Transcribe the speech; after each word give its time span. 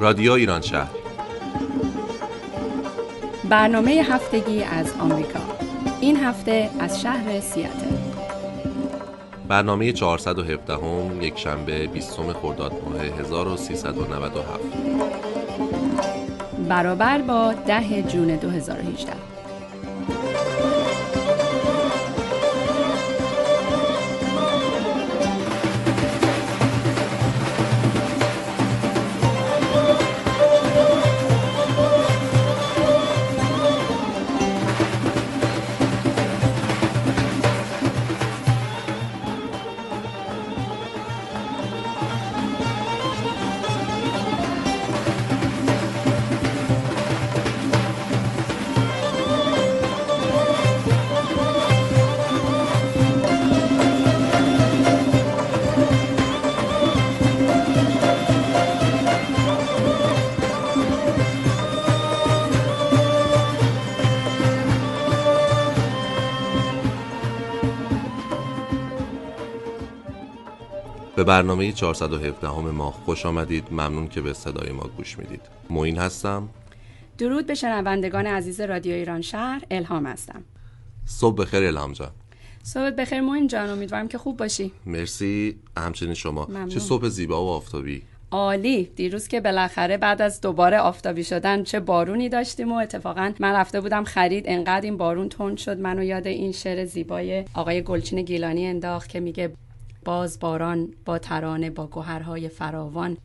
رادیو 0.00 0.32
ایران 0.32 0.60
شهر. 0.60 0.90
برنامه 3.48 3.90
هفتگی 3.90 4.62
از 4.62 4.94
آمریکا. 5.00 5.40
این 6.00 6.16
هفته 6.16 6.70
از 6.78 7.00
شهر 7.00 7.40
سیاتل. 7.40 7.96
برنامه 9.48 9.92
417 9.92 10.74
هم 10.74 11.22
یک 11.22 11.38
شنبه 11.38 11.86
20 11.86 12.20
خرداد 12.42 12.72
ماه 12.84 13.00
1397 13.00 14.60
برابر 16.68 17.18
با 17.18 17.52
10 17.66 18.02
جون 18.02 18.36
2018 18.36 19.12
برنامه 71.30 71.72
417 71.72 72.48
همه 72.48 72.70
ما 72.70 72.90
خوش 72.90 73.26
آمدید. 73.26 73.64
ممنون 73.70 74.08
که 74.08 74.20
به 74.20 74.32
صدای 74.32 74.72
ما 74.72 74.90
گوش 74.96 75.18
می‌دید. 75.18 75.40
موین 75.70 75.98
هستم. 75.98 76.48
درود 77.18 77.46
به 77.46 77.54
شنوندگان 77.54 78.26
عزیز 78.26 78.60
رادیو 78.60 78.94
ایران 78.94 79.20
شهر. 79.20 79.62
الهام 79.70 80.06
هستم. 80.06 80.42
صبح 81.06 81.36
بخیر 81.36 81.64
الهام 81.64 81.92
جان. 81.92 82.10
صبح 82.62 82.90
بخیر 82.90 83.20
موین 83.20 83.46
جان. 83.46 83.70
امیدوارم 83.70 84.08
که 84.08 84.18
خوب 84.18 84.36
باشی. 84.36 84.72
مرسی. 84.86 85.56
همچنین 85.76 86.14
شما. 86.14 86.46
ممنون. 86.46 86.68
چه 86.68 86.80
صبح 86.80 87.08
زیبا 87.08 87.44
و 87.44 87.48
آفتابی. 87.48 88.02
عالی. 88.30 88.84
دیروز 88.96 89.28
که 89.28 89.40
بالاخره 89.40 89.96
بعد 89.96 90.22
از 90.22 90.40
دوباره 90.40 90.78
آفتابی 90.78 91.24
شدن 91.24 91.62
چه 91.62 91.80
بارونی 91.80 92.28
داشتیم 92.28 92.72
و 92.72 92.74
اتفاقا 92.74 93.32
من 93.40 93.52
رفته 93.52 93.80
بودم 93.80 94.04
خرید. 94.04 94.44
انقدر 94.46 94.84
این 94.84 94.96
بارون 94.96 95.28
تند 95.28 95.58
شد. 95.58 95.78
منو 95.78 96.02
یاد 96.02 96.26
این 96.26 96.52
شعر 96.52 96.84
زیبای 96.84 97.44
آقای 97.54 97.82
گلچین 97.82 98.22
گیلانی 98.22 98.66
انداخت 98.66 99.08
که 99.08 99.20
میگه 99.20 99.52
باز 100.04 100.38
باران 100.38 100.88
با 101.04 101.18
ترانه 101.18 101.70
با 101.70 101.86
گوهرهای 101.86 102.48
فراوان 102.48 103.16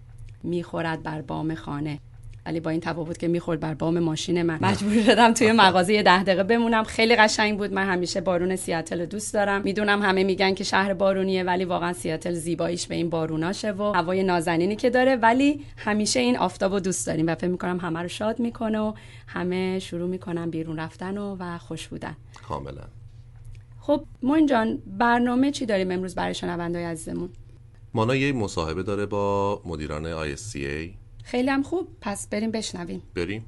می‌خورد 0.43 1.03
بر 1.03 1.21
بام 1.21 1.55
خانه. 1.55 1.99
ولی 2.47 2.59
با 2.59 2.69
این 2.69 2.79
تفاوت 2.79 3.17
که 3.17 3.27
می‌خورد 3.27 3.59
بر 3.59 3.73
بام 3.73 3.99
ماشین 3.99 4.41
من. 4.41 4.59
مجبور 4.61 5.03
شدم 5.03 5.33
توی 5.33 5.51
مغازه 5.51 6.03
ده 6.03 6.23
دقیقه 6.23 6.43
بمونم. 6.43 6.83
خیلی 6.83 7.15
قشنگ 7.15 7.57
بود. 7.57 7.73
من 7.73 7.85
همیشه 7.85 8.21
بارون 8.21 8.55
سیاتل 8.55 8.99
رو 8.99 9.05
دوست 9.05 9.33
دارم. 9.33 9.61
می‌دونم 9.61 10.01
همه 10.01 10.23
میگن 10.23 10.53
که 10.53 10.63
شهر 10.63 10.93
بارونیه 10.93 11.43
ولی 11.43 11.65
واقعا 11.65 11.93
سیاتل 11.93 12.33
زیباییش 12.33 12.87
به 12.87 12.95
این 12.95 13.09
باروناشه 13.09 13.71
و 13.71 13.83
هوای 13.83 14.23
نازنینی 14.23 14.75
که 14.75 14.89
داره. 14.89 15.15
ولی 15.15 15.65
همیشه 15.77 16.19
این 16.19 16.38
آفتاب 16.38 16.73
رو 16.73 16.79
دوست 16.79 17.07
داریم 17.07 17.27
و 17.27 17.35
فکر 17.35 17.47
می‌کنم 17.47 17.79
همه 17.79 18.00
رو 18.00 18.07
شاد 18.07 18.39
می‌کنه 18.39 18.79
و 18.79 18.94
همه 19.27 19.79
شروع 19.79 20.09
می‌کنن 20.09 20.50
بیرون 20.50 20.79
رفتن 20.79 21.17
و, 21.17 21.35
و 21.39 21.57
خوش 21.57 21.88
بودن. 21.88 22.16
کاملا. 22.47 22.83
خب 23.85 24.06
موین 24.23 24.46
جان 24.46 24.78
برنامه 24.88 25.51
چی 25.51 25.66
داریم 25.66 25.91
امروز 25.91 26.16
برای 26.16 26.34
شنوندای 26.34 26.84
عزیزمون؟ 26.84 27.29
مانا 27.94 28.16
یه 28.16 28.31
مصاحبه 28.31 28.84
داره 28.84 29.06
با 29.06 29.62
مدیران 29.66 30.35
ISCA 30.35 30.90
خیلی 31.23 31.50
هم 31.50 31.63
خوب. 31.63 31.88
پس 32.01 32.29
بریم 32.29 32.51
بشنویم. 32.51 33.01
بریم. 33.16 33.45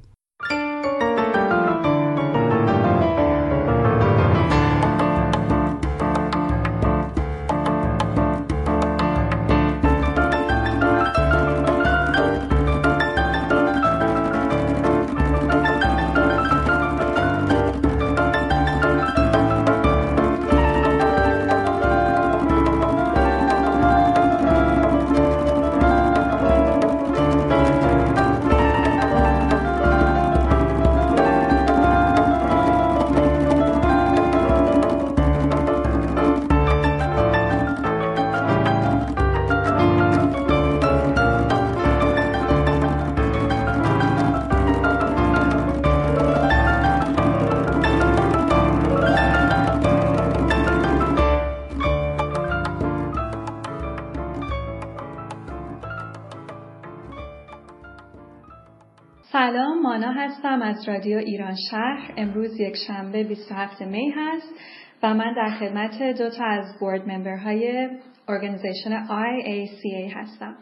از 60.78 60.88
رادیو 60.88 61.18
ایران 61.18 61.54
شهر 61.70 62.12
امروز 62.16 62.60
یک 62.60 62.76
شنبه 62.86 63.24
27 63.24 63.82
می 63.82 64.10
هست 64.16 64.54
و 65.02 65.14
من 65.14 65.34
در 65.34 65.50
خدمت 65.50 66.02
دو 66.18 66.30
تا 66.30 66.44
از 66.44 66.64
بورد 66.80 67.08
ممبرهای 67.08 67.88
ارگانیزیشن 68.28 69.06
IACA 69.06 70.16
هستم 70.16 70.56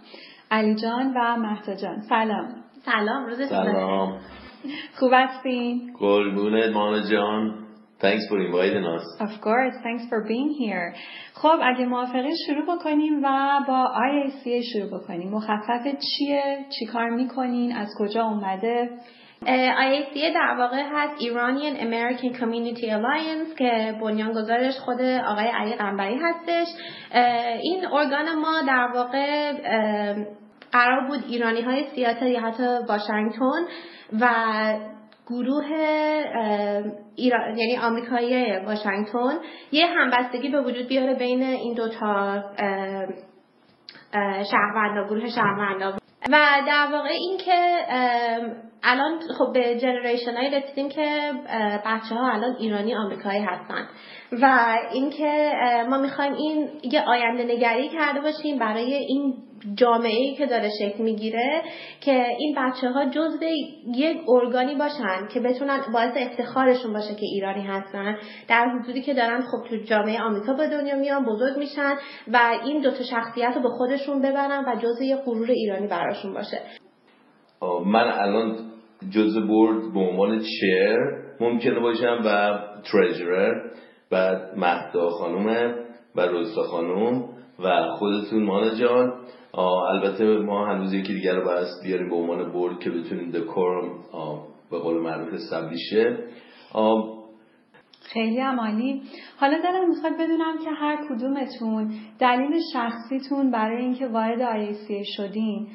علی 0.51 0.75
جان 0.75 1.15
و 1.17 1.37
مهدا 1.37 1.75
جان 1.75 2.01
سلام 2.01 2.49
سلام 2.85 3.27
روز 3.27 3.49
سلام 3.49 4.21
خوب 4.99 5.11
هستین؟ 5.15 5.93
قربونت 5.99 6.73
مانا 6.73 7.11
جان 7.11 7.67
Thanks 7.99 8.29
for 8.29 8.39
inviting 8.47 8.85
us 8.97 9.05
Of 9.21 9.41
course, 9.41 9.75
thanks 9.83 10.05
for 10.11 10.21
being 10.29 10.51
here. 10.61 10.97
خب 11.35 11.59
اگه 11.63 11.87
موافقه 11.87 12.31
شروع 12.47 12.77
بکنیم 12.77 13.25
و 13.25 13.61
با 13.69 13.89
IACA 13.95 14.73
شروع 14.73 15.01
بکنیم. 15.01 15.31
مخفف 15.31 15.85
چیه؟ 15.85 16.65
چی 16.79 16.87
کار 16.87 17.11
می‌کنین؟ 17.11 17.77
از 17.77 17.89
کجا 17.99 18.25
اومده؟ 18.25 18.91
IACA 19.47 20.35
در 20.35 20.57
واقع 20.59 20.83
هست 20.93 21.21
Iranian 21.21 21.77
American 21.81 22.39
Community 22.41 22.85
Alliance 22.85 23.55
که 23.59 23.95
بنیانگذارش 24.01 24.79
خود 24.79 25.01
آقای 25.01 25.47
علی 25.47 25.75
قنبری 25.75 26.19
هستش. 26.23 26.67
این 27.63 27.87
ارگان 27.87 28.35
ما 28.35 28.61
در 28.67 28.89
واقع 28.95 29.53
قرار 30.73 31.07
بود 31.09 31.25
ایرانی 31.29 31.63
های 31.63 31.85
سیاتل 31.95 32.27
یا 32.27 32.41
حتی 32.41 32.67
واشنگتن 32.89 33.63
و 34.21 34.29
گروه 35.27 35.67
ایران 37.17 37.59
یعنی 37.59 37.79
آمریکایی 37.83 38.57
واشنگتن 38.57 39.39
یه 39.73 39.87
همبستگی 39.87 40.49
به 40.49 40.61
وجود 40.63 40.89
بیاره 40.89 41.15
بین 41.15 41.43
این 41.43 41.75
دوتا 41.75 42.43
شهروندا 44.51 45.05
گروه 45.09 45.29
شهروندا 45.29 46.06
و 46.31 46.63
در 46.67 46.89
واقع 46.93 47.09
این 47.09 47.39
که 47.39 47.87
الان 48.83 49.21
خب 49.39 49.53
به 49.53 49.81
جنریشن 49.81 50.37
هایی 50.37 50.51
رسیدیم 50.51 50.89
که 50.89 51.33
بچه 51.87 52.15
ها 52.15 52.33
الان 52.33 52.57
ایرانی 52.59 52.95
آمریکایی 52.95 53.41
هستن. 53.41 53.89
و 54.43 54.75
اینکه 54.93 55.53
ما 55.89 55.99
می‌خوایم 55.99 56.33
این 56.33 56.69
یه 56.83 57.03
آینده 57.03 57.45
نگری 57.45 57.89
کرده 57.89 58.21
باشیم 58.21 58.59
برای 58.59 58.95
این 58.95 59.35
جامعه 59.75 60.17
ای 60.17 60.35
که 60.35 60.47
داره 60.47 60.71
شکل 60.81 61.03
می‌گیره 61.03 61.63
که 62.01 62.27
این 62.39 62.55
بچه 62.59 62.89
ها 62.89 63.05
جزو 63.05 63.45
یک 63.95 64.17
ارگانی 64.29 64.75
باشن 64.75 65.27
که 65.35 65.41
بتونن 65.41 65.81
باعث 65.93 66.17
افتخارشون 66.17 66.93
باشه 66.93 67.15
که 67.15 67.27
ایرانی 67.33 67.63
هستن. 67.63 68.17
در 68.49 68.69
حدودی 68.69 69.03
که 69.03 69.15
دارن 69.15 69.41
خب 69.41 69.69
تو 69.71 69.77
جامعه 69.77 70.23
آمریکا 70.23 70.53
به 70.53 70.69
دنیا 70.69 70.97
میان 70.97 71.25
بزرگ 71.25 71.59
میشن 71.59 71.95
و 72.33 72.39
این 72.65 72.83
دوتا 72.83 73.05
شخصیت 73.11 73.53
رو 73.57 73.63
به 73.63 73.69
خودشون 73.69 74.23
ببرن 74.23 74.65
و 74.67 74.77
جزو 74.83 75.03
یه 75.03 75.17
غرور 75.17 75.51
ایرانی 75.51 75.87
براشون 75.87 76.35
باشه. 76.35 76.61
من 77.87 78.09
الان 78.09 78.57
جزء 79.11 79.41
بورد 79.41 79.93
به 79.95 80.01
عنوان 80.01 80.41
چیر 80.41 80.97
ممکنه 81.41 81.81
باشم 81.81 82.23
و 82.25 82.59
تریجرر 82.93 83.71
بعد 84.11 84.59
مهدا 84.59 85.11
خانومه 85.11 85.75
و 86.17 86.21
روستا 86.21 86.63
خانوم 86.63 87.25
و 87.65 87.97
خودتون 87.99 88.43
مانا 88.43 88.75
جان. 88.75 89.13
البته 89.59 90.25
ما 90.25 90.67
هنوز 90.67 90.95
یکی 90.95 91.15
دیگر 91.15 91.35
رو 91.35 91.45
باید 91.45 91.67
بیاریم 91.83 92.09
به 92.09 92.17
عنوان 92.17 92.53
برد 92.53 92.81
که 92.81 92.91
بتونیم 92.91 93.31
دکورم 93.31 93.89
به 94.71 94.79
قول 94.79 95.03
معروف 95.03 95.35
استبلیشه 95.35 96.19
خیلی 98.03 98.41
عمالی 98.41 99.03
حالا 99.37 99.59
دلم 99.59 99.89
می‌خواد 99.89 100.13
بدونم 100.13 100.59
که 100.65 100.71
هر 100.71 101.09
کدومتون 101.09 101.91
دلیل 102.19 102.61
شخصیتون 102.73 103.51
برای 103.51 103.83
اینکه 103.83 104.07
وارد 104.07 104.43
آیسی 104.43 105.05
شدین 105.17 105.69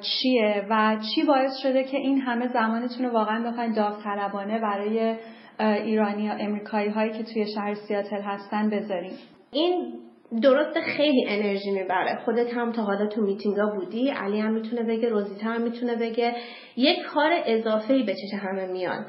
چیه 0.00 0.66
و 0.70 0.96
چی 1.14 1.22
باعث 1.22 1.50
شده 1.62 1.84
که 1.84 1.96
این 1.96 2.20
همه 2.20 2.48
زمانتون 2.48 3.06
رو 3.06 3.12
واقعا 3.12 3.50
بخواین 3.50 3.72
داوطلبانه 3.72 4.60
برای 4.60 5.16
ایرانی 5.60 6.22
یا 6.22 6.32
امریکایی 6.32 6.88
هایی 6.88 7.12
که 7.12 7.22
توی 7.22 7.46
شهر 7.54 7.74
سیاتل 7.74 8.20
هستن 8.20 8.70
بذارین؟ 8.70 9.12
این 9.52 9.94
درست 10.42 10.80
خیلی 10.96 11.26
انرژی 11.28 11.70
می‌بره. 11.70 12.18
خودت 12.24 12.54
هم 12.54 12.72
تا 12.72 12.82
حالا 12.82 13.06
تو 13.06 13.20
میتینگا 13.20 13.66
بودی. 13.74 14.10
علی 14.10 14.40
هم 14.40 14.52
می‌تونه 14.52 14.82
بگه 14.82 15.08
روزیتا 15.08 15.46
هم 15.50 15.62
می‌تونه 15.62 15.96
بگه. 15.96 16.34
یک 16.76 16.98
کار 17.14 17.30
اضافه 17.46 17.94
ای 17.94 18.02
به 18.02 18.14
چش 18.14 18.34
همه 18.42 18.66
میان 18.66 19.06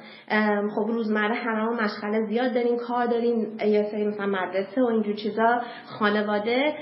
خب 0.76 0.88
روزمره 0.88 1.36
همه 1.36 1.84
مشغله 1.84 2.26
زیاد 2.30 2.54
داریم 2.54 2.78
کار 2.78 3.06
داریم 3.06 3.58
یه 3.66 3.88
سری 3.92 4.08
مثلا 4.08 4.26
مدرسه 4.26 4.82
و 4.82 4.86
اینجور 4.86 5.16
چیزا 5.16 5.62
خانواده. 5.86 6.74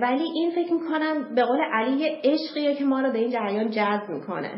ولی 0.00 0.24
این 0.34 0.50
فکر 0.50 0.72
می‌کنم 0.72 1.34
به 1.34 1.42
قول 1.42 1.58
علی 1.72 1.96
یه 1.96 2.20
عشقیه 2.24 2.74
که 2.74 2.84
ما 2.84 3.00
رو 3.00 3.12
به 3.12 3.18
این 3.18 3.30
جریان 3.30 3.70
جذب 3.70 4.08
می‌کنه. 4.08 4.50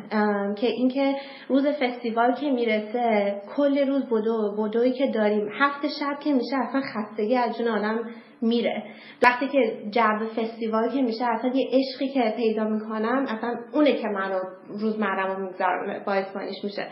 که 0.54 0.66
اینکه 0.66 1.14
روز 1.48 1.66
فستیوال 1.66 2.34
که 2.34 2.50
می‌رسه 2.50 3.34
کل 3.56 3.86
روز 3.86 4.04
بدو 4.06 4.56
بدویی 4.58 4.92
که 4.92 5.06
داریم 5.14 5.48
هفت 5.60 5.86
شب 6.00 6.20
که 6.20 6.32
میشه 6.32 6.56
اصلا 6.68 6.80
خستگی 6.80 7.36
از 7.36 7.58
جون 7.58 7.68
آدم 7.68 7.98
میره. 8.44 8.82
وقتی 9.22 9.48
که 9.48 9.82
جو 9.90 10.26
فستیوال 10.36 10.88
که 10.88 11.02
میشه 11.02 11.24
اصلا 11.24 11.50
یه 11.54 11.70
عشقی 11.72 12.08
که 12.08 12.34
پیدا 12.36 12.64
می‌کنم 12.64 13.26
اصلا 13.28 13.54
اونه 13.72 13.92
که 13.92 14.08
منو 14.08 14.40
روزمرم 14.68 15.36
رو 15.36 15.46
می‌گذارم 15.46 16.04
باعث 16.06 16.26
میشه. 16.64 16.86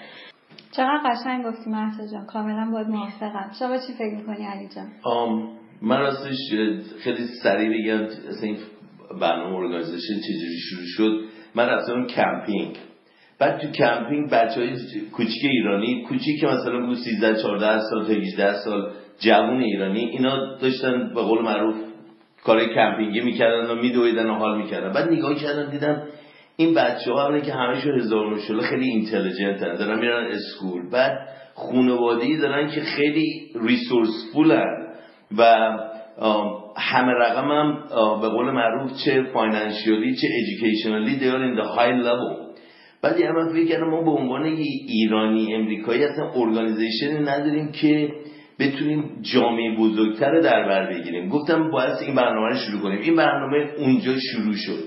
چقدر 0.77 1.01
قشنگ 1.05 1.45
گفتی 1.47 1.71
مهسا 1.71 2.07
جان. 2.13 2.27
کاملا 2.27 2.71
باهات 2.73 2.87
موافقم. 2.87 3.51
شما 3.59 3.77
چی 3.79 3.93
فکر 3.93 4.15
می‌کنی 4.17 4.47
علی 4.47 4.69
جان؟ 4.75 4.89
من 5.83 5.99
راستش 5.99 6.37
خیلی 7.01 7.27
سریع 7.43 7.69
بگم 7.69 8.05
اصلا 8.05 8.43
این 8.43 8.57
برنامه 9.21 9.57
organization 9.57 10.15
چجوری 10.15 10.59
شروع 10.59 10.87
شد. 10.87 11.25
من 11.55 11.67
رفتم 11.67 12.07
کمپینگ. 12.07 12.77
بعد 13.39 13.61
تو 13.61 13.71
کمپینگ 13.71 14.31
بچه 14.31 14.61
های 14.61 14.77
کوچیک 15.13 15.43
ایرانی 15.45 16.05
کوچیک 16.09 16.45
مثلا 16.45 16.87
بود 16.87 16.97
13 16.97 17.43
14 17.43 17.81
سال 17.81 18.07
تا 18.07 18.13
18 18.13 18.53
سال 18.65 18.93
جوون 19.25 19.61
ایرانی 19.61 20.01
اینا 20.01 20.57
داشتن 20.57 21.15
به 21.15 21.23
قول 21.23 21.43
معروف 21.43 21.75
کار 22.45 22.65
کمپینگی 22.75 23.21
می‌کردن 23.21 23.71
و 23.71 23.75
میدویدن 23.75 24.31
و 24.31 24.35
حال 24.35 24.59
می‌کردن. 24.59 24.93
بعد 24.93 25.13
نگاه 25.13 25.35
کردم 25.35 25.71
دیدم 25.71 26.03
این 26.57 26.75
بچه 26.75 27.13
ها 27.13 27.41
که 27.41 27.53
همشون 27.53 27.99
هزار 27.99 28.39
ماشالا 28.39 28.63
خیلی 28.63 28.89
intelligent 28.89 29.63
ان 29.63 29.75
دارن 29.75 29.99
میرن 29.99 30.27
school. 30.27 30.91
بعد 30.91 31.19
خانوادگی 31.55 32.37
دارن 32.37 32.71
که 32.71 32.81
خیلی 32.81 33.51
resourceful 33.55 34.78
ن 34.78 34.89
و 35.39 35.43
همه 36.77 37.13
رقم 37.13 37.49
هم 37.49 37.79
به 38.21 38.29
قول 38.29 38.51
معروف 38.51 38.91
چه 39.05 39.23
financially 39.23 40.15
چه 40.15 40.27
educationally 40.27 41.17
they 41.17 41.32
are 41.32 41.43
in 41.43 41.59
high 41.59 42.03
level. 42.03 42.53
بعد 43.03 43.21
یه 43.21 43.33
من 43.33 43.53
فکر 43.53 43.67
کردم 43.67 43.91
ما 43.91 44.03
به 44.03 44.11
عنوان 44.11 44.43
ایرانی 44.43 45.55
امریکایی 45.55 46.05
اصلا 46.05 46.31
organization 46.35 47.12
ی 47.12 47.19
نداریم 47.19 47.73
که 47.73 48.09
بتونیم 48.63 49.23
جامعه 49.23 49.77
بزرگتر 49.79 50.41
در 50.41 50.69
بر 50.69 50.93
بگیریم. 50.93 51.29
گفتم 51.29 51.71
باید 51.71 51.97
این 52.07 52.15
برنامه 52.15 52.49
رو 52.49 52.55
شروع 52.55 52.83
کنیم. 52.83 53.01
این 53.01 53.17
برنامه 53.17 53.57
اونجا 53.79 54.13
شروع 54.33 54.55
شد. 54.55 54.85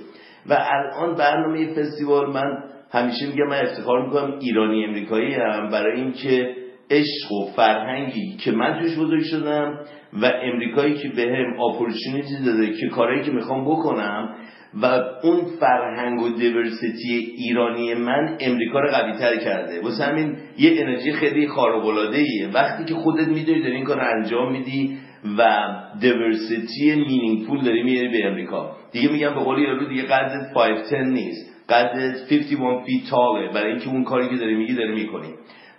و 0.49 0.57
الان 0.71 1.15
برنامه 1.15 1.73
فستیوال 1.73 2.33
من 2.33 2.63
همیشه 2.91 3.25
میگم 3.25 3.47
من 3.49 3.61
افتخار 3.61 4.05
می‌کنم 4.05 4.39
ایرانی 4.39 4.85
امریکایی 4.85 5.33
هم 5.33 5.69
برای 5.69 6.01
اینکه 6.01 6.55
عشق 6.91 7.31
و 7.31 7.51
فرهنگی 7.55 8.37
که 8.43 8.51
من 8.51 8.79
توش 8.79 8.97
بزرگ 8.97 9.23
شدم 9.23 9.79
و 10.21 10.31
امریکایی 10.43 10.93
که 10.93 11.09
به 11.09 11.21
هم 11.21 12.45
داده 12.45 12.73
که 12.73 12.87
کارهایی 12.87 13.23
که 13.23 13.31
می‌خوام 13.31 13.65
بکنم 13.65 14.35
و 14.81 14.85
اون 15.23 15.45
فرهنگ 15.59 16.21
و 16.21 16.29
دیورسیتی 16.29 17.33
ایرانی 17.37 17.93
من 17.93 18.37
امریکا 18.39 18.79
رو 18.79 18.89
قوی 18.91 19.13
تر 19.13 19.35
کرده. 19.37 19.81
واسه 19.81 20.03
همین 20.03 20.37
یه 20.57 20.81
انرژی 20.81 21.11
خیلی 21.11 21.47
خارق 21.47 21.85
ایه 21.85 22.49
وقتی 22.53 22.85
که 22.85 22.93
خودت 22.93 23.27
می‌دونی 23.27 23.61
داری 23.61 23.75
این 23.75 23.85
کار 23.85 24.01
انجام 24.01 24.51
میدی 24.51 24.97
و 25.37 25.67
diversity 26.01 26.95
meaningful 26.95 27.63
داری 27.63 27.83
میاری 27.83 28.09
به 28.09 28.27
امریکا. 28.27 28.75
دیگه 28.91 29.11
میگم 29.11 29.33
به 29.33 29.39
قول 29.39 29.59
یارو 29.59 29.89
دیگه 29.89 30.03
قدت 30.03 30.53
510 30.53 31.03
نیست. 31.03 31.55
قدت 31.69 32.29
51 32.29 32.85
feet 32.85 33.09
tall 33.09 33.44
ه 33.44 33.53
برای 33.53 33.71
اینکه 33.71 33.89
اون 33.89 34.03
کاری 34.03 34.29
که 34.29 34.35
داری 34.35 34.55
میگی 34.55 34.73
داری 34.73 34.93
می‌کنی. 34.93 35.33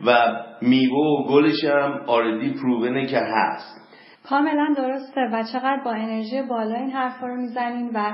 و 0.06 0.16
میوه 0.62 0.96
و 0.96 1.28
گلش 1.28 1.64
هم 1.64 2.00
already 2.06 2.50
proven 2.50 2.98
ه 2.98 3.06
که 3.06 3.18
هست. 3.18 3.76
کاملا 4.28 4.74
درسته. 4.76 5.20
و 5.32 5.42
چقدر 5.52 5.80
با 5.84 5.90
انرژی 5.90 6.42
بالا 6.42 6.74
این 6.74 6.90
حرفا 6.90 7.26
رو 7.26 7.36
می‌زنین 7.36 7.90
و 7.94 8.12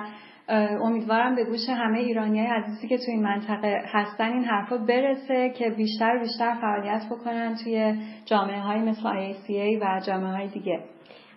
امیدوارم 0.48 1.34
به 1.34 1.44
گوش 1.44 1.68
همه 1.68 1.98
ایرانی 1.98 2.38
های 2.38 2.48
عزیزی 2.48 2.88
که 2.88 2.98
تو 2.98 3.04
این 3.08 3.22
منطقه 3.22 3.82
هستن 3.86 4.32
این 4.32 4.44
حرفا 4.44 4.76
برسه 4.76 5.50
که 5.50 5.70
بیشتر 5.70 6.18
بیشتر 6.18 6.54
فعالیت 6.60 7.02
بکنن 7.10 7.56
توی 7.64 7.94
جامعه 8.26 8.60
های 8.60 8.78
مثل 8.78 9.00
IACA 9.02 9.82
و 9.82 10.00
جامعه 10.06 10.32
های 10.32 10.48
دیگه. 10.48 10.80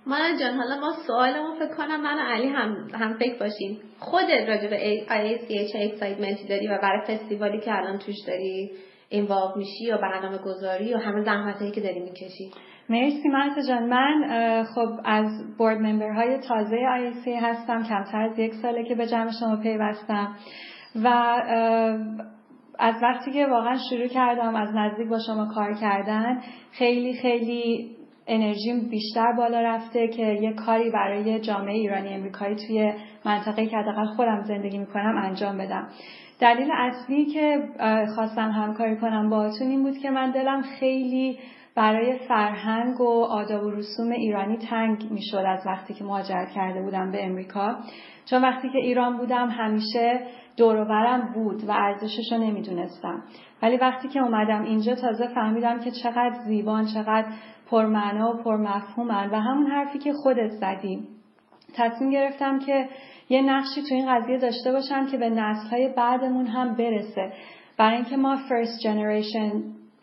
مانا 0.08 0.40
جان 0.40 0.54
حالا 0.54 0.80
ما 0.80 0.94
سوالمون 1.08 1.56
فکر 1.60 1.76
کنم 1.76 2.02
من 2.02 2.20
علی 2.20 2.48
هم, 2.48 2.88
هم 2.94 3.14
فکر 3.14 3.40
باشیم. 3.40 3.80
خودت 4.00 4.50
راجع 4.50 4.70
به 4.70 5.06
IACA 5.08 5.72
چه 5.74 5.80
اکسایتمنتی 5.80 6.48
داری 6.48 6.68
و 6.68 6.78
برای 6.82 7.02
فستیوالی 7.08 7.60
که 7.60 7.78
الان 7.78 7.98
توش 7.98 8.16
داری؟ 8.28 8.72
اینوالو 9.10 9.58
میشی 9.58 9.92
و 9.92 9.98
برنامه 9.98 10.38
گذاری 10.38 10.94
و 10.94 10.98
همه 10.98 11.24
زحمت 11.24 11.74
که 11.74 11.82
داری 11.82 12.00
می‌کشی؟ 12.00 12.52
مرسی 12.90 13.28
مرتا 13.28 13.62
جان. 13.68 13.90
من 13.90 14.64
خب 14.76 14.90
از 15.06 15.58
بورد 15.58 15.78
ممبر 15.78 16.12
های 16.12 16.38
تازه 16.38 16.78
IAC 16.78 17.28
هستم. 17.44 17.84
کمتر 17.84 18.22
از 18.22 18.40
یک 18.40 18.54
ساله 18.54 18.84
که 18.84 18.96
به 18.96 19.08
جمع 19.08 19.32
شما 19.40 19.56
پیوستم. 19.56 20.36
و 21.04 21.08
از 22.80 22.96
وقتی 23.04 23.32
که 23.32 23.46
واقعا 23.46 23.78
شروع 23.90 24.08
کردم 24.08 24.56
از 24.56 24.70
نزدیک 24.76 25.08
با 25.08 25.20
شما 25.28 25.48
کار 25.56 25.74
کردن 25.74 26.42
خیلی 26.72 27.14
خیلی 27.14 27.96
انرژیم 28.28 28.90
بیشتر 28.90 29.32
بالا 29.38 29.62
رفته 29.62 30.08
که 30.08 30.24
یه 30.24 30.54
کاری 30.54 30.92
برای 30.92 31.40
جامعه 31.40 31.74
ایرانی 31.74 32.14
امریکایی 32.14 32.56
توی 32.56 32.94
منطقه 33.26 33.66
که 33.66 33.78
حداقل 33.78 34.06
خودم 34.06 34.44
زندگی 34.44 34.78
می‌کنم 34.78 35.18
انجام 35.18 35.58
بدم. 35.58 35.88
دلیل 36.40 36.72
اصلی 36.72 37.26
که 37.26 37.70
خواستم 38.16 38.50
همکاری 38.50 38.98
کنم 38.98 39.30
باهاتون 39.30 39.68
این 39.68 39.84
بود 39.84 39.98
که 39.98 40.10
من 40.10 40.32
دلم 40.32 40.62
خیلی 40.62 41.40
برای 41.76 42.18
فرهنگ 42.28 43.02
و 43.02 43.24
آداب 43.24 43.64
و 43.64 43.70
رسوم 43.70 44.12
ایرانی 44.12 44.58
تنگ 44.58 45.12
می‌شد 45.12 45.44
از 45.48 45.68
وقتی 45.68 45.94
که 45.94 46.04
مهاجرت 46.04 46.50
کرده 46.50 46.82
بودم 46.82 47.12
به 47.12 47.26
امریکا. 47.26 47.76
چون 48.30 48.42
وقتی 48.42 48.70
که 48.70 48.78
ایران 48.78 49.18
بودم 49.18 49.50
همیشه 49.50 50.20
دوروبرم 50.58 51.34
بود 51.34 51.64
و 51.64 51.72
ارزشش 51.72 52.32
رو 52.32 52.38
نمی‌دونستم. 52.38 53.24
ولی 53.62 53.78
وقتی 53.78 54.08
که 54.08 54.20
اومدم 54.20 54.64
اینجا 54.64 54.96
تازه 54.96 55.28
فهمیدم 55.36 55.80
که 55.80 55.92
چقدر 56.04 56.34
زیبان 56.48 56.86
چقدر 56.94 57.28
پرمعنا 57.72 58.34
و 58.34 58.44
پرمفهومن 58.44 59.30
و 59.30 59.36
همون 59.36 59.72
حرفی 59.72 60.00
که 60.00 60.14
خودت 60.14 60.50
زدی. 60.50 61.08
تصمیم 61.76 62.10
گرفتم 62.10 62.60
که 62.60 62.90
یه 63.30 63.42
نقشی 63.42 63.82
تو 63.90 63.96
این 63.96 64.14
قضیه 64.14 64.38
داشته 64.38 64.72
باشم 64.72 65.08
که 65.08 65.18
به 65.18 65.30
نسلهای 65.30 65.94
بعدمون 65.98 66.48
هم 66.48 66.76
برسه. 66.76 67.34
برای 67.78 67.96
اینکه 67.96 68.18
ما 68.18 68.36
فرست 68.50 68.80
جنریشن 68.84 69.52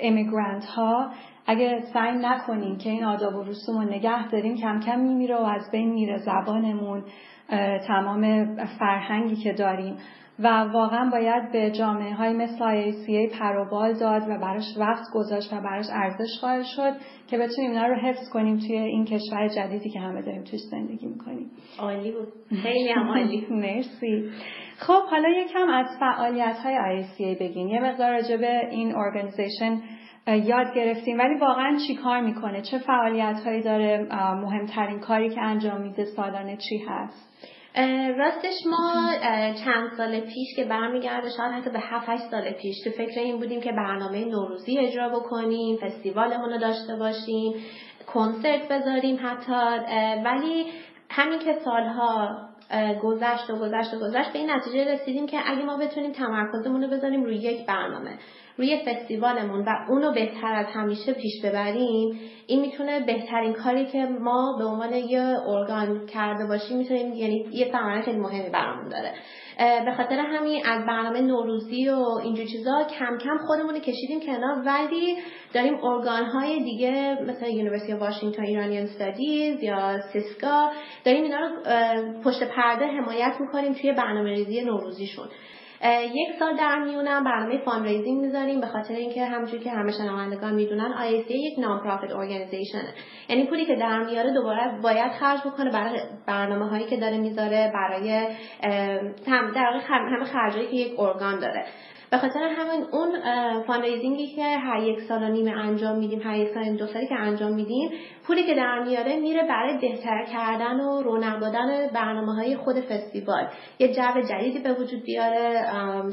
امیگرانت 0.01 0.65
ها 0.65 1.11
اگه 1.47 1.83
سعی 1.93 2.19
نکنیم 2.19 2.79
که 2.79 2.91
این 2.91 3.05
آداب 3.05 3.35
و 3.35 3.43
رسوم 3.43 3.77
رو 3.77 3.83
نگه 3.83 4.29
داریم 4.29 4.57
کم 4.57 4.81
کم 4.81 5.01
میمیره 5.01 5.37
و 5.37 5.43
از 5.43 5.71
بین 5.73 5.93
میره 5.93 6.19
زبانمون 6.19 7.05
تمام 7.87 8.55
فرهنگی 8.79 9.37
که 9.37 9.53
داریم. 9.53 9.97
و 10.39 10.49
واقعا 10.73 11.11
باید 11.11 11.53
به 11.53 11.71
جامعه 11.71 12.15
های 12.15 12.33
مثل 12.33 12.59
IACA 12.59 13.39
پروبال 13.39 13.93
داد 13.93 14.23
و 14.23 14.39
براش 14.39 14.65
وقت 14.79 15.05
گذاشت 15.15 15.53
و 15.53 15.61
براش 15.61 15.87
ارزش 15.93 16.41
قائل 16.41 16.63
شد 16.63 16.93
که 17.27 17.39
بتونیم 17.39 17.71
اینا 17.71 17.87
رو 17.87 17.95
حفظ 17.95 18.31
کنیم 18.33 18.59
توی 18.59 18.77
این 18.77 19.05
کشور 19.05 19.49
جدیدی 19.49 19.91
که 19.91 20.01
همه 20.01 20.23
داریم 20.23 20.43
توش 20.43 20.61
زندگی 20.61 21.07
می‌کنیم. 21.07 21.51
عالی 21.79 22.13
بود. 22.13 22.29
خیلی 22.63 22.89
هم 22.89 23.09
عالی. 23.09 23.47
مرسی. 23.63 24.31
خب 24.79 25.03
حالا 25.11 25.29
یکم 25.29 25.69
از 25.69 25.87
فعالیت 26.01 26.57
های 26.65 26.77
IACA 26.77 27.41
بگین 27.41 27.69
یه 27.69 27.81
مقدار 27.81 28.11
راجع 28.11 28.37
به 28.37 28.69
این 28.71 28.95
ارگانیزیشن 28.95 29.81
یاد 30.27 30.75
گرفتیم. 30.75 31.19
ولی 31.19 31.35
واقعا 31.35 31.77
چی 31.87 31.95
کار 31.95 32.21
می‌کنه؟ 32.21 32.63
چه 32.63 32.79
فعالیت 32.79 33.41
هایی 33.45 33.63
داره 33.63 34.07
مهمترین 34.35 34.99
کاری 34.99 35.31
که 35.31 35.41
انجام 35.41 35.81
میده 35.81 36.05
سالانه 36.05 36.57
چی 36.57 36.85
هست؟ 36.89 37.33
راستش 38.19 38.55
ما 38.67 39.11
چند 39.65 39.91
سال 39.97 40.21
پیش 40.21 40.57
که 40.57 40.65
برمیگرده 40.65 41.29
شاید 41.37 41.53
حتی 41.53 41.71
به 41.71 41.81
7 41.81 42.09
8 42.09 42.23
سال 42.31 42.53
پیش 42.53 42.81
تو 42.85 42.91
فکر 42.91 43.21
این 43.21 43.39
بودیم 43.39 43.61
که 43.61 43.73
برنامه 43.73 44.25
نوروزی 44.25 44.79
اجرا 44.79 45.09
بکنیم 45.09 45.77
فستیوالمون 45.77 46.51
رو 46.51 46.59
داشته 46.59 46.97
باشیم 46.97 47.53
کنسرت 48.07 48.69
بذاریم 48.69 49.19
حتی 49.23 49.53
ولی 50.25 50.67
همین 51.11 51.39
که 51.39 51.53
سالها 51.65 52.39
گذشت 53.03 53.51
و 53.51 53.57
گذشت 53.57 53.95
و 53.95 53.99
گذشت 53.99 54.33
به 54.33 54.39
این 54.39 54.51
نتیجه 54.51 54.93
رسیدیم 54.93 55.27
که 55.27 55.39
اگه 55.47 55.63
ما 55.63 55.77
بتونیم 55.77 56.13
تمرکزمون 56.13 56.83
رو 56.83 56.91
بذاریم 56.91 57.25
روی 57.25 57.37
یک 57.37 57.67
برنامه. 57.67 58.19
روی 58.57 58.79
فستیوالمون 58.87 59.65
و 59.65 59.71
اونو 59.89 60.13
بهتر 60.13 60.55
از 60.55 60.67
همیشه 60.75 61.13
پیش 61.13 61.45
ببریم 61.45 62.21
این 62.47 62.61
می‌تونه 62.61 63.01
بهترین 63.01 63.53
کاری 63.53 63.87
که 63.87 63.99
ما 64.21 64.57
به 64.59 64.65
عنوان 64.65 64.95
یه 64.95 65.37
ارگان 65.47 66.07
کرده 66.07 66.47
باشیم 66.47 66.79
می‌تونیم 66.79 67.15
یعنی 67.15 67.47
یه 67.53 67.69
ثمره 67.73 68.03
خیلی 68.03 68.19
مهمی 68.19 68.51
برامون 68.51 68.89
داره. 68.89 69.13
به 69.85 69.93
خاطر 69.97 70.19
همین 70.19 70.67
از 70.67 70.87
برنامه 70.87 71.21
نوروزی 71.21 71.89
و 71.89 71.99
اینجور 72.23 72.47
چیزا 72.47 72.85
کم 72.99 73.19
کم 73.19 73.39
خودمون 73.47 73.79
کشیدیم 73.79 74.21
کنار 74.21 74.63
ولی 74.67 75.17
داریم 75.55 75.85
ارگان 75.85 76.25
های 76.25 76.63
دیگه 76.63 77.19
مثل 77.27 77.47
University 77.47 77.93
واشنگتن 77.93 78.43
Iranian 78.43 78.83
Studies 78.83 79.63
یا 79.63 80.01
سیسکا 80.13 80.71
داریم 81.05 81.25
اینا 81.25 81.39
رو 81.39 81.49
پشت 82.25 82.43
پرده 82.43 82.87
حمایت 82.87 83.35
می‌کنیم 83.41 83.73
توی 83.73 83.93
برنامه 83.93 84.31
ریزی 84.31 84.61
نوروزیشون. 84.61 85.29
یک 85.91 86.39
سال 86.39 86.57
در 86.57 86.79
میونم 86.79 87.25
برنامه 87.25 87.59
fundraising 87.59 88.21
می‌ذاریم 88.21 88.61
به 88.61 88.67
خاطر 88.67 88.95
اینکه 88.95 89.25
همونجور 89.25 89.61
که 89.61 89.71
همه 89.71 89.93
شنوندگان 89.93 90.55
می‌دونن 90.55 90.95
IACA 90.95 91.31
یک 91.31 91.59
non-profit 91.59 92.11
organization 92.11 92.83
یعنی 93.29 93.47
پولی 93.47 93.67
که 93.67 93.77
در 93.77 94.03
میاره 94.03 94.33
دوباره 94.33 94.81
باید 94.83 95.13
خرج 95.13 95.41
بکنه 95.41 95.71
برای 95.71 96.01
برنامه 96.27 96.69
هایی 96.69 96.87
که 96.87 96.97
داره 96.97 97.19
می‌ذاره 97.19 97.73
برای 97.75 98.27
در 99.27 99.71
واقع 99.73 99.81
همه 99.89 100.25
خرجایی 100.25 100.67
که 100.67 100.77
یک 100.77 101.01
ارگان 101.01 101.39
داره. 101.39 101.65
به 102.13 102.19
خاطر 102.19 102.41
همین 102.43 102.87
اون 102.93 103.21
fundraising 103.63 104.22
ی 104.22 104.27
که 104.27 104.43
هر 104.43 104.83
یک 104.83 105.01
سال 105.01 105.23
و 105.23 105.29
نیم 105.29 105.59
انجام 105.59 105.99
میدیم 105.99 106.21
هر 106.25 106.39
یک 106.39 106.49
سال 106.55 106.77
دو 106.77 106.87
سالی 106.87 107.07
که 107.07 107.15
انجام 107.15 107.53
میدیم 107.53 107.91
پولی 108.27 108.43
که 108.43 108.55
در 108.55 108.83
میاره 108.83 109.17
میره 109.17 109.43
برای 109.49 109.79
بهتر 109.79 110.25
کردن 110.33 110.81
و 110.81 111.03
رونق 111.03 111.41
دادن 111.41 111.87
برنامه 111.95 112.35
های 112.35 112.57
خود 112.57 112.81
فستیوال. 112.81 113.49
یه 113.79 113.95
جو 113.95 114.21
جدیدی 114.31 114.59
به 114.59 114.73
وجود 114.73 115.03
بیاره 115.03 115.63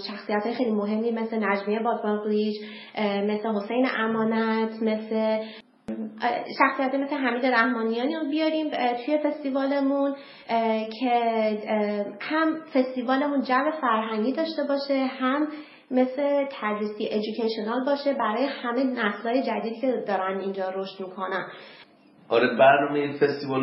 شخصیت 0.07 0.43
های 0.43 0.53
خیلی 0.53 0.71
مهمی 0.71 1.11
مثل 1.11 1.43
نجمیه 1.43 1.79
باتمانقلیچ 1.79 2.55
مثل 2.99 3.49
حسین 3.49 3.87
امانت 3.97 4.81
مثل 4.81 5.43
شخصیت 6.59 6.95
مثل 6.95 7.15
حمید 7.15 7.45
رحمانیانی 7.45 8.15
رو 8.15 8.29
بیاریم 8.29 8.69
توی 9.05 9.17
فستیوالمون 9.17 10.15
که 10.99 11.57
هم 12.21 12.55
فستیوالمون 12.73 13.41
جو 13.41 13.71
فرهنگی 13.81 14.33
داشته 14.33 14.63
باشه 14.69 15.05
هم 15.05 15.47
مثل 15.91 16.45
تدریسی 16.61 17.03
ایژوکیشنال 17.03 17.85
باشه 17.85 18.13
برای 18.13 18.43
همه 18.45 18.83
نسلهای 18.83 19.43
جدیدی 19.43 19.81
که 19.81 20.03
دارن 20.07 20.39
اینجا 20.39 20.69
رشد 20.69 20.99
می‌کنن. 20.99 21.45
آره 22.29 22.47
برنامه 22.57 23.11
فستیوال 23.11 23.61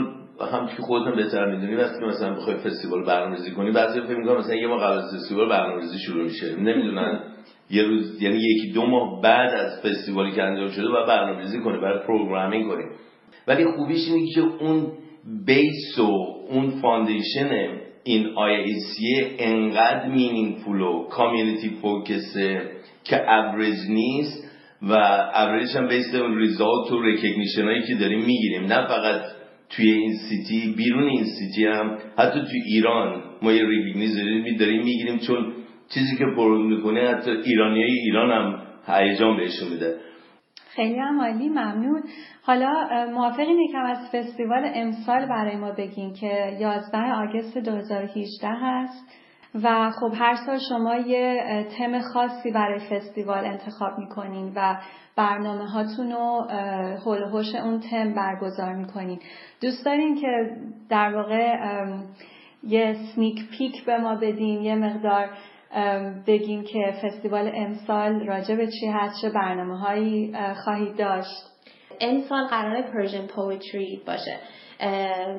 هم 0.52 0.66
که 0.66 0.82
خودتون 0.82 1.16
بهتر 1.16 1.46
می‌دونی 1.46 1.74
وقتی 1.74 1.98
که 2.00 2.04
مثلا 2.06 2.34
بخوای 2.34 2.56
فستیوال 2.56 3.04
برنامه‌ریزی 3.04 3.50
کنی 3.50 3.70
بعضی 3.70 4.00
فکر 4.00 4.16
می‌کنن 4.16 4.36
مثلا 4.36 4.54
یه 4.54 4.66
ماه 4.66 4.80
قبل 4.80 4.98
از 4.98 5.14
فستیوال 5.14 5.48
برنامه‌ریزی 5.48 5.98
شروع 5.98 6.24
میشه. 6.24 6.56
نمی‌دونن. 6.56 7.22
یه 7.70 7.82
روز 7.82 8.22
یعنی 8.22 8.36
یکی 8.36 8.72
دو 8.72 8.86
ماه 8.86 9.22
بعد 9.22 9.54
از 9.54 9.80
فستیوالی 9.82 10.32
که 10.32 10.42
انجام 10.42 10.68
شده 10.68 10.88
و 10.88 11.06
برنامه‌ریزی 11.06 11.60
کنی 11.60 11.78
برای 11.78 12.06
programming 12.06 12.68
کنی. 12.68 12.84
ولی 13.46 13.64
خوبیش 13.64 14.08
اینه 14.08 14.32
که 14.34 14.40
اون 14.40 14.92
base 15.46 15.98
و 15.98 16.36
اون 16.50 16.70
foundation 16.70 17.80
این 18.06 18.26
IACA 18.34 19.32
انقدر 19.38 20.08
meaningful 20.08 20.80
و 20.80 21.02
community 21.02 21.70
focus 21.82 22.55
ه 22.55 22.70
که 23.04 23.20
average 23.28 23.76
نیست 23.88 24.50
و 24.82 24.94
average 25.34 25.76
هم 25.76 25.88
نیست 25.88 26.14
اون 26.14 26.38
result 26.38 26.92
و 26.92 27.02
recognition 27.02 27.62
هایی 27.64 27.82
که 27.82 27.94
داریم 27.94 28.24
می‌گیریم. 28.24 28.62
نه 28.62 28.86
فقط 28.86 29.20
توی 29.70 29.90
این 29.90 30.12
city 30.14 30.74
بیرون 30.76 31.08
این 31.08 31.24
city 31.24 31.66
هم 31.66 31.98
حتی 32.18 32.40
توی 32.40 32.60
ایران 32.66 33.22
ما 33.42 33.52
یه 33.52 33.64
recognize 33.64 34.16
داریم 34.58 34.82
می‌گیریم 34.84 35.18
چون 35.18 35.52
چیزی 35.94 36.16
که 36.16 36.24
پرو 36.36 36.62
می‌کنه 36.62 37.08
حتی 37.08 37.30
ایرانی 37.30 37.82
های 37.82 37.92
ایران 37.92 38.30
هم 38.30 38.62
هیجان 38.86 39.36
بهشون 39.36 39.68
میده. 39.68 39.94
خیلی 40.76 40.98
هم 40.98 41.20
عالی 41.20 41.48
ممنون. 41.48 42.02
حالا 42.42 42.72
موافقین 43.12 43.58
یکم 43.58 43.84
از 43.84 43.98
فستیوال 44.12 44.70
امسال 44.74 45.26
برای 45.26 45.56
ما 45.56 45.72
بگین 45.72 46.12
که 46.12 46.56
11 46.60 46.98
آگست 46.98 47.58
2018 47.58 48.48
هست 48.48 49.06
و 49.62 49.90
خب 49.90 50.12
هر 50.14 50.34
سال 50.46 50.58
شما 50.68 50.96
یه 50.96 51.66
تم 51.78 52.00
خاصی 52.00 52.50
برای 52.50 52.78
فستیوال 52.78 53.44
انتخاب 53.44 53.98
می‌کنین 53.98 54.52
و 54.56 54.76
برنامه 55.16 55.70
هاتون 55.70 56.12
رو 56.12 56.46
حول 57.04 57.22
اون 57.64 57.80
تم 57.80 58.14
برگزار 58.14 58.74
می‌کنین. 58.74 59.18
دوست 59.60 59.84
دارین 59.84 60.14
که 60.20 60.56
در 60.88 61.14
واقع 61.14 61.56
یه 62.62 62.96
sneak 63.14 63.50
peek 63.50 63.84
به 63.84 63.98
ما 63.98 64.14
بدین 64.14 64.62
یه 64.62 64.74
مقدار 64.74 65.28
بگیم 66.26 66.64
که 66.64 66.94
فستیوال 67.02 67.52
امسال 67.54 68.26
راجع 68.26 68.54
به 68.54 68.66
چی 68.66 68.86
هست 68.86 69.22
چه 69.22 69.30
برنامه 69.30 69.78
هایی 69.78 70.32
خواهید 70.64 70.96
داشت؟ 70.96 71.42
امسال 72.00 72.46
قرار 72.46 72.82
Persian 72.82 73.26
poetry 73.26 74.02
باشه. 74.06 74.38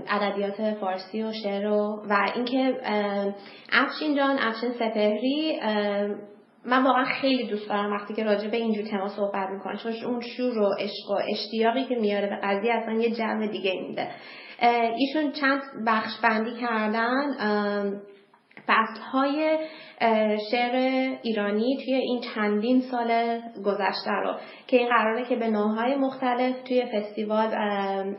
ادبیات 0.10 0.74
فارسی 0.74 1.24
و 1.24 1.32
شعر 1.44 1.68
و 1.68 2.04
و 2.10 2.32
اینکه 2.36 2.78
افشین 3.72 4.16
جان 4.16 4.38
افشین 4.40 4.72
سپهری 4.72 5.60
من 6.66 6.84
واقعا 6.84 7.06
خیلی 7.22 7.48
دوست 7.48 7.70
دارم 7.70 7.94
وقتی 7.94 8.14
که 8.14 8.24
راجع 8.24 8.48
به 8.48 8.58
اینجور 8.58 8.86
تما 8.86 9.08
صحبت 9.08 9.50
می‌کنه 9.50 9.78
چون 9.78 9.94
اون 10.06 10.22
شور 10.22 10.58
و 10.58 10.74
عشق 10.80 11.12
و 11.12 11.20
اشتیاقی 11.32 11.86
که 11.86 11.96
میاره 11.96 12.30
به 12.30 12.36
قضیه 12.44 12.74
اصلا 12.74 12.94
یه 12.94 13.10
جو 13.10 13.48
دیگه 13.52 13.74
میده. 13.88 14.08
ایشون 14.98 15.32
چند 15.32 15.62
بخش 15.88 16.12
بندی 16.24 16.56
کردن 16.62 17.36
فصل 18.68 19.02
های 19.12 19.58
شعر 20.52 20.76
ایرانی 21.22 21.78
توی 21.86 21.94
این 21.94 22.22
چندین 22.36 22.82
سال 22.82 23.40
گذشته 23.66 24.12
رو 24.24 24.34
که 24.68 24.78
این 24.78 24.90
قراره 24.90 25.26
که 25.26 25.36
به 25.36 25.48
نوعهای 25.48 25.96
مختلف 25.96 26.56
توی 26.62 26.86
فستیوال 26.86 27.48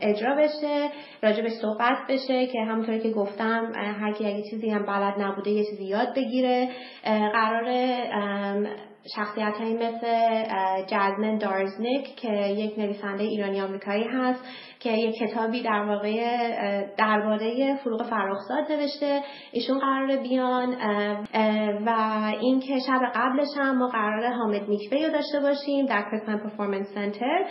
اجرا 0.01 0.35
بشه 0.35 0.89
راجبش 1.23 1.51
صحبت 1.51 1.97
بشه 2.09 2.47
که 2.47 2.61
همونطوری 2.61 2.99
که 2.99 3.11
گفتم 3.11 3.71
هر 3.75 4.11
کی 4.11 4.25
اگه 4.25 4.43
چیزی 4.49 4.69
هم 4.69 4.85
بلد 4.85 5.13
نبوده 5.19 5.51
یه 5.51 5.63
چیزی 5.63 5.85
یاد 5.85 6.15
بگیره. 6.15 6.69
قرار 7.33 7.65
شخصیت 9.15 9.61
مثل 9.61 10.43
جزمن 10.87 11.37
دارزنیک 11.37 12.15
که 12.15 12.31
یک 12.31 12.79
نویسنده 12.79 13.23
ایرانی 13.23 13.61
آمریکایی 13.61 14.03
هست 14.03 14.43
که 14.79 14.91
یک 14.91 15.15
کتابی 15.15 15.61
در 15.61 15.85
واقع 15.87 16.15
درباره 16.97 17.75
فروغ 17.83 18.03
فرخزاد 18.03 18.71
نوشته. 18.71 19.21
ایشون 19.51 19.79
قراره 19.79 20.17
بیان 20.17 20.75
و 21.85 22.21
اینکه 22.41 22.79
شب 22.87 22.99
قبلش 23.15 23.47
هم 23.57 23.77
ما 23.77 23.87
قراره 23.87 24.29
حامد 24.29 24.69
نیکپی 24.69 25.05
رو 25.05 25.11
داشته 25.11 25.39
باشیم 25.39 25.85
در 25.85 26.01
Kirkland 26.11 26.37
Performance 26.37 26.87
Center 26.93 27.45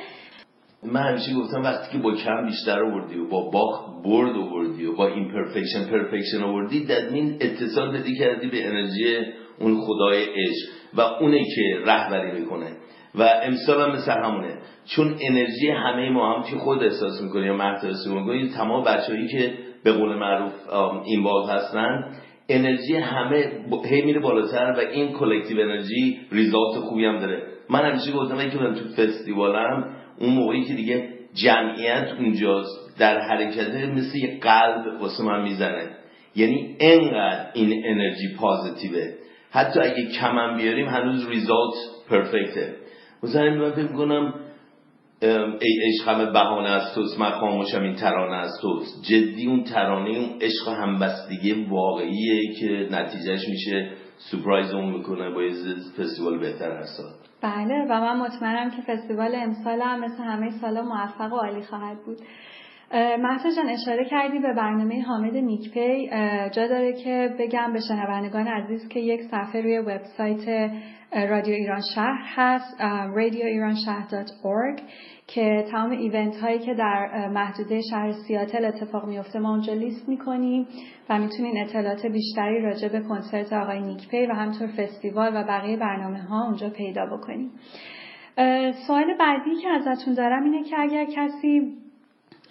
من 0.83 1.03
همیشه 1.03 1.35
گفتم 1.35 1.63
وقتی 1.63 1.93
که 1.93 1.99
با 1.99 2.15
کم 2.15 2.47
بیشتر 2.47 2.83
آوردی 2.83 3.19
و 3.19 3.29
با 3.29 3.51
باخت 3.51 4.03
برد 4.05 4.37
آوردی 4.37 4.87
و 4.87 4.97
با 4.97 5.07
imperfection 5.07 5.91
perfection 5.91 6.43
آوردی 6.43 6.85
that 6.87 7.09
means 7.09 7.37
اتصال 7.41 7.99
ابدی 7.99 8.19
کردی 8.19 8.49
به 8.49 8.67
انرژی 8.67 9.17
اون 9.61 9.81
خدای 9.81 10.25
عشق 10.25 10.69
و 10.95 11.01
اونه 11.01 11.45
که 11.45 11.83
رهبری 11.87 12.41
می‌کنه. 12.41 12.77
و 13.15 13.23
امسال 13.23 13.81
هم 13.81 13.97
مثل 13.97 14.13
همونه. 14.13 14.59
چون 14.87 15.17
انرژی 15.21 15.71
همه 15.71 16.11
ما 16.11 16.35
هم 16.37 16.43
که 16.43 16.57
خود 16.57 16.83
احساس 16.83 17.23
می‌کنی 17.23 17.47
یا 17.47 17.57
مرد 17.57 17.85
می‌کنی 18.07 18.49
تمام 18.49 18.85
بچههایی 18.85 19.29
که 19.29 19.53
به 19.85 19.93
قول 19.93 20.15
معروف 20.15 20.53
این 21.05 21.23
باز 21.23 21.51
هستن 21.51 22.15
انرژی 22.49 22.97
همه 22.97 23.53
هی 23.85 24.03
میره 24.03 24.21
بالاتر 24.21 24.75
و 24.77 24.81
این 24.81 25.13
کلکتیو 25.13 25.61
انرژی 25.61 26.21
ریزالت 26.33 26.79
خوبی 26.79 27.05
هم 27.05 27.19
داره. 27.19 27.43
من 27.71 27.91
همیشه 27.91 28.13
گفتم 28.13 28.51
که 28.51 28.59
من 28.59 28.75
تو 28.75 28.85
فستیوالم 28.97 29.97
اون 30.19 30.35
موقعی 30.35 30.65
که 30.65 30.75
دیگه 30.75 31.09
جمعیت 31.35 32.09
اونجاست 32.19 32.99
در 32.99 33.21
حرکت 33.21 33.75
مثل 33.75 34.19
یه 34.19 34.39
قلب 34.41 35.01
واسه 35.01 35.25
من 35.25 35.43
می‌زنه. 35.43 35.91
یعنی 36.37 36.77
انقدر 36.81 37.47
این 37.55 37.83
انرژی 37.87 38.37
پازیتیوه. 38.41 39.13
حتی 39.51 39.81
اگه 39.81 40.07
کمم 40.21 40.57
بیاریم 40.57 40.89
هنوز 40.89 41.29
ریزالت 41.29 41.75
پرفکته 42.11 42.75
مثلا 43.23 43.51
من 43.51 43.71
فکر 43.71 43.93
کنم 43.93 44.35
ای 45.61 45.81
عشق 45.89 46.09
همه 46.09 46.33
بهانه 46.33 46.69
از 46.69 46.95
توست 46.95 47.21
من 47.21 47.31
خاموشم 47.31 47.83
این 47.83 47.95
ترانه 47.95 48.37
از 48.37 48.51
توست. 48.63 49.05
جدی 49.11 49.47
اون 49.47 49.65
ترانه 49.65 50.19
اون 50.19 50.39
عشق 50.41 50.69
همبستگی 50.69 51.67
واقعیه 51.71 52.55
که 52.61 52.89
نتیجهش 52.93 53.49
میشه 53.49 53.91
سپرایز 54.17 54.75
اون 54.75 54.95
می‌کنه 54.95 55.31
با 55.31 55.41
فستیوال 55.99 56.39
بهتر 56.39 56.83
سال. 56.83 57.13
بله 57.43 57.87
و 57.91 58.01
من 58.01 58.17
مطمئنم 58.17 58.71
که 58.71 58.83
فستیوال 58.83 59.35
امسال 59.35 59.81
هم 59.81 60.05
مثل 60.05 60.23
همه 60.23 60.51
سالا 60.61 60.83
موفق 60.83 61.33
و 61.33 61.37
عالی 61.37 61.63
خواهد 61.63 61.97
بود. 62.07 62.19
محسا 62.95 63.49
جان 63.57 63.69
اشاره 63.69 64.05
کردی 64.05 64.39
به 64.39 64.55
برنامه 64.57 65.03
حامد 65.03 65.37
نیکپی. 65.37 66.09
جا 66.51 66.67
داره 66.67 66.93
که 66.93 67.35
بگم 67.39 67.73
به 67.73 67.81
شنوندگان 67.89 68.47
عزیز 68.47 68.89
که 68.89 69.01
یک 69.01 69.21
صفحه 69.23 69.63
روی 69.63 69.79
وبسایت 69.79 70.71
رادیو 71.13 71.55
ایران 71.55 71.81
شهر 71.95 72.23
هست 72.35 72.81
رادیو 73.15 73.47
ایران 73.47 73.75
شهر.org 73.75 74.83
که 75.27 75.65
تمام 75.71 75.91
ایونت 75.91 76.37
هایی 76.37 76.59
که 76.59 76.75
در 76.75 77.29
محدوده 77.29 77.81
شهر 77.91 78.13
سیاتل 78.13 78.65
اتفاق 78.65 79.09
میفته 79.09 79.39
ما 79.39 79.51
اونجا 79.51 79.73
لیست 79.73 80.09
می‌کنیم 80.09 80.67
و 81.11 81.19
می‌تونین 81.19 81.59
اطلاعات 81.59 82.07
بیشتری 82.07 82.63
راجع 82.63 82.89
به 82.89 83.01
کنسرت 83.01 83.53
آقای 83.53 83.81
نیکپی 83.81 84.27
و 84.27 84.33
همطور 84.33 84.67
فستیوال 84.67 85.37
و 85.37 85.45
بقیه 85.45 85.77
برنامه 85.77 86.23
ها 86.23 86.45
اونجا 86.47 86.71
پیدا 86.71 87.07
بکنیم. 87.07 87.51
سوال 88.87 89.17
بعدی 89.19 89.55
که 89.63 89.69
ازتون 89.69 90.15
دارم 90.15 90.45
اینه 90.45 90.63
که 90.65 90.77
اگر 90.79 91.05
کسی 91.05 91.79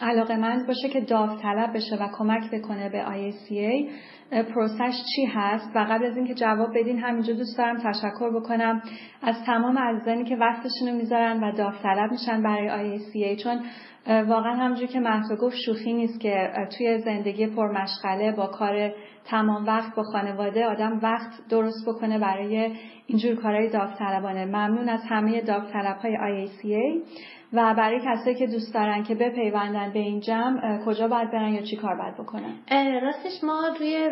علاقه 0.02 0.36
مند 0.36 0.68
باشه 0.68 0.90
که 0.90 1.02
داوطلب 1.02 1.74
بشه 1.74 1.96
و 1.96 2.08
کمک 2.18 2.52
بکنه 2.52 2.90
به 2.90 3.06
IACA 3.06 3.90
پروسش 4.32 4.94
چی 5.16 5.26
هست؟ 5.26 5.72
و 5.76 5.80
قبل 5.80 6.06
از 6.06 6.18
اینکه 6.18 6.34
جواب 6.34 6.70
بدین 6.80 7.00
همینجا 7.00 7.34
دوست 7.34 7.58
دارم 7.58 7.78
تشکر 7.78 8.40
بکنم 8.40 8.82
از 9.22 9.36
تمام 9.46 9.78
عزیزانی 9.78 10.24
که 10.24 10.36
وقتشون 10.36 10.88
رو 10.88 10.96
می‌ذارن 10.96 11.44
و 11.44 11.52
داوطلب 11.52 12.12
میشن 12.12 12.44
برای 12.44 13.00
IACA 13.00 13.44
چون 13.44 13.60
واقعا 14.08 14.54
همونجور 14.54 14.88
که 14.88 15.00
مهدا 15.00 15.36
گفت 15.36 15.56
شوخی 15.66 15.94
نیست 15.94 16.20
که 16.20 16.52
توی 16.78 17.00
زندگی 17.00 17.48
پرمشغله 17.48 18.32
با 18.32 18.48
کار 18.48 18.92
تمام 19.26 19.66
وقت 19.66 19.96
با 19.96 20.04
خانواده 20.04 20.66
آدم 20.66 21.00
وقت 21.04 21.32
درست 21.50 21.88
بکنه 21.88 22.20
برای 22.20 22.72
اینجور 23.08 23.36
کارهای 23.36 23.70
داوطلبانه. 23.70 24.46
ممنون 24.46 24.90
از 24.90 25.02
همه 25.10 25.42
داوطلب 25.42 25.98
های 25.98 26.18
IACA 26.18 27.08
و 27.54 27.74
برای 27.78 28.00
کسایی 28.06 28.36
که 28.36 28.48
دوست 28.48 28.74
دارن 28.74 29.04
که 29.04 29.16
بپیوندن 29.16 29.94
به 29.94 30.00
این 30.00 30.20
جمع 30.20 30.86
کجا 30.86 31.08
باید 31.08 31.32
برن 31.32 31.54
یا 31.54 31.62
چی 31.62 31.76
کار 31.76 31.96
باید 31.96 32.14
بکنن؟ 32.14 32.54
راستش 33.02 33.44
ما 33.44 33.68
روی 33.80 34.10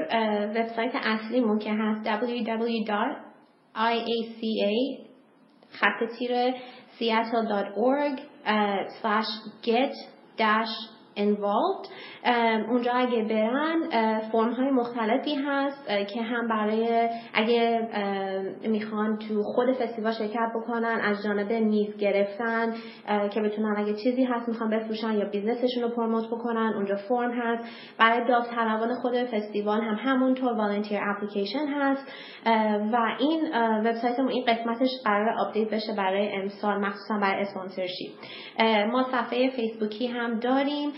وبسایت 0.55 0.91
اصلیمون 0.95 1.59
که 1.59 1.73
هست 1.73 2.05
www.iaca 2.05 3.15
خط 5.69 6.03
تیر 6.19 6.51
seattle.org 6.99 8.19
slash 9.01 9.29
get 9.63 9.93
involved. 11.17 11.89
اونجا 12.69 12.91
اگه 12.91 13.23
برن 13.23 13.89
فرم 14.31 14.53
های 14.53 14.69
مختلفی 14.71 15.35
هست 15.35 15.87
که 16.13 16.21
هم 16.21 16.47
برای 16.47 17.09
اگه 17.33 17.89
می‌خوان 18.67 19.17
تو 19.17 19.43
خود 19.43 19.71
فستیوال 19.71 20.13
شرکت 20.13 20.49
بکنن 20.55 20.99
از 21.03 21.23
جانب 21.23 21.51
میز 21.51 21.97
گرفتن 21.97 22.73
که 23.33 23.41
بتونن 23.41 23.75
اگه 23.77 23.93
چیزی 24.03 24.23
هست 24.23 24.47
می‌خوان 24.47 24.69
بفروشن 24.69 25.13
یا 25.13 25.25
business 25.25 25.64
شون 25.64 25.83
رو 25.83 25.89
promote 25.89 26.27
بکنن 26.27 26.73
اونجا 26.75 26.95
فرم 26.95 27.31
هست. 27.31 27.63
برای 27.99 28.27
داوطلبان 28.27 28.95
خود 28.95 29.13
فستیوال 29.23 29.81
هم 29.81 29.95
همونطور 29.95 30.53
volunteer 30.53 30.99
application 31.01 31.67
هست. 31.67 32.07
و 32.93 32.97
این 33.19 33.41
وبسایتمون 33.85 34.31
این 34.31 34.45
قسمتش 34.47 34.89
قرار 35.05 35.29
update 35.39 35.69
بشه 35.69 35.93
برای 35.97 36.35
امسال 36.35 36.81
مخصوصا 36.81 37.17
برای 37.21 37.41
sponsorship. 37.41 38.11
ما 38.91 39.03
صفحه 39.03 39.49
فیسبوکی 39.49 40.07
هم 40.07 40.39
داریم. 40.39 40.89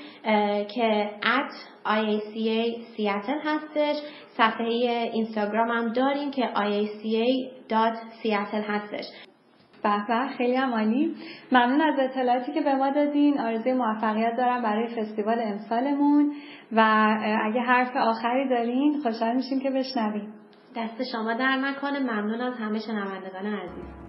که 0.75 1.09
at 1.21 1.51
IACA 1.85 2.61
Seattle 2.93 3.41
هستش. 3.45 3.95
صفحه 4.37 4.65
اینستاگرام 5.13 5.71
هم 5.71 5.93
داریم 5.93 6.31
که 6.31 6.49
iaca.seattle 6.55 8.69
هستش. 8.69 9.05
به 9.83 10.27
خیلی 10.37 10.55
عمالی 10.55 11.15
ممنون 11.51 11.81
از 11.81 11.99
اطلاعاتی 11.99 12.53
که 12.53 12.61
به 12.61 12.75
ما 12.75 12.89
دادین. 12.89 13.39
آرزوی 13.39 13.73
موفقیت 13.73 14.37
دارم 14.37 14.63
برای 14.63 14.87
فستیوال 14.87 15.39
امسالمون. 15.39 16.33
و 16.71 16.81
اگه 17.43 17.61
حرف 17.61 17.95
آخری 17.95 18.49
دارین 18.49 18.99
خوشحال 19.03 19.35
میشیم 19.35 19.59
که 19.59 19.69
بشنویم. 19.69 20.33
دست 20.75 21.03
شما 21.11 21.33
در 21.33 21.55
نکنه. 21.55 21.99
ممنون 21.99 22.41
از 22.41 22.53
همه 22.53 22.79
شنوندگان 22.79 23.45
عزیز. 23.45 24.06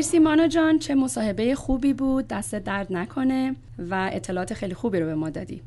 مرسی 0.00 0.18
مانا 0.18 0.48
جان. 0.48 0.78
چه 0.78 0.94
مصاحبه 0.94 1.54
خوبی 1.54 1.92
بود. 1.92 2.28
دست 2.28 2.54
درد 2.54 2.92
نکنه 2.92 3.56
و 3.78 4.10
اطلاعات 4.12 4.54
خیلی 4.54 4.74
خوبی 4.74 5.00
رو 5.00 5.06
به 5.06 5.14
ما 5.14 5.30
دادی. 5.30 5.62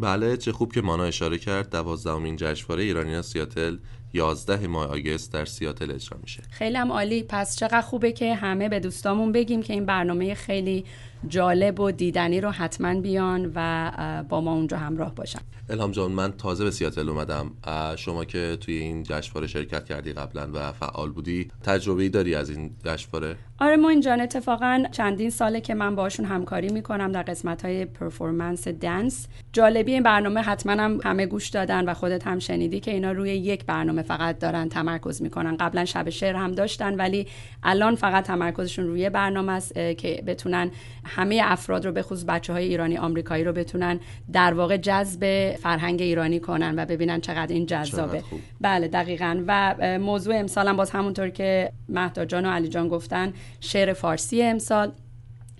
بله 0.00 0.36
چه 0.36 0.52
خوب 0.52 0.72
که 0.72 0.80
مانا 0.80 1.04
اشاره 1.04 1.38
کرد. 1.38 1.70
دوازدهمین 1.70 2.36
جشنواره 2.36 2.82
ایرانی 2.82 3.22
سیاتل 3.22 3.76
11 4.12 4.66
ماه 4.66 4.86
آگست 4.86 5.32
در 5.32 5.44
سیاتل 5.44 5.90
اجرا 5.90 6.18
میشه. 6.22 6.42
خیلی 6.50 6.76
هم 6.76 6.92
عالی. 6.92 7.22
پس 7.22 7.56
چقدر 7.56 7.80
خوبه 7.80 8.12
که 8.12 8.34
همه 8.34 8.68
به 8.68 8.80
دوستامون 8.80 9.32
بگیم 9.32 9.62
که 9.62 9.72
این 9.72 9.86
برنامه 9.86 10.34
خیلی 10.34 10.84
جالب 11.28 11.80
و 11.80 11.90
دیدنی 11.90 12.40
رو 12.40 12.50
حتما 12.50 13.00
بیان 13.00 13.52
و 13.54 14.24
با 14.28 14.40
ما 14.40 14.52
اونجا 14.52 14.76
همراه 14.76 15.14
باشن. 15.14 15.40
الهام 15.70 15.90
جان 15.90 16.12
من 16.12 16.32
تازه 16.32 16.64
به 16.64 16.70
سیاتل 16.70 17.08
اومدم. 17.08 17.50
شما 17.96 18.24
که 18.24 18.56
توی 18.60 18.74
این 18.74 19.02
جشنواره 19.02 19.46
شرکت 19.46 19.84
کردی 19.84 20.12
قبلا 20.12 20.48
و 20.54 20.72
فعال 20.72 21.10
بودی 21.10 21.48
تجربه 21.62 22.08
داری 22.08 22.34
از 22.34 22.50
این 22.50 22.70
جشنواره؟ 22.84 23.36
آره 23.58 23.76
ما 23.76 23.88
اینجا 23.88 24.14
اتفاقا 24.14 24.84
چندین 24.92 25.30
ساله 25.30 25.60
که 25.60 25.74
من 25.74 25.96
باشون 25.96 26.26
همکاری 26.26 26.68
می‌کنم 26.68 27.12
در 27.12 27.22
قسمت 27.22 27.64
های 27.64 27.84
پرفورمنس 27.84 28.68
دنس. 28.68 29.26
جالبی 29.52 29.92
این 29.92 30.02
برنامه 30.02 30.40
حتما 30.40 30.72
هم 30.72 31.00
همه 31.04 31.26
گوش 31.26 31.48
دادن 31.48 31.88
و 31.88 31.94
خودت 31.94 32.26
هم 32.26 32.38
شنیدی 32.38 32.80
که 32.80 32.90
اینا 32.90 33.12
روی 33.12 33.30
یک 33.30 33.66
برنامه 33.66 34.02
فقط 34.02 34.38
دارن 34.38 34.68
تمرکز 34.68 35.22
می‌کنن. 35.22 35.56
قبلا 35.56 35.84
شب 35.84 36.10
شعر 36.10 36.36
هم 36.36 36.52
داشتن 36.52 36.94
ولی 36.94 37.26
الان 37.62 37.94
فقط 37.94 38.24
تمرکزشون 38.24 38.86
روی 38.86 39.10
برنامه 39.10 39.52
است 39.52 39.74
که 39.74 40.22
بتونن 40.26 40.70
همه 41.14 41.40
افراد 41.44 41.86
رو 41.86 41.92
به 41.92 42.02
خصوص 42.02 42.24
بچه 42.24 42.52
های 42.52 42.64
ایرانی 42.64 42.98
آمریکایی 42.98 43.44
رو 43.44 43.52
بتونن 43.52 44.00
در 44.32 44.54
واقع 44.54 44.76
جذب 44.76 45.52
فرهنگ 45.56 46.02
ایرانی 46.02 46.40
کنن 46.40 46.74
و 46.78 46.86
ببینن 46.86 47.20
چقدر 47.20 47.52
این 47.54 47.66
جذابه. 47.66 48.22
بله 48.60 48.88
دقیقا. 48.88 49.44
و 49.46 49.74
موضوع 49.98 50.36
امسال 50.36 50.68
هم 50.68 50.76
باز 50.76 50.90
همونطور 50.90 51.28
که 51.28 51.72
مهدا 51.88 52.24
جان 52.24 52.46
و 52.46 52.50
علی 52.50 52.68
جان 52.68 52.88
گفتن 52.88 53.32
شعر 53.60 53.92
فارسی 53.92 54.42
امسال. 54.42 54.92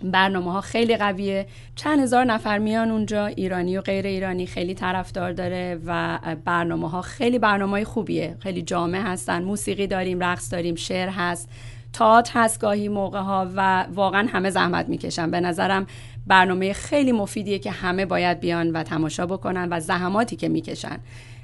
برنامه 0.04 0.52
ها 0.52 0.60
خیلی 0.60 0.96
قویه. 0.96 1.46
چند 1.74 2.00
هزار 2.00 2.24
نفر 2.24 2.58
میان 2.58 2.90
اونجا 2.90 3.26
ایرانی 3.26 3.76
و 3.76 3.80
غیر 3.80 4.06
ایرانی 4.06 4.46
خیلی 4.46 4.74
طرفدار 4.74 5.32
داره 5.32 5.78
و 5.86 6.18
برنامه 6.44 6.90
ها 6.90 7.02
خیلی 7.02 7.38
برنامه 7.38 7.84
خوبیه. 7.84 8.36
خیلی 8.38 8.62
جامع 8.62 9.00
هستن 9.00 9.42
موسیقی 9.42 9.86
داریم 9.86 10.20
رقص 10.20 10.52
داریم 10.52 10.74
شعر 10.74 11.08
هست. 11.08 11.48
تاعت 11.92 12.30
هست 12.34 12.60
گاهی 12.60 12.88
موقع 12.88 13.20
ها 13.20 13.48
و 13.56 13.86
واقعا 13.94 14.28
همه 14.32 14.50
زحمت 14.50 14.88
می‌کشن. 14.88 15.30
به 15.30 15.40
نظرم 15.40 15.86
برنامه 16.26 16.72
خیلی 16.72 17.12
مفیدیه 17.12 17.58
که 17.58 17.70
همه 17.70 18.06
باید 18.06 18.40
بیان 18.40 18.70
و 18.70 18.82
تماشا 18.82 19.26
بکنن 19.26 19.68
و 19.70 19.80
زحماتی 19.80 20.36
که 20.36 20.48
می‌کشن 20.48 20.98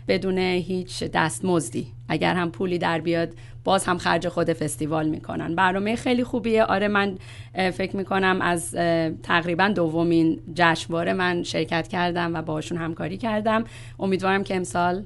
بدون 0.08 0.38
هیچ 0.38 1.04
دستمزدی. 1.04 1.86
اگر 2.08 2.34
هم 2.34 2.50
پولی 2.50 2.78
در 2.78 3.00
بیاد 3.00 3.28
باز 3.64 3.84
هم 3.84 3.98
خرج 3.98 4.28
خود 4.28 4.52
فستیوال 4.52 5.08
می‌کنن. 5.08 5.54
برنامه 5.54 5.96
خیلی 5.96 6.24
خوبیه. 6.24 6.64
آره 6.64 6.88
من 6.88 7.18
فکر 7.54 7.96
می‌کنم 7.96 8.38
از 8.42 8.74
تقریبا 9.22 9.68
دومین 9.68 10.40
جشنواره 10.54 11.12
من 11.12 11.42
شرکت 11.42 11.88
کردم 11.88 12.34
و 12.34 12.42
باشون 12.42 12.78
همکاری 12.78 13.16
کردم. 13.16 13.64
امیدوارم 13.98 14.44
که 14.44 14.56
امسال 14.56 15.04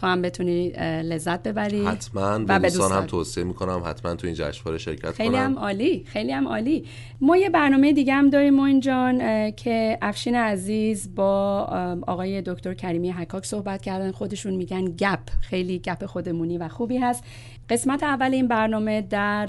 تو 0.00 0.06
هم 0.06 0.22
بتونی 0.22 0.68
لذت 1.02 1.42
ببری. 1.42 1.84
حتما. 1.84 2.38
به 2.38 2.58
دوستان 2.58 2.92
هم 2.92 3.06
توصیه 3.06 3.44
می‌کنم 3.44 3.82
حتما 3.86 4.14
تو 4.14 4.26
این 4.26 4.36
جشنواره 4.36 4.78
شرکت 4.78 5.10
خیلی 5.10 5.36
هم 5.36 5.58
عالی 5.58 6.04
خیلی 6.06 6.32
هم 6.32 6.48
عالی. 6.48 6.84
ما 7.20 7.36
یه 7.36 7.50
برنامه 7.50 7.92
دیگه 7.92 8.14
هم 8.14 8.30
داریم 8.30 8.54
موین 8.54 8.80
جان 8.80 9.50
که 9.50 9.98
افشین 10.02 10.34
عزیز 10.34 11.14
با 11.14 11.60
آقای 12.06 12.42
دکتر 12.42 12.74
کریمی 12.74 13.10
حکاک 13.10 13.46
صحبت 13.46 13.82
کردن. 13.82 14.12
خودشون 14.12 14.54
میگن 14.54 14.84
گپ. 14.84 15.20
خیلی 15.40 15.78
گپ 15.78 16.06
خودمونی 16.06 16.58
و 16.58 16.68
خوبی 16.68 16.96
هست. 16.98 17.24
قسمت 17.70 18.02
اول 18.02 18.34
این 18.34 18.48
برنامه 18.48 19.02
در 19.02 19.46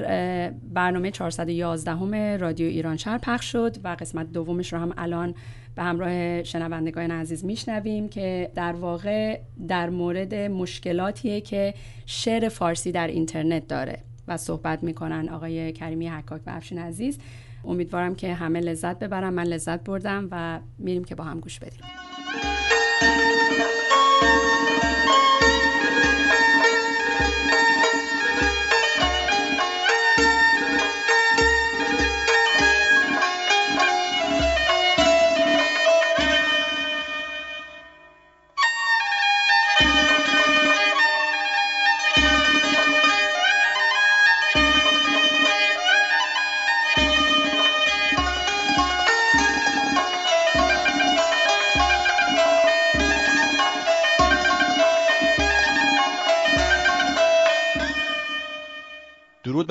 برنامه 0.73 1.12
411 1.12 1.91
همه 1.91 2.38
رادیو 2.38 2.67
ایران 2.67 2.97
شهر 2.97 3.17
پخش 3.17 3.51
شد 3.51 3.77
و 3.83 3.95
قسمت 3.99 4.31
دومش 4.31 4.73
رو 4.73 4.79
هم 4.79 4.93
الان 4.97 5.35
به 5.75 5.84
همراه 5.84 6.43
شنوندگان 6.43 7.12
عزیز 7.12 7.45
میشنویم 7.45 8.10
که 8.10 8.51
در 8.55 8.73
واقع 8.73 9.39
در 9.67 9.89
مورد 9.89 10.36
مشکلاتیه 10.36 11.41
که 11.41 11.73
شعر 12.05 12.49
فارسی 12.49 12.91
در 12.91 13.08
اینترنت 13.08 13.67
داره 13.67 13.99
و 14.27 14.38
صحبت 14.38 14.84
می‌کنن 14.84 15.29
آقای 15.29 15.71
کریمی 15.71 16.08
حکاک 16.08 16.41
و 16.45 16.49
افشین 16.49 16.79
عزیز. 16.79 17.19
امیدوارم 17.65 18.15
که 18.15 18.34
همه 18.34 18.60
لذت 18.60 18.99
ببرم 18.99 19.34
من 19.34 19.43
لذت 19.43 19.84
بردم 19.84 20.27
و 20.32 20.60
میریم 20.77 21.03
که 21.03 21.15
با 21.15 21.23
هم 21.23 21.39
گوش 21.39 21.60
بدیم. 21.60 21.82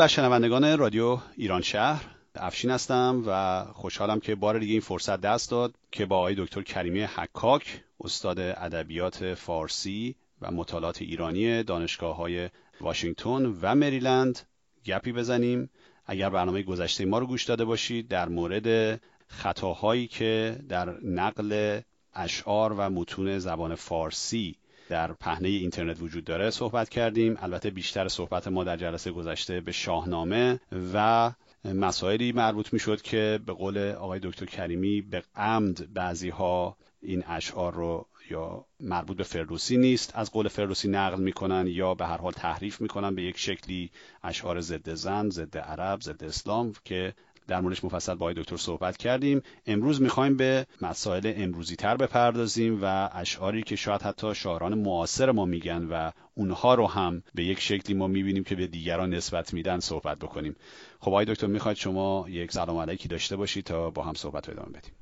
شنوندگان 0.08 0.78
رادیو 0.78 1.18
ایران 1.36 1.62
شهر 1.62 2.04
افشین 2.34 2.70
هستم 2.70 3.22
و 3.26 3.64
خوشحالم 3.72 4.20
که 4.20 4.34
بار 4.34 4.58
دیگه 4.58 4.72
این 4.72 4.80
فرصت 4.80 5.20
دست 5.20 5.50
داد 5.50 5.74
که 5.90 6.06
با 6.06 6.16
آقای 6.16 6.34
دکتر 6.34 6.62
کریمی 6.62 7.00
حکاک 7.00 7.84
استاد 8.00 8.38
ادبیات 8.38 9.34
فارسی 9.34 10.16
و 10.40 10.50
مطالعات 10.50 11.02
ایرانی 11.02 11.62
دانشگاه 11.62 12.16
های 12.16 12.50
واشنگتن 12.80 13.46
و 13.62 13.74
مریلند 13.74 14.40
گپی 14.84 15.12
بزنیم. 15.12 15.70
اگر 16.06 16.30
برنامه 16.30 16.62
گذشته 16.62 17.04
ما 17.04 17.18
رو 17.18 17.26
گوش 17.26 17.44
داده 17.44 17.64
باشید 17.64 18.08
در 18.08 18.28
مورد 18.28 19.00
خطاهایی 19.26 20.06
که 20.06 20.60
در 20.68 20.90
نقل 21.00 21.80
اشعار 22.14 22.72
و 22.72 22.90
متون 22.90 23.38
زبان 23.38 23.74
فارسی 23.74 24.56
در 24.88 25.12
پهنه 25.12 25.48
اینترنت 25.48 26.02
وجود 26.02 26.24
داره 26.24 26.50
صحبت 26.50 26.88
کردیم. 26.88 27.36
البته 27.40 27.70
بیشتر 27.70 28.08
صحبت 28.08 28.48
ما 28.48 28.64
در 28.64 28.76
جلسه 28.76 29.10
گذشته 29.10 29.60
به 29.60 29.72
شاهنامه 29.72 30.60
و 30.94 31.30
مسائلی 31.64 32.32
مربوط 32.32 32.72
می 32.72 32.78
شد 32.78 33.02
که 33.02 33.40
به 33.46 33.52
قول 33.52 33.78
آقای 33.78 34.20
دکتر 34.22 34.46
کریمی 34.46 35.00
به 35.00 35.22
عمد 35.36 35.94
بعضی 35.94 36.28
ها 36.28 36.76
این 37.02 37.24
اشعار 37.26 37.74
رو 37.74 38.06
یا 38.30 38.64
مربوط 38.80 39.16
به 39.16 39.22
فردوسی 39.22 39.76
نیست. 39.76 40.12
از 40.14 40.30
قول 40.30 40.48
فردوسی 40.48 40.88
نقل 40.88 41.20
می‌کنن 41.20 41.66
یا 41.66 41.94
به 41.94 42.06
هر 42.06 42.16
حال 42.16 42.32
تحریف 42.32 42.80
می‌کنن 42.80 43.14
به 43.14 43.22
یک 43.22 43.38
شکلی 43.38 43.90
اشعار 44.22 44.60
ضد 44.60 44.94
زن 44.94 45.30
ضد 45.30 45.58
عرب 45.58 46.00
ضد 46.00 46.24
اسلام 46.24 46.72
که 46.84 47.14
در 47.48 47.60
موردش 47.60 47.84
مفصل 47.84 48.14
با 48.14 48.32
دکتر 48.32 48.56
صحبت 48.56 48.96
کردیم. 48.96 49.42
امروز 49.66 50.02
می‌خوایم 50.02 50.36
به 50.36 50.66
مسائل 50.82 51.32
امروزی 51.36 51.76
تر 51.76 51.96
بپردازیم 51.96 52.78
و 52.82 53.08
اشعاری 53.12 53.62
که 53.62 53.76
شاید 53.76 54.02
حتی 54.02 54.34
شاعران 54.34 54.74
معاصر 54.74 55.30
ما 55.30 55.44
میگن 55.44 55.86
و 55.90 56.10
اونها 56.34 56.74
رو 56.74 56.86
هم 56.86 57.22
به 57.34 57.44
یک 57.44 57.60
شکلی 57.60 57.96
ما 57.96 58.06
می‌بینیم 58.06 58.44
که 58.44 58.54
به 58.54 58.66
دیگران 58.66 59.14
نسبت 59.14 59.54
میدن 59.54 59.78
صحبت 59.78 60.18
بکنیم. 60.18 60.56
خب 61.00 61.08
آقای 61.08 61.24
دکتر 61.24 61.46
می‌خواید 61.46 61.76
شما 61.76 62.24
یک 62.28 62.52
سلام 62.52 62.76
علیکی 62.76 63.08
داشته 63.08 63.36
باشید 63.36 63.64
تا 63.64 63.90
با 63.90 64.02
هم 64.02 64.14
صحبت 64.14 64.48
ادامه 64.48 64.68
بدیم. 64.68 64.92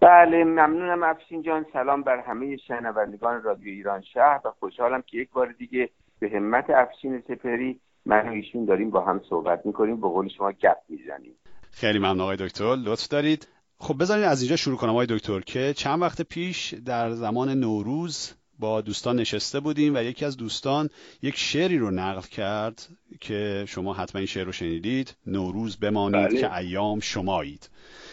بله 0.00 0.44
ممنونم. 0.44 1.02
افشین 1.02 1.42
جان 1.42 1.66
سلام 1.72 2.02
بر 2.02 2.18
همه 2.20 2.56
شنوندگان 2.56 3.42
رادیو 3.42 3.68
ایران 3.68 4.02
شهر 4.02 4.40
و 4.44 4.50
خوشحالم 4.60 5.02
که 5.06 5.18
یک 5.18 5.30
بار 5.30 5.52
دیگه 5.58 5.88
به 6.18 6.30
همت 6.30 6.70
افشین 6.70 7.22
سپری 7.28 7.80
من 8.06 8.28
و 8.28 8.32
ایشون 8.32 8.64
داریم 8.64 8.90
با 8.90 9.00
هم 9.00 9.20
صحبت 9.30 9.66
می‌کنیم. 9.66 10.00
به 10.00 10.08
قول 10.08 10.28
شما 10.28 10.52
گپ 10.52 10.76
می‌زنیم. 10.88 11.32
خیلی 11.78 11.98
ممنون 11.98 12.20
آقای 12.20 12.36
دکتر 12.36 12.76
لطف 12.76 13.08
دارید 13.08 13.48
خب 13.78 14.02
بذارید 14.02 14.24
از 14.24 14.40
اینجا 14.40 14.56
شروع 14.56 14.76
کنم 14.76 14.90
آقای 14.90 15.06
دکتر 15.10 15.40
که 15.40 15.74
چند 15.76 16.02
وقت 16.02 16.22
پیش 16.22 16.74
در 16.84 17.12
زمان 17.12 17.50
نوروز 17.50 18.32
با 18.58 18.80
دوستان 18.80 19.16
نشسته 19.16 19.60
بودیم 19.60 19.94
و 19.94 20.02
یکی 20.02 20.24
از 20.24 20.36
دوستان 20.36 20.90
یک 21.22 21.38
شعری 21.38 21.78
رو 21.78 21.90
نقل 21.90 22.20
کرد 22.20 22.88
که 23.20 23.64
شما 23.68 23.94
حتما 23.94 24.18
این 24.18 24.26
شعر 24.26 24.44
رو 24.44 24.52
شنیدید 24.52 25.14
نوروز 25.26 25.76
بمانید 25.76 26.28
بله. 26.28 26.40
که 26.40 26.56
ایام 26.56 27.00
شمایید 27.00 27.70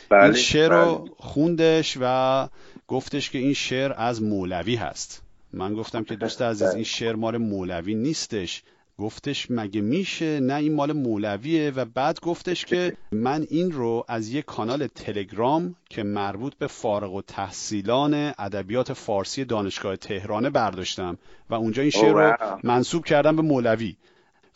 بله. 0.09 0.23
این 0.23 0.33
شعر 0.33 0.69
رو 0.69 0.95
بله. 0.95 1.11
خوندش 1.17 1.97
و 2.01 2.47
گفتش 2.87 3.29
که 3.29 3.37
این 3.37 3.53
شعر 3.53 3.93
از 3.97 4.21
مولوی 4.21 4.75
هست 4.75 5.21
من 5.53 5.73
گفتم 5.73 6.03
که 6.03 6.15
دوست 6.15 6.41
عزیز 6.41 6.69
این 6.69 6.83
شعر 6.83 7.15
مال 7.15 7.37
مولوی 7.37 7.95
نیستش 7.95 8.63
گفتش 8.97 9.47
مگه 9.49 9.81
میشه؟ 9.81 10.39
نه 10.39 10.55
این 10.55 10.73
مال 10.73 10.93
مولویه. 10.93 11.71
و 11.71 11.85
بعد 11.85 12.19
گفتش 12.19 12.65
که 12.65 12.97
من 13.11 13.45
این 13.49 13.71
رو 13.71 14.05
از 14.07 14.29
یک 14.29 14.45
کانال 14.45 14.87
تلگرام 14.87 15.75
که 15.89 16.03
مربوط 16.03 16.55
به 16.55 16.67
فارغ 16.67 17.13
و 17.13 17.21
تحصیلان 17.21 18.13
ادبیات 18.13 18.93
فارسی 18.93 19.45
دانشگاه 19.45 19.95
تهرانه 19.95 20.49
برداشتم. 20.49 21.17
و 21.49 21.55
اونجا 21.55 21.81
این 21.81 21.91
شعر 21.91 22.13
رو 22.13 22.37
منصوب 22.63 23.05
کردم 23.05 23.35
به 23.35 23.41
مولوی. 23.41 23.95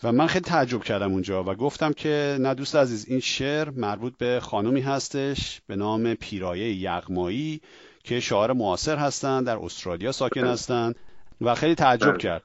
و 0.03 0.11
من 0.11 0.27
خیلی 0.27 0.45
تعجب 0.45 0.83
کردم 0.83 1.11
اونجا 1.11 1.43
و 1.43 1.55
گفتم 1.55 1.93
که 1.93 2.37
نه 2.39 2.53
دوست 2.53 2.75
عزیز 2.75 3.05
این 3.07 3.19
شعر 3.19 3.69
مربوط 3.69 4.13
به 4.17 4.39
خانومی 4.39 4.81
هستش 4.81 5.61
به 5.67 5.75
نام 5.75 6.13
پیرایه 6.13 6.75
یغمایی 6.75 7.61
که 8.03 8.19
شاعر 8.19 8.53
معاصر 8.53 8.97
هستند 8.97 9.45
در 9.45 9.57
استرالیا 9.57 10.11
ساکن 10.11 10.43
هستند 10.43 10.95
و 11.41 11.55
خیلی 11.55 11.75
تعجب 11.75 12.09
بله. 12.09 12.17
کرد. 12.17 12.43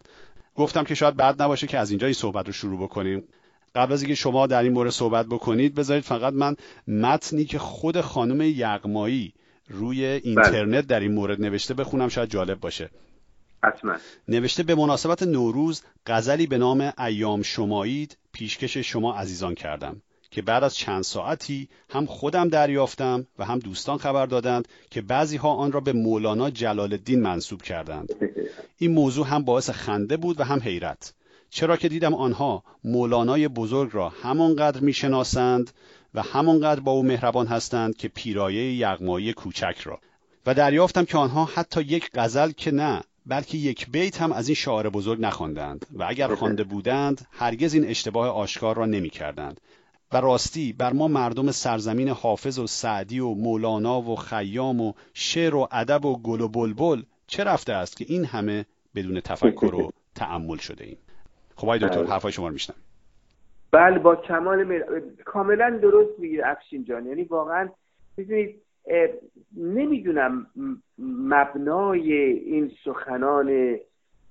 گفتم 0.54 0.84
که 0.84 0.94
شاید 0.94 1.16
بعد 1.16 1.42
نباشه 1.42 1.66
که 1.66 1.78
از 1.78 1.90
اینجا 1.90 2.06
این 2.06 2.14
صحبت 2.14 2.46
رو 2.46 2.52
شروع 2.52 2.82
بکنیم. 2.82 3.24
قبل 3.74 3.92
از 3.92 4.02
اینکه 4.02 4.14
شما 4.14 4.46
در 4.46 4.62
این 4.62 4.72
مورد 4.72 4.90
صحبت 4.90 5.26
بکنید 5.26 5.74
بذارید 5.74 6.04
فقط 6.04 6.32
من 6.32 6.56
متنی 6.86 7.44
که 7.44 7.58
خود 7.58 8.00
خانم 8.00 8.40
یغمایی 8.40 9.34
روی 9.68 10.04
اینترنت 10.04 10.86
در 10.86 11.00
این 11.00 11.12
مورد 11.12 11.40
نوشته 11.40 11.74
بخونم 11.74 12.08
شاید 12.08 12.30
جالب 12.30 12.60
باشه. 12.60 12.90
حتما. 13.64 13.96
نوشته 14.28 14.62
به 14.62 14.74
مناسبت 14.74 15.22
نوروز 15.22 15.82
غزلی 16.06 16.46
به 16.46 16.58
نام 16.58 16.92
ایام 16.98 17.42
شمایید 17.42 18.18
پیشکش 18.32 18.76
شما 18.76 19.14
عزیزان 19.14 19.54
کردم. 19.54 20.02
که 20.32 20.42
بعد 20.42 20.64
از 20.64 20.74
چند 20.74 21.02
ساعتی 21.02 21.68
هم 21.90 22.06
خودم 22.06 22.48
دریافتم 22.48 23.26
و 23.38 23.44
هم 23.44 23.58
دوستان 23.58 23.98
خبر 23.98 24.26
دادند 24.26 24.68
که 24.90 25.02
بعضی 25.02 25.36
ها 25.36 25.54
آن 25.54 25.72
را 25.72 25.80
به 25.80 25.92
مولانا 25.92 26.50
جلال 26.50 26.92
الدین 26.92 27.20
منصوب 27.20 27.62
کردند. 27.62 28.12
این 28.78 28.92
موضوع 28.92 29.26
هم 29.26 29.44
باعث 29.44 29.70
خنده 29.70 30.16
بود 30.16 30.40
و 30.40 30.44
هم 30.44 30.58
حیرت. 30.58 31.14
چرا 31.50 31.76
که 31.76 31.88
دیدم 31.88 32.14
آنها 32.14 32.62
مولانای 32.84 33.48
بزرگ 33.48 33.90
را 33.92 34.08
همانقدر 34.08 34.80
می‌شناسند 34.80 35.70
و 36.14 36.22
همانقدر 36.22 36.80
با 36.80 36.92
او 36.92 37.02
مهربان 37.02 37.46
هستند 37.46 37.96
که 37.96 38.08
پیرایه 38.08 38.74
یغمایی 38.74 39.32
کوچک 39.32 39.76
را. 39.84 40.00
و 40.46 40.54
دریافتم 40.54 41.04
که 41.04 41.18
آنها 41.18 41.44
حتی 41.44 41.82
یک 41.82 42.10
غزل 42.14 42.50
که 42.50 42.70
نه 42.70 43.00
بلکه 43.26 43.58
یک 43.58 43.90
بیت 43.90 44.20
هم 44.20 44.32
از 44.32 44.48
این 44.48 44.54
شاعر 44.54 44.88
بزرگ 44.88 45.20
نخواندند. 45.20 45.86
و 45.92 46.04
اگر 46.08 46.34
خوانده 46.34 46.64
بودند 46.64 47.26
هرگز 47.30 47.74
این 47.74 47.86
اشتباه 47.86 48.28
آشکار 48.28 48.76
را 48.76 48.86
نمی 48.86 49.10
کردند 49.10 49.60
و 50.12 50.16
راستی 50.16 50.72
بر 50.78 50.92
ما 50.92 51.08
مردم 51.08 51.50
سرزمین 51.50 52.08
حافظ 52.08 52.58
و 52.58 52.66
سعدی 52.66 53.20
و 53.20 53.28
مولانا 53.28 54.00
و 54.00 54.16
خیام 54.16 54.80
و 54.80 54.92
شعر 55.14 55.54
و 55.54 55.68
ادب 55.72 56.04
و 56.04 56.22
گل 56.22 56.40
و 56.40 56.48
بلبل 56.48 57.02
چه 57.26 57.44
رفته 57.44 57.72
است 57.72 57.96
که 57.96 58.04
این 58.08 58.24
همه 58.24 58.64
بدون 58.94 59.20
تفکر 59.20 59.74
و 59.74 59.92
تعمل 60.20 60.56
شده 60.56 60.84
ایم؟ 60.84 60.96
خب 61.56 61.64
آقای 61.64 61.78
دکتر 61.78 62.02
بله. 62.02 62.10
حرفای 62.10 62.32
شما 62.32 62.46
رو 62.46 62.52
میشنم 62.52 62.76
بله 63.70 63.98
با 63.98 64.16
کمال 64.16 64.64
مر... 64.64 65.00
کاملا 65.24 65.78
درست 65.82 66.18
میگه 66.18 66.42
افشین 66.44 66.84
جان. 66.84 67.06
یعنی 67.06 67.24
واقعا 67.24 67.68
می‌دونید 68.16 68.62
نمی‌دونم 69.56 70.46
مبنای 70.98 72.12
این 72.12 72.72
سخنان 72.84 73.76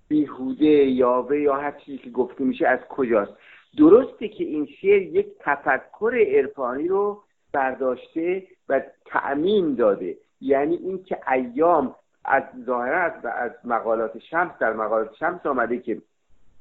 بیهوده 0.08 0.66
یاوه 0.66 1.40
یا 1.40 1.56
هر 1.56 1.72
چیزی 1.72 1.98
که 1.98 2.10
گفته 2.10 2.44
میشه 2.44 2.68
از 2.68 2.80
کجاست. 2.90 3.32
درسته 3.78 4.28
که 4.28 4.44
این 4.44 4.66
شعر 4.66 5.02
یک 5.02 5.28
تفکر 5.40 6.26
عرفانی 6.28 6.88
رو 6.88 7.24
برداشته 7.54 8.48
و 8.70 8.82
تعمیم 9.06 9.76
داده. 9.76 10.18
یعنی 10.42 10.76
اینکه 10.76 11.32
ایام 11.32 11.96
از 12.26 12.44
ظاهرا 12.66 13.02
از, 13.02 13.26
از 13.26 13.52
مقالات 13.64 14.20
شمس 14.20 14.52
در 14.60 14.74
مقالات 14.74 15.16
شمس 15.16 15.46
آمده 15.46 15.78
که 15.78 16.02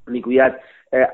می‌گوید 0.07 0.53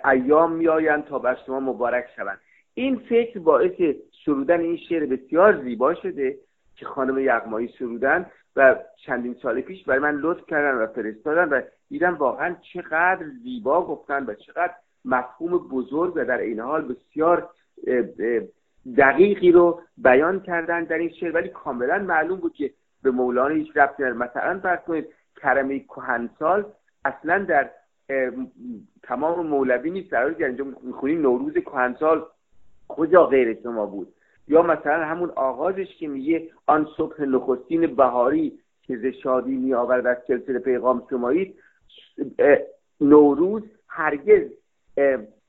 ایام 0.06 0.52
میآیند 0.52 1.06
تا 1.06 1.20
بر 1.20 1.38
شما 1.46 1.60
مبارک 1.60 2.06
شوند. 2.16 2.40
این 2.74 2.96
فکر 3.10 3.40
باعث 3.40 3.82
سرودن 4.26 4.60
این 4.60 4.78
شعر 4.78 5.06
بسیار 5.06 5.64
زیبا 5.64 5.94
شده 5.94 6.38
که 6.76 6.86
خانم 6.86 7.20
یغمایی 7.20 7.74
سرودن 7.80 8.26
و 8.56 8.76
چندین 9.06 9.36
سال 9.42 9.62
پیش 9.62 9.84
برای 9.84 10.00
من 10.00 10.16
لطف 10.16 10.46
کردن 10.46 10.78
و 10.78 10.88
فرستادن 10.88 11.50
و 11.50 11.62
دیدم 11.90 12.16
واقعا 12.16 12.56
چقدر 12.74 13.26
زیبا 13.44 13.86
گفتن 13.86 14.26
و 14.26 14.34
چقدر 14.34 14.74
مفهوم 15.08 15.58
بزرگ 15.58 16.14
و 16.16 16.26
در 16.26 16.38
این 16.38 16.60
حال 16.60 16.82
بسیار 16.82 17.50
دقیقی 18.98 19.52
رو 19.52 19.82
بیان 19.98 20.40
کردن 20.40 20.84
در 20.84 20.98
این 20.98 21.10
شعر. 21.10 21.32
ولی 21.32 21.50
کاملا 21.50 22.00
معلوم 22.00 22.40
بود 22.40 22.54
که 22.54 22.72
به 23.04 23.12
مولانا 23.12 23.56
هیچ 23.56 23.78
ربطی 23.78 24.04
نداره. 24.04 24.18
مثلا 24.18 24.60
فرض 24.60 24.80
کنید 24.80 25.08
کرمه 25.42 25.80
کهنسال 25.80 26.66
اصلا 27.06 27.44
در 27.44 27.70
تمام 29.04 29.48
مولوی 29.48 29.92
نیست. 29.92 30.12
در 30.12 30.24
حالی 30.24 30.44
اینجا 30.44 30.66
می‌خونیم 30.82 31.22
نوروز 31.22 31.54
کهنسال 31.54 32.26
کجا 32.88 33.26
غیر 33.26 33.58
شما 33.64 33.86
بود؟ 33.86 34.14
یا 34.48 34.62
مثلا 34.62 35.06
همون 35.06 35.30
آغازش 35.36 35.96
که 36.00 36.08
میگه 36.08 36.50
آن 36.66 36.88
صبح 36.98 37.22
نخستین 37.22 37.96
بهاری 37.96 38.60
که 38.82 38.98
ز 38.98 39.06
شادی 39.06 39.56
می 39.56 39.74
آورد 39.74 40.08
از 40.08 40.18
سلسله 40.28 40.60
پیغام 40.60 41.04
شمایید 41.10 41.56
نوروز 43.02 43.64
هرگز 43.88 44.42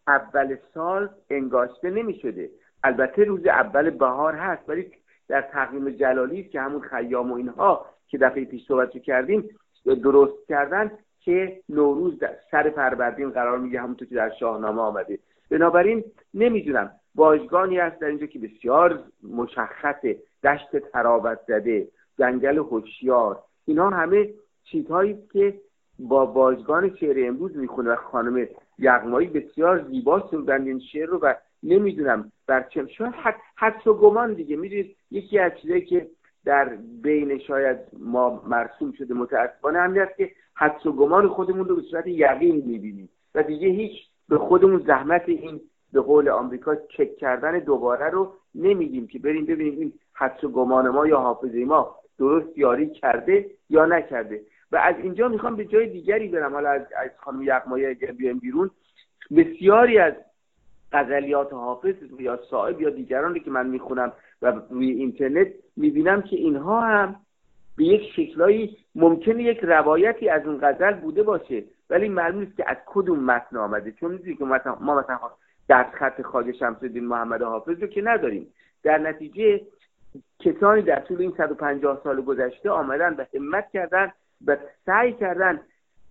اول 0.09 0.57
سال 0.75 1.09
انگاشته 1.31 1.91
نمی 1.91 2.15
شده 2.15 2.51
البته 2.85 3.25
روز 3.25 3.47
اول 3.47 3.91
بهار 3.91 4.35
هست 4.35 4.69
ولی 4.69 4.93
در 5.29 5.43
تقویم 5.43 5.91
جلالی 5.91 6.45
که 6.45 6.61
همون 6.61 6.81
خیام 6.81 7.33
و 7.33 7.35
اینها 7.35 7.87
که 8.09 8.19
دفعه 8.19 8.45
پیش 8.45 8.67
صحبت 8.69 9.03
کردیم 9.03 9.49
درست 9.85 10.47
کردن 10.49 10.91
که 11.21 11.61
نوروز 11.69 12.19
در 12.19 12.37
سر 12.51 12.71
فروردین 12.71 13.31
قرار 13.31 13.59
میگه 13.59 13.81
همونطور 13.81 14.09
که 14.09 14.15
در 14.15 14.31
شاهنامه 14.41 14.81
آمده. 14.83 15.19
بنابراین 15.51 16.05
نمی‌دونم 16.35 16.91
واژگانی 17.15 17.79
هست 17.79 18.01
در 18.01 18.07
اینجا 18.07 18.27
که 18.27 18.39
بسیار 18.39 19.03
مشخصه 19.23 20.17
دشت 20.45 20.77
ترابت 20.93 21.41
زده 21.49 21.89
جنگل 22.19 22.59
هوشیار 22.59 23.43
اینها 23.67 23.91
همه 23.91 24.29
چیزهایی 24.65 25.19
که 25.33 25.55
با 25.99 26.27
واژگان 26.27 26.97
شعر 26.97 27.29
امروز 27.29 27.57
می‌خونه 27.57 27.91
و 27.91 27.97
خانم 27.97 28.47
یغمایی 28.79 29.29
بسیار 29.29 29.85
زیبا 29.91 30.29
سرودن 30.31 30.67
این 30.67 30.81
شعر 30.81 31.07
رو 31.07 31.19
و 31.19 31.35
نمی‌دونم 31.62 32.33
بر 32.47 32.62
چه 32.62 32.87
شاید 32.87 33.14
حد 33.57 33.88
و 33.88 33.95
گمان 33.95 34.35
دیگه. 34.35 34.57
می‌دونید 34.57 34.97
یکی 35.11 35.38
از 35.38 35.53
چیزایی 35.62 35.81
که 35.81 36.07
در 36.45 36.79
بین 37.03 37.38
شاید 37.38 37.79
ما 37.99 38.43
مرسوم 38.47 38.93
شده 38.93 39.14
متاسفانه 39.14 39.79
همین 39.79 40.03
است 40.03 40.17
که 40.17 40.31
حدس 40.55 40.87
و 40.87 40.93
گمان 40.93 41.29
خودمون 41.29 41.69
رو 41.69 41.77
به 41.77 41.83
صورت 41.83 42.07
یقین 42.07 42.57
می‌بینیم 42.67 43.09
و 43.35 43.43
دیگه 43.43 43.69
هیچ 43.69 43.93
به 44.29 44.38
خودمون 44.38 44.83
زحمت 44.87 45.23
این 45.27 45.61
به 45.93 46.01
قول 46.01 46.29
آمریکا 46.29 46.75
چک 46.75 47.17
کردن 47.17 47.59
دوباره 47.59 48.11
رو 48.11 48.33
نمیدیم 48.55 49.07
که 49.07 49.19
بریم 49.19 49.47
ببینیم 49.47 49.81
این 49.81 49.93
حدس 50.12 50.45
و 50.45 50.49
گمان 50.49 50.88
ما 50.88 51.07
یا 51.07 51.21
حافظه 51.21 51.64
ما 51.64 51.97
درست 52.19 52.59
یاری 52.59 52.91
کرده 52.91 53.51
یا 53.71 53.87
نکرده. 53.87 54.41
و 54.72 54.76
از 54.76 54.94
اینجا 55.02 55.28
می‌خوام 55.28 55.57
به 55.57 55.64
جای 55.64 55.87
دیگری 55.87 56.28
برم. 56.28 56.52
حالا 56.52 56.70
از, 56.70 56.83
از 56.96 57.11
خانم 57.16 57.42
یغمایی 57.42 57.87
اگر 57.87 58.12
بیایم 58.12 58.38
بیرون 58.38 58.70
بسیاری 59.37 59.98
از 59.98 60.14
غزلیات 60.92 61.52
حافظ 61.52 61.94
یا 62.18 62.40
صاحب 62.50 62.81
یا 62.81 62.90
دیگران 62.90 63.40
که 63.40 63.50
من 63.50 63.66
می‌خونم 63.66 64.12
و 64.42 64.52
روی 64.70 64.90
اینترنت 64.90 65.48
می‌بینم 65.76 66.22
که 66.22 66.37
اینها 66.37 66.81
هم 66.81 67.16
به 67.76 67.85
یک 67.85 68.02
شکلایی 68.16 68.76
ممکنه 68.94 69.42
یک 69.42 69.59
روایتی 69.62 70.28
از 70.28 70.46
اون 70.46 70.59
غزل 70.62 70.92
بوده 70.92 71.22
باشه. 71.22 71.64
ولی 71.90 72.09
معلوم 72.09 72.40
نیست 72.40 72.57
که 72.57 72.64
از 72.70 72.76
کدوم 72.87 73.24
متن 73.24 73.57
آمده. 73.57 73.92
چون 73.92 74.12
می‌دونی 74.12 74.37
که 74.37 74.44
ما 74.81 74.94
مثلا 74.94 75.18
در 75.68 75.90
خط 75.90 76.22
خواجه 76.22 76.52
شمس 76.52 76.83
الدین 76.83 77.07
محمد 77.07 77.42
حافظ 77.42 77.81
رو 77.81 77.87
که 77.87 78.02
نداریم. 78.02 78.46
در 78.83 78.98
نتیجه 78.98 79.61
کسانی 80.38 80.83
در 80.83 81.00
طول 81.00 81.20
این 81.20 81.35
150 81.37 82.00
سال 82.04 82.20
گذشته 82.20 82.70
آمدن 82.70 83.14
و 83.14 83.24
همت 83.35 83.70
کردن 83.72 84.12
و 84.46 84.57
سعی 84.87 85.12
کردن 85.12 85.61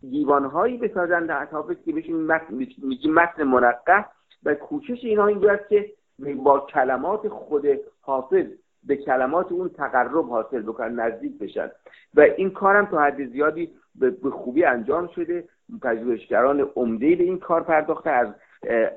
دیوانهایی 0.01 0.77
بسازن 0.77 1.25
در 1.25 1.45
حافظ 1.45 1.75
که 1.85 1.93
بهشون 1.93 2.39
میگیم 2.77 3.13
متن 3.13 3.43
منقه 3.43 4.05
و 4.43 4.55
کوشش 4.55 5.03
اینها 5.03 5.27
این 5.27 5.39
بود 5.39 5.67
که 5.69 5.91
با 6.35 6.59
کلمات 6.59 7.27
خود 7.27 7.67
حافظ 8.01 8.45
به 8.83 8.95
کلمات 8.95 9.51
اون 9.51 9.69
تقرب 9.69 10.29
حاصل 10.29 10.61
بکنن 10.61 10.99
نزدیک 10.99 11.37
بشن. 11.37 11.71
و 12.15 12.21
این 12.21 12.49
کارم 12.49 12.85
تا 12.85 13.01
حد 13.01 13.25
زیادی 13.25 13.71
به 13.95 14.29
خوبی 14.31 14.65
انجام 14.65 15.07
شده. 15.07 15.43
پژوهشگران 15.81 16.59
عمده 16.75 17.15
به 17.15 17.23
این 17.23 17.39
کار 17.39 17.63
پرداخته. 17.63 18.09
از 18.09 18.27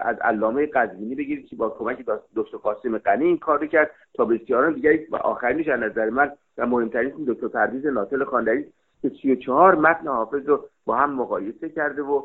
از 0.00 0.16
علامه 0.20 0.66
قزوینی 0.66 1.14
بگیرید 1.14 1.46
که 1.46 1.56
با 1.56 1.70
کمک 1.70 2.04
دکتر 2.36 2.56
قاسم 2.56 2.98
غنی 2.98 3.24
این 3.24 3.38
کار 3.38 3.66
کرد 3.66 3.90
تا 4.14 4.24
بسیاران 4.24 4.72
دیگری 4.72 5.06
و 5.10 5.16
آخرینش 5.16 5.68
از 5.68 5.80
نظر 5.80 6.10
من 6.10 6.32
و 6.58 6.66
مهمترین 6.66 7.12
دکتر 7.26 7.48
پرویز 7.48 7.86
ناصر 7.86 8.24
خاندری 8.24 8.66
که 9.02 9.08
34 9.22 9.74
متن 9.74 10.08
حافظ 10.08 10.48
رو 10.48 10.64
با 10.84 10.96
هم 10.96 11.14
مقایسه 11.14 11.68
کرده 11.68 12.02
و 12.02 12.22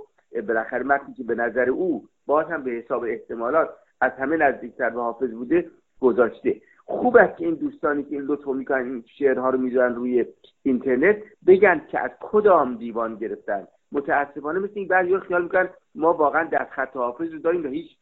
بالاخره 0.48 0.84
متنی 0.84 1.14
که 1.14 1.24
به 1.24 1.36
نظر 1.36 1.70
او 1.70 2.08
باز 2.26 2.46
هم 2.46 2.64
به 2.64 2.72
حساب 2.72 3.04
احتمالات 3.04 3.70
از 4.02 4.12
همه 4.12 4.38
نزدیکتر 4.38 4.90
به 4.90 5.02
حافظ 5.02 5.32
بوده 5.32 5.70
گذاشته. 6.00 6.62
خوب 6.86 7.18
است 7.18 7.38
که 7.38 7.46
این 7.46 7.56
دوستانی 7.56 8.04
که 8.04 8.16
این 8.16 8.26
لطفو 8.26 8.54
می‌کنن 8.54 8.86
این 8.86 9.04
شعرها 9.18 9.50
رو 9.50 9.58
می‌ذارن 9.58 9.96
روی 9.96 10.26
اینترنت 10.64 11.18
بگن 11.48 11.82
که 11.88 12.00
از 12.00 12.12
کدام 12.20 12.76
دیوان 12.76 13.16
گرفتن. 13.16 13.68
متاسفانه 13.92 14.60
مثل 14.60 14.74
این 14.74 14.88
بعضی 14.88 15.18
خیال 15.20 15.44
می‌کنن 15.44 15.70
ما 15.96 16.14
واقعا 16.14 16.44
در 16.44 16.68
خط 16.72 16.96
حافظ 16.96 17.34
رو 17.34 17.40
داریم 17.40 17.66
و 17.66 17.68
هیچ 17.68 17.98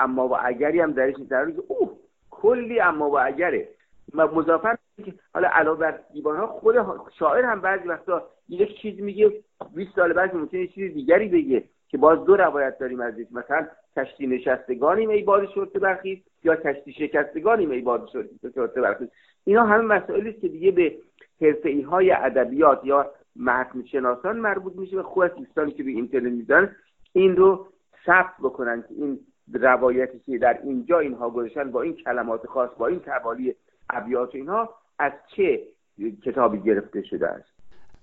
اما 0.00 0.28
و 0.28 0.36
اگری 0.44 0.80
هم 0.80 0.92
درش 0.92 1.18
نیست. 1.18 1.30
در 1.30 1.52
اوه 1.68 1.98
کلی 2.30 2.80
اما 2.80 3.10
و 3.10 3.20
اگره. 3.20 3.68
مضافن 4.14 4.74
که 4.74 4.87
حالا 5.34 5.48
علاوه 5.52 5.80
بر 5.80 6.00
دیوان 6.12 6.36
ها 6.36 6.46
خود 6.46 6.76
شاعر 7.18 7.44
هم 7.44 7.60
بعضی 7.60 7.88
وقتا 7.88 8.28
یک 8.48 8.80
چیز 8.80 9.00
میگه 9.00 9.32
20 9.74 9.96
سال 9.96 10.12
بعد 10.12 10.36
ممکنه 10.36 10.66
چیز 10.66 10.94
دیگری 10.94 11.28
بگه 11.28 11.64
که 11.88 11.98
باز 11.98 12.24
دو 12.24 12.36
روایت 12.36 12.78
داریم 12.78 13.00
از 13.00 13.14
مثلا 13.32 13.68
کشتی 13.96 14.26
نشستگانیم 14.26 15.10
ای 15.10 15.22
باد 15.22 15.48
شرط 15.54 15.72
برخیز 15.72 16.18
یا 16.44 16.56
کشتی 16.56 16.92
شکستگانیم 16.92 17.70
ای 17.70 17.80
باد 17.80 18.08
شرط 18.54 18.74
برخیز. 18.74 19.08
اینا 19.44 19.64
همه 19.64 19.82
مسائلی 19.82 20.30
است 20.30 20.40
که 20.40 20.48
دیگه 20.48 20.70
به 20.70 20.96
حرفه 21.40 21.84
های 21.90 22.10
ادبیات 22.10 22.80
یا 22.84 23.10
متن 23.36 23.84
شناسان 23.84 24.38
مربوط 24.38 24.76
میشه 24.76 25.00
و 25.00 25.20
از 25.20 25.34
دوستانی 25.34 25.72
که 25.72 25.82
به 25.82 25.90
اینترنت 25.90 26.32
میدن 26.32 26.76
این 27.12 27.36
رو 27.36 27.66
ثبت 28.06 28.34
بکنن 28.42 28.82
که 28.82 28.94
این 28.94 29.18
روایتی 29.52 30.18
که 30.18 30.38
در 30.38 30.58
اینجا 30.62 30.98
اینها 30.98 31.30
گذاشتن 31.30 31.70
با 31.70 31.82
این 31.82 31.96
کلمات 31.96 32.46
خاص 32.46 32.70
با 32.78 32.86
این 32.86 33.00
توالی 33.00 33.54
ابیات 33.90 34.34
اینها 34.34 34.74
از 34.98 35.12
چه 35.36 35.60
کتابی 36.24 36.60
گرفته 36.60 37.02
شده 37.10 37.28
است؟ 37.28 37.58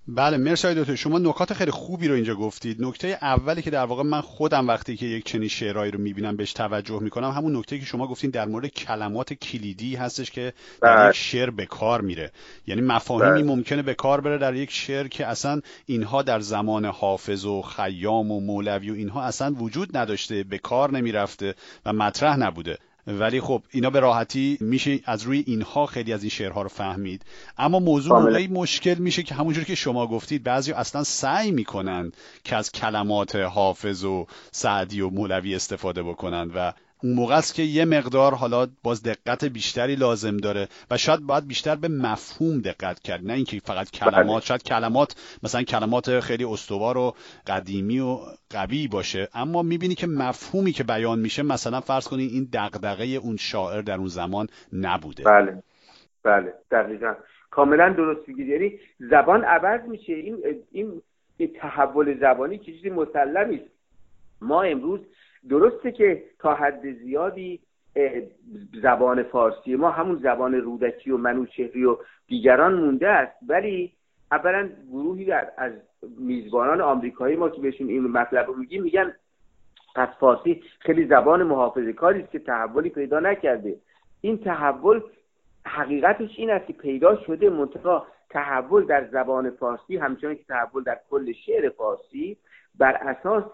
بله 0.08 0.36
مرسی 0.36 0.74
دکتر. 0.74 0.94
شما 0.94 1.18
نکات 1.18 1.52
خیلی 1.52 1.70
خوبی 1.70 2.08
رو 2.08 2.14
اینجا 2.14 2.34
گفتید. 2.34 2.82
نکته 2.82 3.18
اولی 3.22 3.62
که 3.62 3.70
در 3.70 3.84
واقع 3.84 4.02
من 4.02 4.20
خودم 4.20 4.68
وقتی 4.68 4.96
که 4.96 5.06
یک 5.06 5.24
چنین 5.24 5.48
شعرهایی 5.48 5.90
رو 5.90 6.00
می‌بینم 6.00 6.36
بهش 6.36 6.52
توجه 6.52 7.02
می‌کنم 7.02 7.30
همون 7.30 7.56
نکته 7.56 7.78
که 7.78 7.84
شما 7.84 8.06
گفتین 8.06 8.30
در 8.30 8.46
مورد 8.46 8.66
کلمات 8.66 9.32
کلیدی 9.32 9.96
هستش 9.96 10.30
که 10.30 10.52
در 10.82 10.96
بله. 10.96 11.08
یک 11.08 11.16
شعر 11.16 11.50
به 11.50 11.66
کار 11.66 12.00
میره. 12.00 12.30
یعنی 12.66 12.80
مفاهیمی 12.80 13.42
بله. 13.42 13.54
ممکنه 13.56 13.82
به 13.82 13.94
کار 13.94 14.20
بره 14.20 14.38
در 14.38 14.54
یک 14.54 14.70
شعر 14.70 15.08
که 15.08 15.26
اصلا 15.26 15.60
اینها 15.86 16.22
در 16.22 16.40
زمان 16.40 16.84
حافظ 16.84 17.44
و 17.44 17.62
خیام 17.62 18.30
و 18.30 18.40
مولوی 18.40 18.90
و 18.90 18.94
اینها 18.94 19.22
اصلا 19.22 19.54
وجود 19.54 19.96
نداشته 19.96 20.44
به 20.44 20.58
کار 20.58 20.90
نمی‌رفته 20.90 21.54
و 21.86 21.92
مطرح 21.92 22.36
نبوده. 22.36 22.78
ولی 23.06 23.40
خب 23.40 23.62
اینا 23.70 23.90
به 23.90 24.00
راحتی 24.00 24.58
میشه 24.60 25.00
از 25.04 25.22
روی 25.22 25.44
اینها 25.46 25.86
خیلی 25.86 26.12
از 26.12 26.22
این 26.22 26.30
شعرها 26.30 26.62
رو 26.62 26.68
فهمید. 26.68 27.22
اما 27.58 27.78
موضوع 27.78 28.20
موقعی 28.20 28.46
مشکل 28.46 28.94
میشه 28.94 29.22
که 29.22 29.34
همونجور 29.34 29.64
که 29.64 29.74
شما 29.74 30.06
گفتید 30.06 30.42
بعضی 30.42 30.72
اصلا 30.72 31.04
سعی 31.04 31.50
می‌کنند 31.50 32.16
که 32.44 32.56
از 32.56 32.72
کلمات 32.72 33.36
حافظ 33.36 34.04
و 34.04 34.26
سعدی 34.52 35.00
و 35.00 35.10
مولوی 35.10 35.54
استفاده 35.54 36.02
بکنند 36.02 36.50
و 36.54 36.72
اون 37.02 37.12
موقع 37.12 37.36
است 37.36 37.54
که 37.54 37.62
یه 37.62 37.84
مقدار 37.84 38.34
حالا 38.34 38.66
باز 38.82 39.02
دقت 39.02 39.44
بیشتری 39.44 39.96
لازم 39.96 40.36
داره 40.36 40.68
و 40.90 40.96
شاید 40.96 41.20
باید 41.20 41.46
بیشتر 41.46 41.76
به 41.76 41.88
مفهوم 41.88 42.60
دقت 42.60 43.00
کرد 43.00 43.26
نه 43.26 43.32
اینکه 43.32 43.60
فقط 43.64 43.90
کلمات. 43.90 44.26
بله. 44.26 44.40
شاید 44.40 44.62
کلمات 44.62 45.38
مثلا 45.42 45.62
کلمات 45.62 46.20
خیلی 46.20 46.44
استوار 46.44 46.98
و 46.98 47.14
قدیمی 47.46 48.00
و 48.00 48.18
قوی 48.50 48.88
باشه. 48.88 49.28
اما 49.34 49.62
می‌بینی 49.62 49.94
که 49.94 50.06
مفهومی 50.06 50.72
که 50.72 50.84
بیان 50.84 51.18
میشه 51.18 51.42
مثلا 51.42 51.80
فرض 51.80 52.08
کنید 52.08 52.32
این 52.32 52.48
دغدغه 52.52 53.04
اون 53.04 53.36
شاعر 53.36 53.82
در 53.82 53.96
اون 53.96 54.08
زمان 54.08 54.46
نبوده. 54.72 55.24
بله. 55.24 55.62
بله. 56.22 56.54
دقیقا. 56.70 57.14
کاملا 57.50 57.88
درست 57.88 58.28
میگید 58.28 58.48
یعنی 58.48 58.78
زبان 58.98 59.44
عوض 59.44 59.80
میشه. 59.88 60.12
این 60.12 60.36
این 60.72 61.02
تحول 61.60 62.20
زبانی 62.20 62.58
که 62.58 62.72
چیزی 62.72 62.90
مسلمی 62.90 63.60
ما 64.40 64.62
امروز 64.62 65.00
درسته 65.48 65.92
که 65.92 66.22
تا 66.38 66.54
حد 66.54 66.92
زیادی 66.92 67.60
زبان 68.82 69.22
فارسی 69.22 69.76
ما 69.76 69.90
همون 69.90 70.16
زبان 70.16 70.54
رودکی 70.54 71.10
و 71.10 71.16
منوچهری 71.16 71.84
و 71.84 71.96
دیگران 72.26 72.74
مونده 72.74 73.08
است. 73.08 73.36
ولی 73.48 73.92
اولا 74.32 74.68
گروهی 74.90 75.32
از 75.32 75.72
میزبانان 76.18 76.80
آمریکایی 76.80 77.36
ما 77.36 77.48
که 77.48 77.60
بهشون 77.60 77.88
این 77.88 78.06
مطلب 78.06 78.46
رو 78.46 78.54
میگیم 78.54 78.82
میگن 78.82 79.14
پس 79.94 80.08
فارسی 80.20 80.62
خیلی 80.78 81.06
زبان 81.06 81.42
محافظه 81.42 81.92
کاری 81.92 82.22
است 82.22 82.32
که 82.32 82.38
تحولی 82.38 82.90
پیدا 82.90 83.20
نکرده. 83.20 83.76
این 84.20 84.38
تحول 84.38 85.00
حقیقتش 85.66 86.30
این 86.36 86.50
است 86.50 86.66
که 86.66 86.72
پیدا 86.72 87.16
شده 87.16 87.50
منتها 87.50 88.06
تحول 88.30 88.86
در 88.86 89.08
زبان 89.12 89.50
فارسی 89.50 89.96
همچنان 89.96 90.34
که 90.34 90.44
تحول 90.44 90.82
در 90.82 91.00
کل 91.10 91.32
شعر 91.32 91.68
فارسی 91.68 92.36
بر 92.78 92.92
اساس 92.92 93.52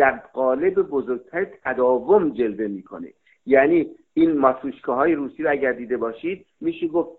در 0.00 0.20
قالب 0.32 0.74
بزرگتر 0.74 1.46
تداوم 1.64 2.30
جلوه 2.30 2.66
می‌کنه. 2.66 3.08
یعنی 3.46 3.86
این 4.14 4.38
ماتوشکه 4.38 4.92
های 4.92 5.14
روسی 5.14 5.42
رو 5.42 5.50
اگر 5.50 5.72
دیده 5.72 5.96
باشید 5.96 6.46
میشه 6.60 6.88
گفت 6.88 7.10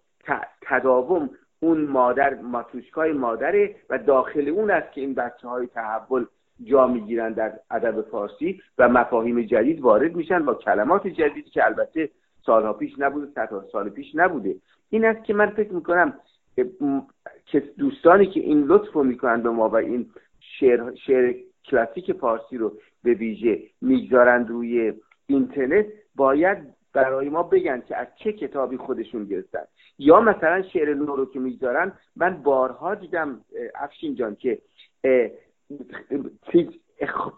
تداوم 0.62 1.30
اون 1.60 1.82
مادر 1.82 2.34
ماتوشکای 2.34 3.12
مادره 3.12 3.76
و 3.90 3.98
داخل 3.98 4.50
اون 4.50 4.72
است 4.72 4.92
که 4.94 5.02
این 5.02 5.14
بچه 5.14 5.48
های 5.48 5.68
تحول 5.68 6.26
جا 6.64 6.88
می‌گیرن 6.88 7.34
در 7.34 7.54
ادب 7.72 8.02
فارسی 8.02 8.62
و 8.78 8.90
مفاهیم 8.90 9.42
جدید 9.42 9.82
وارد 9.82 10.16
میشن 10.16 10.46
با 10.46 10.54
کلمات 10.54 11.08
جدیدی 11.08 11.50
که 11.50 11.66
البته 11.66 12.10
سالها 12.46 12.74
پیش 12.74 12.94
نبوده 12.98 13.28
صدها 13.36 13.66
سال 13.72 13.90
پیش 13.90 14.16
نبوده. 14.16 14.56
این 14.90 15.06
است 15.06 15.24
که 15.24 15.34
من 15.34 15.50
فکر 15.50 15.74
می‌کنم 15.74 16.14
که 17.46 17.64
دوستانی 17.78 18.26
که 18.26 18.40
این 18.40 18.64
لطف 18.64 18.94
رو 18.94 19.04
می‌کنن 19.04 19.42
به 19.42 19.50
ما 19.50 19.70
و 19.70 19.76
این 19.76 20.06
شعر, 20.40 20.96
شعر 20.96 21.34
کلاسیک 21.66 22.12
فارسی 22.12 22.58
رو 22.58 22.78
به 23.04 23.14
ویژه 23.14 23.60
می‌گذارند 23.82 24.50
روی 24.50 24.94
اینترنت 25.28 25.86
باید 26.16 26.58
برای 26.94 27.30
ما 27.30 27.44
بگن 27.44 27.82
که 27.88 27.96
از 27.98 28.08
چه 28.16 28.34
کتابی 28.34 28.78
خودشون 28.78 29.26
گرفتن. 29.26 29.64
یا 30.00 30.22
مثلا 30.22 30.62
شعر 30.62 30.94
نو 30.94 31.16
رو 31.16 31.26
که 31.26 31.40
می‌گذارن 31.40 31.92
من 32.16 32.44
بارها 32.44 32.96
دیدم 32.96 33.42
افشین 33.76 34.16
جان 34.16 34.36
که 34.36 34.62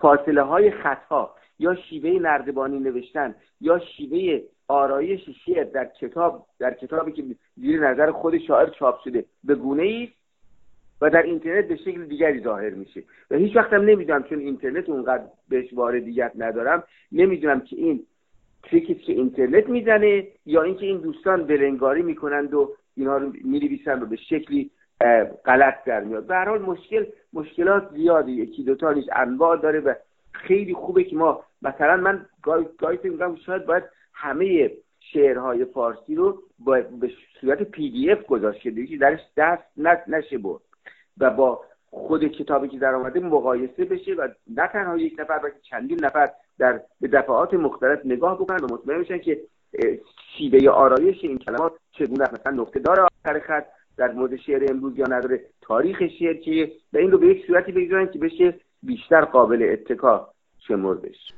فاصله 0.01 0.41
های 0.41 0.71
خطا 0.71 1.35
یا 1.59 1.75
شیوه 1.75 2.21
نردبانی 2.21 2.79
نوشتن 2.79 3.35
یا 3.61 3.79
شیوه 3.79 4.41
آرایش 4.67 5.29
شعر 5.45 5.63
در 5.63 5.85
کتاب 5.85 6.45
در 6.59 6.73
کتابی 6.73 7.11
که 7.11 7.23
زیر 7.55 7.89
نظر 7.89 8.11
خود 8.11 8.37
شاعر 8.37 8.69
چاپ 8.69 8.99
شده 9.03 9.25
به 9.43 9.55
گونه 9.55 9.83
ای 9.83 10.09
و 11.03 11.09
در 11.09 11.23
اینترنت 11.23 11.67
به 11.67 11.75
شکل 11.75 12.05
دیگری 12.05 12.39
ظاهر 12.39 12.69
میشه. 12.69 13.03
و 13.31 13.35
هیچ 13.35 13.55
وقتم 13.55 13.81
نمی‌دونم 13.81 14.23
چون 14.23 14.39
اینترنت 14.39 14.89
اونقدر 14.89 15.23
بهش 15.49 15.73
واردیت 15.73 16.31
ندارم 16.35 16.83
نمی‌دونم 17.11 17.59
که 17.59 17.75
این 17.75 18.03
تریکی 18.63 18.95
که 18.95 19.13
اینترنت 19.13 19.69
می‌زنه 19.69 20.27
یا 20.45 20.61
اینکه 20.61 20.85
این 20.85 20.97
دوستان 20.97 21.47
بلنگاری 21.47 22.01
می‌کنند 22.01 22.53
و 22.53 22.75
اینها 22.97 23.17
رو 23.17 23.33
می‌نویسن 23.43 24.01
و 24.01 24.05
به 24.05 24.15
شکلی 24.15 24.71
غلط 25.45 25.83
در 25.83 26.03
میاد. 26.03 26.27
به 26.27 26.35
حال 26.35 26.61
مشکل 26.61 27.05
مشکلات 27.33 27.89
زیادی 27.93 28.31
یکی 28.31 28.63
دوتا 28.63 28.93
نیست 28.93 29.09
انواع 29.15 29.57
داره 29.57 29.79
و 29.79 29.93
خیلی 30.31 30.73
خوبه 30.73 31.03
که 31.03 31.15
ما 31.15 31.43
مثلا 31.61 31.97
من 31.97 32.25
گاهی 32.77 32.97
می‌کنم 33.03 33.35
شاید 33.35 33.65
باید 33.65 33.83
همه 34.13 34.71
شعرهای 34.99 35.65
فارسی 35.65 36.15
رو 36.15 36.41
به 37.01 37.11
صورت 37.41 37.63
پی 37.63 37.89
دی 37.89 38.11
اف 38.11 38.25
گذاشت 38.25 38.61
که 38.61 38.97
درش 38.97 39.19
دست 39.37 39.63
نشه 40.07 40.37
برد. 40.37 40.61
و 41.17 41.29
با 41.29 41.61
خود 41.89 42.27
کتابی 42.27 42.67
که 42.67 42.79
در 42.79 42.95
آمده 42.95 43.19
مقایسه 43.19 43.85
بشه 43.85 44.13
و 44.13 44.27
نه 44.55 44.67
تنها 44.67 44.97
یک 44.97 45.15
نفر 45.19 45.39
بلکه 45.39 45.59
چندین 45.69 46.05
نفر 46.05 46.31
در 46.59 46.81
به 47.01 47.07
دفعات 47.07 47.53
مختلف 47.53 47.99
نگاه 48.05 48.35
بکنن 48.35 48.63
و 48.63 48.73
مطمئن 48.73 48.99
بشن 48.99 49.17
که 49.17 49.41
شیوه 50.37 50.69
آرایش 50.69 51.23
این 51.23 51.37
کلمات 51.37 51.73
چگونه 51.91 52.29
مثلا 52.33 52.51
نقطه 52.51 52.79
داره 52.79 53.01
آخر 53.01 53.39
خط 53.39 53.65
در 53.97 54.11
مورد 54.11 54.35
شعر 54.35 54.71
امروز 54.71 54.97
یا 54.97 55.05
نداره 55.05 55.41
تاریخ 55.61 56.03
شعر 56.19 56.33
چیه؟ 56.33 56.71
و 56.93 56.97
این 56.97 57.11
رو 57.11 57.17
به 57.17 57.27
یک 57.27 57.45
صورتی 57.47 57.71
بگذارن 57.71 58.11
که 58.11 58.19
بشه 58.19 58.59
بیشتر 58.83 59.25
قابل 59.25 59.69
اتکا 59.71 60.33
شمردش. 60.67 61.33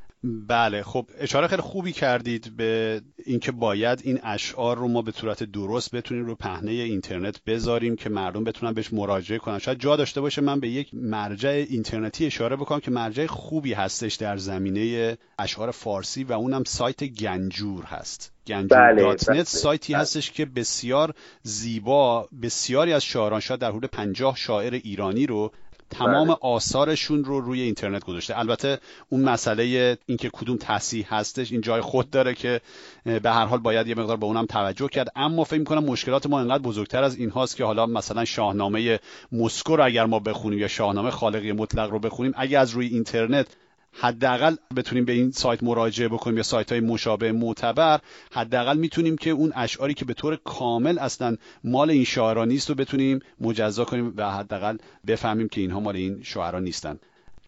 بله 0.48 0.84
خب 0.84 1.10
اشاره 1.18 1.48
خیلی 1.48 1.62
خوبی 1.62 1.92
کردید 1.92 2.58
به 2.58 3.02
اینکه 3.26 3.52
باید 3.52 4.02
این 4.04 4.20
اشعار 4.24 4.78
رو 4.78 4.88
ما 4.88 5.02
به 5.02 5.12
صورت 5.12 5.44
درست 5.44 5.96
بتونیم 5.96 6.26
رو 6.26 6.36
پهنه 6.36 6.72
اینترنت 6.72 7.44
بذاریم 7.44 7.96
که 7.96 8.10
مردم 8.10 8.44
بتونن 8.44 8.74
بهش 8.74 8.94
مراجعه 8.94 9.38
کنن 9.38 9.60
شاید 9.60 9.80
جا 9.80 9.96
داشته 9.96 10.22
باشه 10.22 10.42
من 10.42 10.60
به 10.60 10.70
یک 10.70 10.90
مرجع 10.94 11.66
اینترنتی 11.70 12.26
اشاره 12.26 12.56
بکنم 12.56 12.80
که 12.80 12.92
مرجع 12.92 13.26
خوبی 13.26 13.74
هستش 13.74 14.16
در 14.16 14.38
زمینه 14.38 15.18
اشعار 15.40 15.72
فارسی 15.72 16.24
و 16.24 16.34
اونم 16.34 16.64
سایت 16.64 17.04
گنجور 17.04 17.84
هست 17.84 18.32
گنجور 18.48 18.78
بله، 18.78 19.04
بله، 19.04 19.44
سایتی 19.44 19.94
بله. 19.94 20.02
هستش 20.02 20.32
که 20.32 20.46
بسیار 20.46 21.14
زیبا 21.42 22.30
بسیاری 22.42 22.94
از 22.94 23.04
شاعران 23.04 23.40
شاید 23.40 23.60
در 23.60 23.72
حدود 23.72 23.86
پنجاه 23.86 24.36
شاعر 24.36 24.74
ایرانی 24.74 25.26
رو 25.26 25.52
تمام 25.98 26.28
بله. 26.28 26.38
آثارشون 26.42 27.24
رو 27.24 27.42
روی 27.42 27.62
اینترنت 27.62 28.04
گذاشته 28.04 28.40
البته 28.40 28.80
اون 29.10 29.22
مسئله 29.22 29.98
اینکه 30.06 30.30
کدوم 30.34 30.58
تصحیح 30.58 31.16
هستش 31.16 31.52
این 31.52 31.62
جای 31.62 31.82
خود 31.82 32.10
داره 32.10 32.34
که 32.34 32.62
به 33.06 33.32
هر 33.32 33.46
حال 33.46 33.60
باید 33.60 33.88
یه 33.88 33.96
مقدار 33.96 34.18
به 34.18 34.26
اونم 34.26 34.46
توجه 34.46 34.88
کرد 34.88 35.12
اما 35.16 35.44
فکر 35.44 35.60
می‌کنم 35.60 35.84
مشکلات 35.84 36.26
ما 36.26 36.40
انقدر 36.40 36.64
بزرگتر 36.64 37.04
از 37.04 37.16
این 37.16 37.30
هاست 37.30 37.56
که 37.56 37.64
حالا 37.66 37.86
مثلا 37.86 38.26
شاهنامه 38.26 39.00
مسکو 39.32 39.76
رو 39.76 39.86
اگر 39.86 40.06
ما 40.06 40.20
بخونیم 40.20 40.60
یا 40.60 40.68
شاهنامه 40.68 41.12
خالقی 41.12 41.52
مطلق 41.52 41.90
رو 41.90 42.00
بخونیم 42.00 42.34
اگه 42.36 42.60
از 42.60 42.72
روی 42.72 42.88
اینترنت 42.88 43.48
حداقل 44.00 44.56
بتونیم 44.78 45.06
به 45.06 45.12
این 45.12 45.32
سایت 45.32 45.64
مراجعه 45.64 46.08
بکنیم 46.08 46.38
یا 46.38 46.44
سایت 46.44 46.72
های 46.72 46.82
مشابه 46.82 47.32
معتبر 47.32 48.00
حداقل 48.32 48.78
می‌تونیم 48.78 49.16
که 49.16 49.30
اون 49.30 49.52
اشعاری 49.56 49.94
که 49.94 50.06
به 50.06 50.14
طور 50.14 50.38
کامل 50.44 51.00
اصلا 51.00 51.36
مال 51.64 51.90
این 51.90 52.04
شاعران 52.04 52.48
نیست 52.48 52.70
رو 52.70 52.76
بتونیم 52.76 53.20
مجزا 53.42 53.86
کنیم 53.86 54.14
و 54.18 54.32
حداقل 54.32 54.78
بفهمیم 55.08 55.48
که 55.48 55.62
اینها 55.62 55.80
مال 55.80 55.96
این 55.96 56.20
شاعران 56.24 56.64
نیستن. 56.64 57.00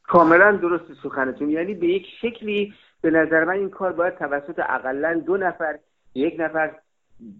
کاملا 0.03 0.51
درست 0.51 0.83
سخنتون. 1.03 1.49
یعنی 1.49 1.73
به 1.73 1.87
یک 1.87 2.05
شکلی 2.21 2.73
به 3.01 3.11
نظر 3.11 3.43
من 3.43 3.53
این 3.53 3.69
کار 3.69 3.93
باید 3.93 4.17
توسط 4.17 4.59
اقلا 4.69 5.21
دو 5.25 5.37
نفر 5.37 5.79
یک 6.15 6.35
نفر 6.39 6.75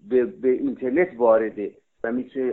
به, 0.08 0.24
به 0.24 0.48
اینترنت 0.48 1.08
وارده 1.16 1.74
و 2.04 2.12
می‌تونه 2.12 2.52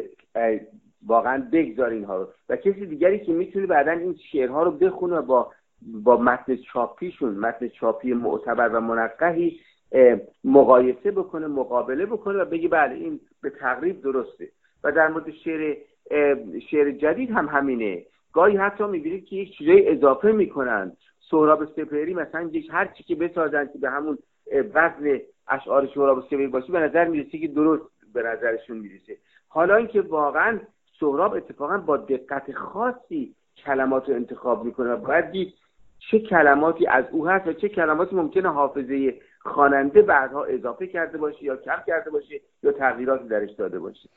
واقعا 1.06 1.48
بگذار 1.52 1.90
اینها 1.90 2.18
رو. 2.18 2.28
و 2.50 2.56
کسی 2.56 2.86
دیگری 2.86 3.26
که 3.26 3.34
می‌تونه 3.34 3.66
بعدا 3.66 3.92
این 3.92 4.20
شعرها 4.32 4.64
رو 4.64 4.72
بخونه 4.72 5.22
با 5.22 5.52
با 5.86 6.18
متن 6.18 6.56
چاپیشون 6.56 7.36
متن 7.36 7.68
چاپی 7.68 8.14
معتبر 8.14 8.70
و 8.70 8.80
منقحی 8.80 9.60
مقایسه 10.44 11.12
بکنه 11.12 11.48
مقابله 11.48 12.06
بکنه 12.06 12.38
و 12.38 12.46
بگی 12.46 12.68
بله 12.68 12.96
این 12.96 13.20
به 13.42 13.50
تقریب 13.50 14.02
درسته. 14.02 14.50
و 14.84 14.92
در 14.92 15.08
مورد 15.08 15.32
شعر 15.32 15.78
شعر 16.72 16.92
جدید 16.92 17.32
هم 17.32 17.48
همینه. 17.48 18.06
گاهی 18.34 18.58
حتی 18.58 18.84
می‌بینید 18.84 19.26
که 19.26 19.36
یک 19.36 19.58
چیزای 19.58 19.90
اضافه 19.90 20.32
می‌کنن. 20.32 20.92
سهراب 21.30 21.66
سپهری 21.66 22.14
مثلا 22.14 22.42
یک 22.42 22.68
هر 22.72 22.86
چی 22.86 23.04
که 23.04 23.16
بسازن 23.16 23.70
که 23.74 23.80
به 23.80 23.90
همون 23.90 24.18
وزن 24.74 25.20
اشعار 25.48 25.90
سهراب 25.94 26.24
سپهری 26.26 26.48
باشه 26.48 26.72
به 26.72 26.80
نظر 26.80 27.08
می‌رسه 27.08 27.38
که 27.38 27.48
درست 27.48 27.84
به 28.14 28.24
نظرشون 28.24 28.78
می‌رسه. 28.78 29.18
حالا 29.48 29.76
اینکه 29.76 30.02
واقعا 30.02 30.60
سهراب 31.00 31.34
اتفاقا 31.34 31.78
با 31.78 31.98
دقت 31.98 32.52
خاصی 32.52 33.36
کلمات 33.66 34.10
رو 34.10 34.16
انتخاب 34.16 34.66
می‌کنه 34.66 34.90
و 34.90 34.98
باید 34.98 35.32
دید 35.32 35.54
چه 36.12 36.20
کلماتی 36.20 36.88
از 36.88 37.06
او 37.12 37.28
هست 37.28 37.48
و 37.48 37.54
چه 37.54 37.70
کلماتی 37.70 38.16
ممکنه 38.16 38.50
حافظه 38.50 39.14
خواننده 39.40 40.02
بعدها 40.02 40.44
اضافه 40.44 40.88
کرده 40.88 41.18
باشه 41.18 41.44
یا 41.44 41.56
کم 41.56 41.84
کرده 41.88 42.10
باشه 42.10 42.42
یا 42.64 42.72
تغییراتی 42.72 43.28
درش 43.28 43.50
داده 43.58 43.80
باشه 43.80 44.10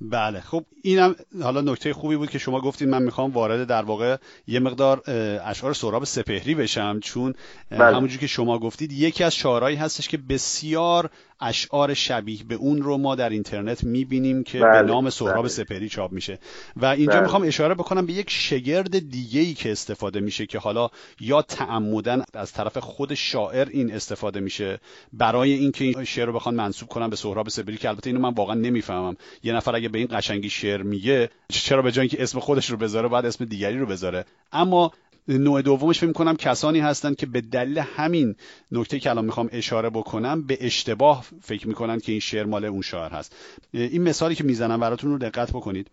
بله 0.00 0.40
خب 0.40 0.64
اینم 0.82 1.14
حالا 1.42 1.60
نکته 1.60 1.92
خوبی 1.92 2.16
بود 2.16 2.30
که 2.30 2.38
شما 2.38 2.60
گفتید 2.60 2.88
من 2.88 3.02
می‌خوام 3.02 3.30
وارد 3.30 3.68
در 3.68 3.82
واقع 3.82 4.16
یه 4.46 4.60
مقدار 4.60 5.02
اشعار 5.44 5.72
سهراب 5.72 6.04
سپهری 6.04 6.54
بشم 6.54 7.00
چون 7.00 7.34
بله. 7.70 7.96
همونجور 7.96 8.20
که 8.20 8.26
شما 8.26 8.58
گفتید 8.58 8.92
یکی 8.92 9.24
از 9.24 9.34
شعرهایی 9.34 9.76
هستش 9.76 10.08
که 10.08 10.18
بسیار 10.28 11.10
اشعار 11.40 11.94
شبیه 11.94 12.44
به 12.44 12.54
اون 12.54 12.82
رو 12.82 12.98
ما 12.98 13.14
در 13.14 13.28
اینترنت 13.28 13.84
می‌بینیم 13.84 14.42
که 14.42 14.58
بله. 14.58 14.82
به 14.82 14.88
نام 14.88 15.10
سهراب 15.10 15.38
بله. 15.38 15.48
سپهری 15.48 15.88
چاپ 15.88 16.12
میشه 16.12 16.38
و 16.76 16.86
اینجا 16.86 17.12
بله. 17.12 17.22
می‌خوام 17.22 17.42
اشاره 17.42 17.74
بکنم 17.74 18.06
به 18.06 18.12
یک 18.12 18.30
شگرد 18.30 19.10
دیگه 19.10 19.40
ای 19.40 19.54
که 19.54 19.72
استفاده 19.72 20.20
میشه 20.20 20.46
که 20.46 20.58
حالا 20.58 20.88
یا 21.20 21.42
تعمدن 21.42 22.22
از 22.34 22.52
طرف 22.52 22.78
خود 22.78 23.14
شاعر 23.14 23.68
این 23.70 23.94
استفاده 23.94 24.40
میشه 24.40 24.80
برای 25.12 25.52
اینکه 25.52 25.84
این 25.84 26.04
شعر 26.04 26.26
رو 26.26 26.32
بخوان 26.32 26.54
منصوب 26.54 26.88
کنن 26.88 27.10
به 27.10 27.16
سهراب 27.16 27.48
سپهری 27.48 27.76
که 27.76 27.88
البته 27.88 28.10
اینو 28.10 28.20
من 28.20 28.34
واقعا 28.34 28.54
نمی‌فهمم 28.54 29.16
یه 29.42 29.52
نفر 29.52 29.76
اگه 29.76 29.88
به 29.88 29.98
این 29.98 30.08
قشنگی 30.10 30.50
شعر 30.50 30.82
میگه 30.82 31.30
چرا 31.48 31.82
به 31.82 31.92
جای 31.92 32.02
اینکه 32.02 32.22
اسم 32.22 32.40
خودش 32.40 32.70
رو 32.70 32.76
بذاره 32.76 33.08
بعد 33.08 33.26
اسم 33.26 33.44
دیگری 33.44 33.78
رو 33.78 33.86
بذاره 33.86 34.24
اما 34.52 34.92
نوع 35.28 35.62
دومش 35.62 35.98
فکر 35.98 36.12
کنم 36.12 36.36
کسانی 36.36 36.80
هستند 36.80 37.16
که 37.16 37.26
به 37.26 37.40
دلیل 37.40 37.78
همین 37.78 38.34
نکته 38.72 39.00
که 39.00 39.10
الان 39.10 39.24
می‌خوام 39.24 39.48
اشاره 39.52 39.90
بکنم 39.90 40.42
به 40.42 40.58
اشتباه 40.60 41.24
فکر 41.42 41.68
می‌کنن 41.68 42.00
که 42.00 42.12
این 42.12 42.20
شعر 42.20 42.44
مال 42.44 42.64
اون 42.64 42.82
شاعر 42.82 43.12
هست. 43.12 43.36
این 43.72 44.02
مثالی 44.02 44.34
که 44.34 44.44
می‌زنم 44.44 44.80
براتون 44.80 45.10
رو 45.10 45.18
دقت 45.18 45.50
بکنید. 45.50 45.90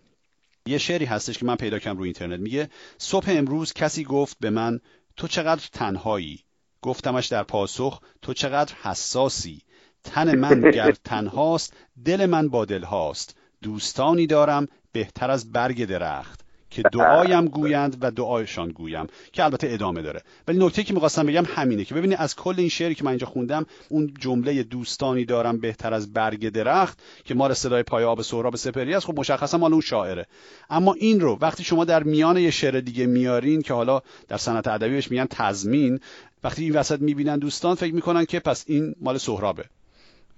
یه 0.66 0.78
شعری 0.78 1.06
هستش 1.06 1.38
که 1.38 1.46
من 1.46 1.56
پیدا 1.56 1.80
کردم 1.80 1.98
روی 1.98 2.08
اینترنت. 2.08 2.40
میگه 2.40 2.70
صبح 2.98 3.26
امروز 3.30 3.74
کسی 3.74 4.04
گفت 4.04 4.38
به 4.40 4.50
من 4.50 4.80
تو 5.18 5.28
چقدر 5.28 5.70
تنهایی؟ 5.74 6.40
گفتمش 6.82 7.28
در 7.28 7.44
پاسخ 7.44 8.02
تو 8.22 8.34
چقدر 8.34 8.74
حساسی؟ 8.82 9.62
تن 10.04 10.36
من 10.36 10.72
گر 10.72 10.92
تنهاست 11.04 11.74
دل 12.06 12.26
من 12.26 12.50
با 12.50 12.66
دل 12.66 12.84
هاست. 12.84 13.36
دوستانی 13.62 14.28
دارم 14.28 14.68
بهتر 14.92 15.32
از 15.32 15.52
برگ 15.52 15.86
درخت. 15.86 16.43
که 16.74 16.82
دعایم 16.82 17.46
گویند 17.46 17.98
و 18.02 18.12
دعایشان 18.12 18.70
گویم 18.70 19.08
که 19.32 19.44
البته 19.44 19.68
ادامه 19.72 20.02
داره. 20.02 20.22
ولی 20.48 20.66
نکته 20.66 20.84
که 20.84 20.94
می‌خواستم 20.94 21.26
بگم 21.26 21.44
همینه 21.48 21.86
که 21.86 21.96
ببینید 21.96 22.18
از 22.22 22.36
کل 22.36 22.56
این 22.58 22.70
شعری 22.70 22.96
که 22.96 23.04
من 23.04 23.10
اینجا 23.10 23.28
خوندم 23.28 23.66
اون 23.90 24.14
جمله 24.20 24.64
دوستانی 24.64 25.26
دارم 25.26 25.58
بهتر 25.58 25.94
از 25.94 26.14
برگ 26.14 26.50
درخت 26.50 27.04
که 27.26 27.34
مال 27.34 27.54
صدای 27.54 27.84
پای 27.84 28.04
آب 28.04 28.22
سهراب 28.22 28.56
سپری 28.56 28.94
است 28.94 29.06
خب 29.06 29.20
مشخصا 29.20 29.58
مال 29.58 29.72
اون 29.72 29.82
شاعره. 29.82 30.26
اما 30.70 30.94
این 30.94 31.20
رو 31.20 31.38
وقتی 31.42 31.64
شما 31.64 31.86
در 31.86 32.04
میان 32.04 32.38
یه 32.38 32.52
شعر 32.52 32.80
دیگه 32.80 33.06
میارین 33.06 33.62
که 33.62 33.74
حالا 33.74 34.02
در 34.28 34.38
صنعت 34.38 34.68
ادبی 34.68 34.90
بهش 34.90 35.12
میگن 35.12 35.26
تضمین 35.30 36.00
وقتی 36.44 36.64
این 36.64 36.76
وسط 36.76 37.02
می‌بینن 37.02 37.40
دوستان 37.40 37.76
فکر 37.76 37.94
می‌کنن 37.94 38.26
که 38.26 38.40
پس 38.40 38.66
این 38.68 38.96
مال 39.02 39.18
سهرابه. 39.18 39.64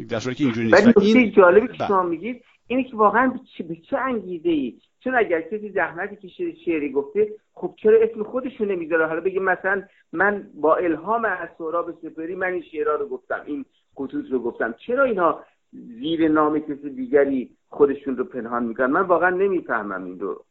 در 0.10 0.20
صورتی 0.20 0.38
که 0.38 0.44
اینجوری 0.44 0.68
نیست. 0.68 0.98
این 0.98 1.32
جالبی 1.32 1.68
که 1.68 1.74
بله. 1.74 1.88
شما 1.88 2.04
میگید 2.04 2.42
اینه 2.68 2.84
که 2.84 2.96
واقعا 2.96 3.40
به 3.70 3.78
چه 3.90 3.98
انگیزه 3.98 4.50
ای 4.50 4.74
چون 5.06 5.16
اگر 5.16 5.42
کسی 5.42 5.70
زحمتی 5.70 6.16
که 6.16 6.28
شعری 6.66 6.92
گفته 6.92 7.34
خب 7.54 7.74
چرا 7.78 7.98
اسم 8.02 8.24
خودشو 8.24 8.66
نمی‌ذاره؟ 8.66 9.06
حالا 9.06 9.22
بگه 9.22 9.40
مثلا 9.40 9.84
من 10.14 10.48
با 10.54 10.76
الهام 10.76 11.26
از 11.26 11.50
سهراب 11.58 11.92
سپری 11.92 12.36
من 12.36 12.48
این 12.48 12.62
شعرها 12.62 12.96
رو 12.96 13.08
گفتم 13.08 13.42
این 13.46 13.66
خطوط 13.96 14.26
رو 14.32 14.40
گفتم. 14.40 14.76
چرا 14.88 15.04
اینها 15.04 15.44
زیر 15.72 16.28
نام 16.28 16.60
کسی 16.60 16.90
دیگری 16.90 17.50
خودشون 17.70 18.18
رو 18.18 18.24
پنهان 18.24 18.64
می‌کنن؟ 18.64 18.86
من 18.86 19.02
واقعا 19.02 19.30
نمی‌فهمم 19.30 20.04
این 20.06 20.20
رو. 20.20 20.46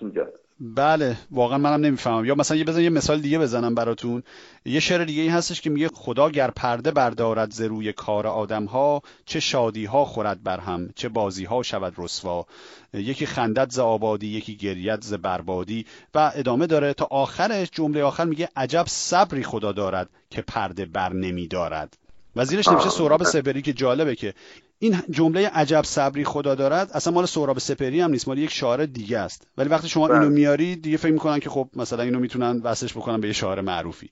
اینجا. 0.00 0.28
بله 0.60 1.16
واقعا 1.30 1.58
منم 1.58 1.80
نمی‌فهمم. 1.84 2.24
یا 2.24 2.34
مثلا 2.34 2.56
یه 2.56 2.64
بزن 2.64 2.80
یه 2.80 2.90
مثال 2.90 3.20
دیگه 3.20 3.38
بزنم 3.38 3.74
براتون. 3.74 4.22
یه 4.64 4.80
شعر 4.80 5.04
دیگه 5.04 5.22
ای 5.22 5.28
هستش 5.28 5.60
که 5.60 5.70
میگه 5.70 5.88
خدا 5.88 6.30
گر 6.30 6.50
پرده 6.50 6.90
بردارد 6.90 7.50
ز 7.52 7.60
روی 7.60 7.92
کار 7.92 8.26
آدم 8.26 8.64
ها 8.64 9.02
چه 9.26 9.40
شادی 9.40 9.84
ها 9.84 10.04
خورد 10.04 10.42
بر 10.42 10.60
هم 10.60 10.90
چه 10.96 11.08
بازی 11.08 11.44
ها 11.44 11.62
شود 11.62 11.94
رسوا. 11.98 12.46
یکی 12.92 13.26
خندت 13.26 13.70
ز 13.70 13.78
آبادی 13.78 14.26
یکی 14.26 14.56
گریت 14.56 15.02
ز 15.02 15.14
بربادی. 15.14 15.86
و 16.14 16.32
ادامه 16.34 16.66
داره 16.66 16.94
تا 16.94 17.08
آخرش 17.10 17.70
جمله 17.72 18.02
آخر 18.02 18.24
میگه 18.24 18.48
عجب 18.56 18.84
صبری 18.88 19.42
خدا 19.42 19.72
دارد 19.72 20.10
که 20.30 20.42
پرده 20.42 20.86
بر 20.86 21.12
نمی 21.12 21.48
دارد 21.48 21.96
و 22.36 22.44
زیرش 22.44 22.68
نمیشه 22.68 22.90
سهراب 22.90 23.24
سبری 23.24 23.62
که 23.62 23.72
جالبه 23.72 24.16
که 24.16 24.34
این 24.78 25.02
جمله 25.10 25.48
عجب 25.48 25.82
صبری 25.84 26.24
خدا 26.24 26.54
دارد 26.54 26.90
اصلا 26.92 27.12
مال 27.12 27.26
سهراب 27.26 27.58
سپری 27.58 28.00
هم 28.00 28.10
نیست 28.10 28.28
مال 28.28 28.38
یک 28.38 28.50
شاعر 28.50 28.86
دیگه 28.86 29.18
است. 29.18 29.46
ولی 29.58 29.68
وقتی 29.68 29.88
شما 29.88 30.06
اینو 30.06 30.20
بله. 30.20 30.28
میاری 30.28 30.76
دیگه 30.76 30.96
فکر 30.96 31.12
می‌کنن 31.12 31.38
که 31.38 31.50
خب 31.50 31.68
مثلا 31.76 32.02
اینو 32.02 32.18
می‌تونن 32.18 32.60
وصلش 32.64 32.92
بکنن 32.92 33.20
به 33.20 33.26
یه 33.26 33.32
شاعر 33.32 33.60
معروفی. 33.60 34.10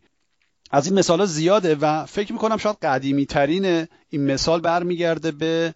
از 0.70 0.86
این 0.86 0.98
مثال 0.98 1.26
زیاده 1.26 1.74
و 1.74 2.06
فکر 2.06 2.32
می‌کنم 2.32 2.56
شاید 2.56 2.76
قدیمی 2.82 3.26
ترین 3.26 3.86
این 4.10 4.32
مثال 4.32 4.60
برمیگرده 4.60 5.30
به 5.30 5.74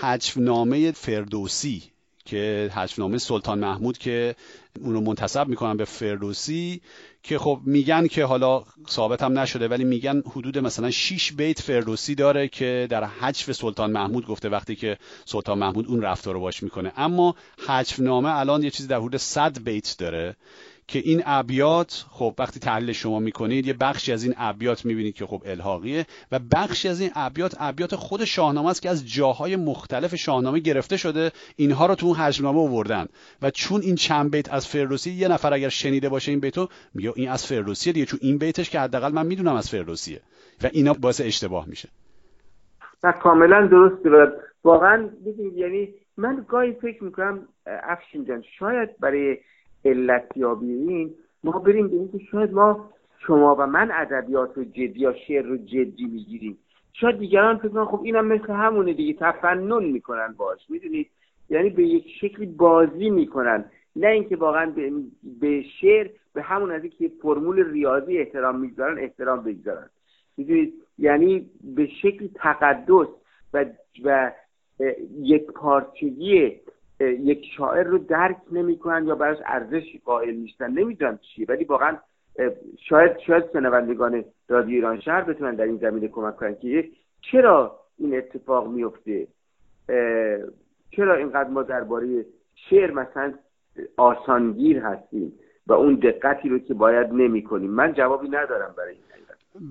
حجفنامه 0.00 0.92
فردوسی 0.92 1.82
که 2.24 2.70
حجفنامه 2.74 3.18
سلطان 3.18 3.58
محمود 3.58 3.98
که 3.98 4.34
اونو 4.80 5.00
منتصب 5.00 5.48
می‌کنن 5.48 5.76
به 5.76 5.84
فردوسی. 5.84 6.80
که 7.22 7.38
خب 7.38 7.60
میگن 7.64 8.06
که 8.06 8.24
حالا 8.24 8.64
ثابت 8.88 9.22
هم 9.22 9.38
نشده 9.38 9.68
ولی 9.68 9.84
میگن 9.84 10.22
حدود 10.30 10.58
مثلا 10.58 10.90
6 10.90 11.32
بیت 11.32 11.62
فردوسی 11.62 12.14
داره 12.14 12.48
که 12.48 12.86
در 12.90 13.04
حجف 13.04 13.52
سلطان 13.52 13.92
محمود 13.92 14.26
گفته 14.26 14.48
وقتی 14.48 14.76
که 14.76 14.98
سلطان 15.24 15.58
محمود 15.58 15.86
اون 15.86 16.02
رفتار 16.02 16.34
رو 16.34 16.40
باش 16.40 16.62
می‌کنه. 16.62 16.92
اما 16.96 17.34
حجفنامه 17.66 18.38
الان 18.38 18.62
یه 18.62 18.70
چیزی 18.70 18.88
در 18.88 18.98
حدود 18.98 19.16
100 19.16 19.62
بیت 19.64 19.96
داره. 19.98 20.36
که 20.90 20.98
این 20.98 21.22
ابیات 21.26 22.06
خب 22.10 22.34
وقتی 22.38 22.60
تحلیل 22.60 22.92
شما 22.92 23.18
می‌کنید 23.18 23.66
یه 23.66 23.72
بخشی 23.72 24.12
از 24.12 24.24
این 24.24 24.34
ابیات 24.36 24.84
می‌بینید 24.84 25.14
که 25.14 25.26
خب 25.26 25.42
الحاقیه 25.44 26.06
و 26.32 26.38
بخشی 26.38 26.88
از 26.88 27.00
این 27.00 27.10
ابیات 27.14 27.56
ابیات 27.58 27.96
خود 27.96 28.24
شاهنامه 28.24 28.70
است 28.70 28.82
که 28.82 28.90
از 28.90 29.12
جاهای 29.12 29.56
مختلف 29.56 30.14
شاهنامه 30.14 30.58
گرفته 30.58 30.96
شده 30.96 31.32
اینها 31.56 31.86
رو 31.86 31.94
تو 31.94 32.06
اون 32.06 32.16
حجمنامه 32.16 32.60
آوردن. 32.60 33.06
و 33.42 33.50
چون 33.50 33.80
این 33.80 33.94
چند 33.94 34.30
بیت 34.30 34.52
از 34.52 34.68
فردوسی 34.68 35.10
یه 35.10 35.28
نفر 35.28 35.54
اگر 35.54 35.68
شنیده 35.68 36.08
باشه 36.08 36.30
این 36.30 36.40
بیتو 36.40 36.68
میگه 36.94 37.12
این 37.16 37.28
از 37.28 37.46
فردوسیه 37.46 37.92
دیگه 37.92 38.06
چون 38.06 38.18
این 38.22 38.38
بیتش 38.38 38.70
که 38.70 38.80
حداقل 38.80 39.12
من 39.12 39.26
می‌دونم 39.26 39.54
از 39.54 39.70
فردوسیه. 39.70 40.20
و 40.62 40.68
اینا 40.72 40.92
باعث 40.92 41.20
اشتباه 41.20 41.68
میشه. 41.68 41.88
و 43.02 43.12
کاملا 43.12 43.66
درست 43.66 44.06
و 44.06 44.26
واقعا 44.64 45.08
یعنی 45.54 45.88
من 46.16 46.44
گاهی 46.48 46.72
فکر 46.72 47.04
می‌کنم 47.04 47.48
افشین 47.66 48.24
جان 48.24 48.42
شاید 48.58 48.88
برای 49.00 49.36
علتیابی 49.84 50.72
این 50.72 51.14
ما 51.44 51.58
بریم 51.58 51.88
به 51.88 51.96
اینکه 51.96 52.18
شاید 52.18 52.52
ما 52.52 52.90
شما 53.26 53.56
و 53.58 53.66
من 53.66 53.90
ادبیات 53.92 54.56
رو 54.56 54.64
جدی 54.64 55.00
یا 55.00 55.14
شعر 55.26 55.42
رو 55.42 55.56
جدی 55.56 56.04
می‌گیریم. 56.04 56.58
شاید 56.92 57.18
دیگران 57.18 57.56
فکر 57.58 57.68
کنن 57.68 57.84
خب 57.84 58.00
اینم 58.02 58.26
مثل 58.26 58.52
همونه 58.52 58.92
دیگه 58.92 59.12
تفنن 59.20 59.84
می‌کنن 59.84 60.34
باش 60.36 60.58
می‌دونید؟ 60.68 61.06
یعنی 61.50 61.70
به 61.70 61.82
یک 61.82 62.04
شکلی 62.20 62.46
بازی 62.46 63.10
می‌کنن. 63.10 63.64
نه 63.96 64.06
اینکه 64.06 64.36
واقعا 64.36 64.72
به, 65.40 65.62
شعر 65.62 66.08
به 66.34 66.42
همون 66.42 66.70
از 66.70 66.82
که 66.82 67.10
فرمول 67.22 67.70
ریاضی 67.70 68.18
احترام 68.18 68.60
می‌گذارن 68.60 68.98
احترام 68.98 69.44
بگذارن. 69.44 69.90
می‌دونید؟ 70.36 70.74
یعنی 70.98 71.50
به 71.76 71.86
شکلی 71.86 72.30
تقدس 72.34 73.08
و 73.54 73.64
و 74.04 74.30
یک 75.20 75.46
پارچگی 75.46 76.60
یک 77.00 77.46
شاعر 77.56 77.82
رو 77.82 77.98
درک 77.98 78.36
نمی‌کنن 78.52 79.06
یا 79.06 79.14
براش 79.14 79.38
ارزش 79.46 79.84
قائل 80.04 80.34
نیستن 80.34 80.70
نمی‌دونم 80.70 81.18
چیه 81.18 81.46
ولی 81.48 81.64
واقعا 81.64 81.96
شاید 82.88 83.18
شاید 83.26 83.44
شنوندگان 83.52 84.24
رادیو 84.48 84.74
ایران 84.74 85.00
شهر 85.00 85.22
بتونن 85.22 85.54
در 85.54 85.64
این 85.64 85.78
زمینه 85.78 86.08
کمک 86.08 86.36
کنن 86.36 86.54
که 86.54 86.88
چرا 87.32 87.80
این 87.98 88.16
اتفاق 88.16 88.68
میفته 88.68 89.26
چرا 90.90 91.14
اینقدر 91.14 91.48
ما 91.48 91.62
درباره 91.62 92.24
شعر 92.70 92.90
مثلا 92.90 93.34
آسانگیر 93.96 94.78
هستیم 94.78 95.32
و 95.66 95.72
اون 95.72 95.94
دقتی 95.94 96.48
رو 96.48 96.58
که 96.58 96.74
باید 96.74 97.12
نمی 97.12 97.42
کنیم 97.42 97.70
من 97.70 97.92
جوابی 97.92 98.28
ندارم 98.28 98.74
برای 98.76 98.92
این 98.92 99.00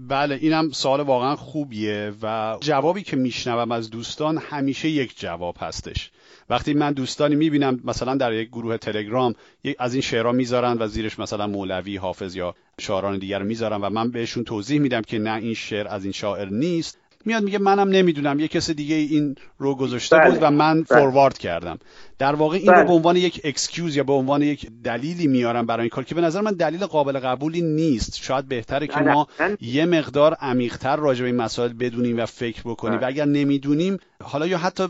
بله 0.10 0.36
اینم 0.36 0.70
سوال 0.70 1.02
واقعا 1.02 1.36
خوبیه 1.36 2.14
و 2.24 2.58
جوابی 2.62 3.04
که 3.04 3.16
میشنوم 3.16 3.72
از 3.72 3.90
دوستان 3.90 4.38
همیشه 4.38 4.90
یک 4.90 5.20
جواب 5.20 5.56
هستش. 5.60 6.12
وقتی 6.50 6.74
من 6.74 6.94
دوستانی 6.94 7.36
می‌بینم 7.36 7.80
مثلا 7.84 8.16
در 8.16 8.34
یک 8.34 8.50
گروه 8.50 8.78
تلگرام 8.78 9.36
از 9.80 9.94
این 9.94 10.02
شعرها 10.02 10.32
می‌ذارن 10.32 10.78
و 10.80 10.88
زیرش 10.88 11.20
مثلا 11.20 11.48
مولوی 11.48 11.98
حافظ 11.98 12.36
یا 12.36 12.56
شاعران 12.80 13.20
دیگر 13.20 13.44
می‌ذارن 13.44 13.82
و 13.82 13.90
من 13.90 14.12
بهشون 14.12 14.44
توضیح 14.44 14.80
میدم 14.80 15.02
که 15.02 15.20
نه 15.20 15.34
این 15.34 15.54
شعر 15.54 15.88
از 15.88 16.04
این 16.04 16.14
شاعر 16.14 16.50
نیست 16.50 16.98
میاد 17.26 17.44
میگه 17.44 17.58
منم 17.58 17.90
نمی‌دونم. 17.90 18.40
یه 18.40 18.48
کس 18.48 18.70
دیگه 18.70 18.96
این 18.96 19.36
رو 19.58 19.76
گذاشته 19.76 20.20
بود 20.26 20.38
و 20.38 20.40
بله. 20.40 20.50
من 20.50 20.84
بله. 20.84 21.00
forward 21.00 21.38
کردم. 21.38 21.80
در 22.20 22.36
واقع 22.36 22.58
این 22.58 22.68
رو 22.68 22.74
بله. 22.74 22.84
به 22.84 22.92
عنوان 22.92 23.16
یک 23.16 23.42
excuse 23.44 23.96
یا 23.96 24.04
به 24.04 24.14
عنوان 24.14 24.42
یک 24.42 24.68
دلیلی 24.84 25.28
میارم 25.28 25.66
برای 25.66 25.82
این 25.82 25.90
کار 25.90 26.04
که 26.04 26.16
به 26.16 26.22
نظر 26.22 26.42
من 26.42 26.52
دلیل 26.52 26.86
قابل 26.86 27.20
قبولی 27.20 27.62
نیست. 27.62 28.16
شاید 28.16 28.48
بهتره 28.48 28.88
که 28.88 29.00
ما 29.00 29.28
یه 29.62 29.86
مقدار 29.86 30.34
عمیقتر 30.34 30.96
راجع 30.96 31.22
به 31.22 31.28
این 31.28 31.36
مسائل 31.36 31.74
بدونیم 31.74 32.20
و 32.20 32.26
فکر 32.26 32.62
بکنیم. 32.66 33.00
و 33.00 33.06
اگر 33.06 33.26
نمی‌دونیم 33.26 33.98
حالا 34.24 34.48
یا 34.48 34.58
حتی 34.58 34.88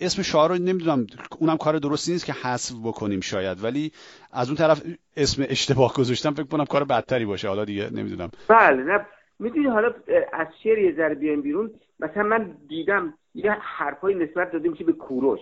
اسم 0.00 0.22
شعار 0.22 0.48
رو 0.50 0.54
نمی‌دونم 0.54 1.06
اونم 1.38 1.56
کار 1.56 1.78
درستی 1.78 2.12
نیست 2.12 2.24
که 2.24 2.32
حذف 2.32 2.72
بکنیم 2.84 3.20
شاید. 3.20 3.64
ولی 3.64 3.92
از 4.32 4.48
اون 4.48 4.56
طرف 4.56 4.82
اسم 5.16 5.46
اشتباه 5.48 5.94
گذاشتم 5.94 6.34
فکر 6.34 6.46
کنم 6.46 6.64
کار 6.64 6.84
بدتری 6.84 7.24
باشه. 7.24 7.48
حالا 7.48 7.64
دیگه 7.64 7.90
نمی‌دونم. 7.90 8.30
بله 8.48 8.82
نه. 8.82 9.06
می‌دونی 9.38 9.66
حالا 9.66 9.94
از 10.32 10.46
شعر 10.62 10.78
یه 10.78 10.94
ذره 10.96 11.14
بیایم 11.14 11.42
بیرون. 11.42 11.70
مثلا 12.00 12.22
من 12.22 12.56
دیدم 12.68 13.14
یه 13.34 13.52
حرفای 13.52 14.14
نسبت 14.14 14.52
داده 14.52 14.68
میشه 14.68 14.84
به 14.84 14.92
کوروش. 14.92 15.40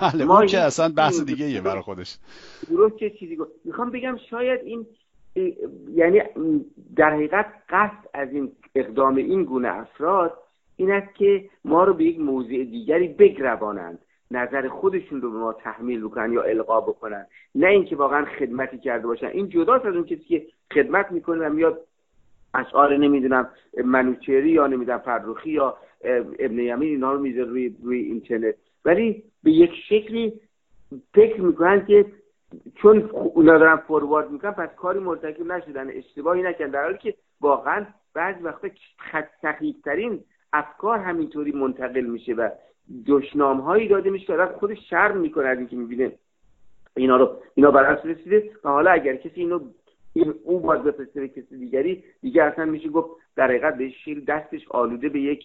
بله 0.00 0.24
ما 0.24 0.46
که 0.46 0.58
اصلا 0.58 0.92
بحث 0.96 1.20
دیگه 1.20 1.50
یه 1.50 1.60
برای 1.60 1.82
خودش. 1.82 2.18
کوروش 2.68 2.92
چه 3.00 3.10
چیزی 3.10 3.36
گفت؟ 3.36 3.50
می‌خوام 3.64 3.90
بگم 3.90 4.16
شاید 4.30 4.60
این 4.64 4.86
یعنی 5.94 6.22
در 6.96 7.10
حقیقت 7.10 7.46
قصد 7.68 8.08
از 8.14 8.28
این 8.32 8.52
اقدام 8.74 9.16
این 9.16 9.44
گونه 9.44 9.68
افراد 9.68 10.38
این 10.76 10.90
است 10.90 11.14
که 11.14 11.44
ما 11.64 11.84
رو 11.84 11.94
به 11.94 12.04
یک 12.04 12.20
موضع 12.20 12.48
دیگری 12.48 13.08
بگروانند. 13.08 13.98
نظر 14.30 14.68
خودشون 14.68 15.20
رو 15.20 15.32
به 15.32 15.38
ما 15.38 15.52
تحمیل 15.52 16.04
بکنن 16.04 16.32
یا 16.32 16.42
القا 16.42 16.80
بکنن. 16.80 17.26
نه 17.54 17.66
اینکه 17.66 17.96
واقعا 17.96 18.24
خدمتی 18.24 18.78
کرده 18.78 19.06
باشن. 19.06 19.26
این 19.26 19.48
جداست 19.48 19.84
از 19.84 19.94
اون 19.94 20.04
کسی 20.04 20.24
که 20.24 20.46
خدمت 20.74 21.12
می‌کنه 21.12 21.46
و 21.46 21.52
میاد 21.52 21.80
اشعار 22.54 22.96
نمی‌دونم 22.96 23.50
منوچری 23.84 24.50
یا 24.50 24.66
نمی‌دونم 24.66 24.98
فرخی 24.98 25.50
یا 25.50 25.76
ابن 26.38 26.58
یمین 26.58 26.88
اینا 26.88 27.12
رو 27.12 27.20
می‌ذاره 27.20 27.48
روی 27.48 27.76
روی 27.82 27.98
اینترنت 27.98 28.54
ولی 28.84 29.24
به 29.42 29.50
یک 29.50 29.70
شکلی 29.88 30.40
فکر 31.14 31.40
می‌کنن 31.40 31.86
که 31.86 32.06
چون 32.74 33.10
اونا 33.12 33.58
دارن 33.58 33.76
فوروارد 33.76 34.30
می‌کنن 34.30 34.50
پس 34.50 34.68
کاری 34.76 34.98
مرتکب 34.98 35.46
نشدن 35.46 35.90
اشتباهی 35.90 36.42
نکردن. 36.42 36.70
در 36.70 36.82
حالی 36.82 36.98
که 36.98 37.14
واقعا 37.40 37.86
بعضی 38.14 38.42
وقتا 38.42 38.68
ترین 39.84 40.20
افکار 40.52 40.98
همینطوری 40.98 41.52
منتقل 41.52 42.00
میشه 42.00 42.34
و 42.34 42.48
دشنام 43.06 43.60
هایی 43.60 43.88
داده 43.88 44.10
میشه 44.10 44.26
که 44.26 44.46
خودش 44.46 44.78
شرم 44.90 45.16
می‌کنه 45.16 45.46
از 45.46 45.58
اینکه 45.58 45.76
می‌بینه 45.76 46.12
اینا 46.96 47.16
رو 47.16 47.36
اینا 47.54 47.70
بر 47.70 48.02
رسیده. 48.04 48.50
و 48.64 48.68
حالا 48.68 48.90
اگر 48.90 49.16
کسی 49.16 49.40
اینو 49.40 49.60
این 50.12 50.34
او 50.44 50.60
باز 50.60 50.82
بفرسته 50.82 51.20
به 51.20 51.28
کسی 51.28 51.58
دیگری 51.58 52.04
دیگه 52.20 52.42
اصلا 52.42 52.64
میشه 52.64 52.88
گفت 52.88 53.10
در 53.36 53.44
حقیقت 53.44 53.76
به 53.76 53.90
شیر 53.90 54.24
دستش 54.28 54.68
آلوده 54.70 55.08
به 55.08 55.20
یک 55.20 55.44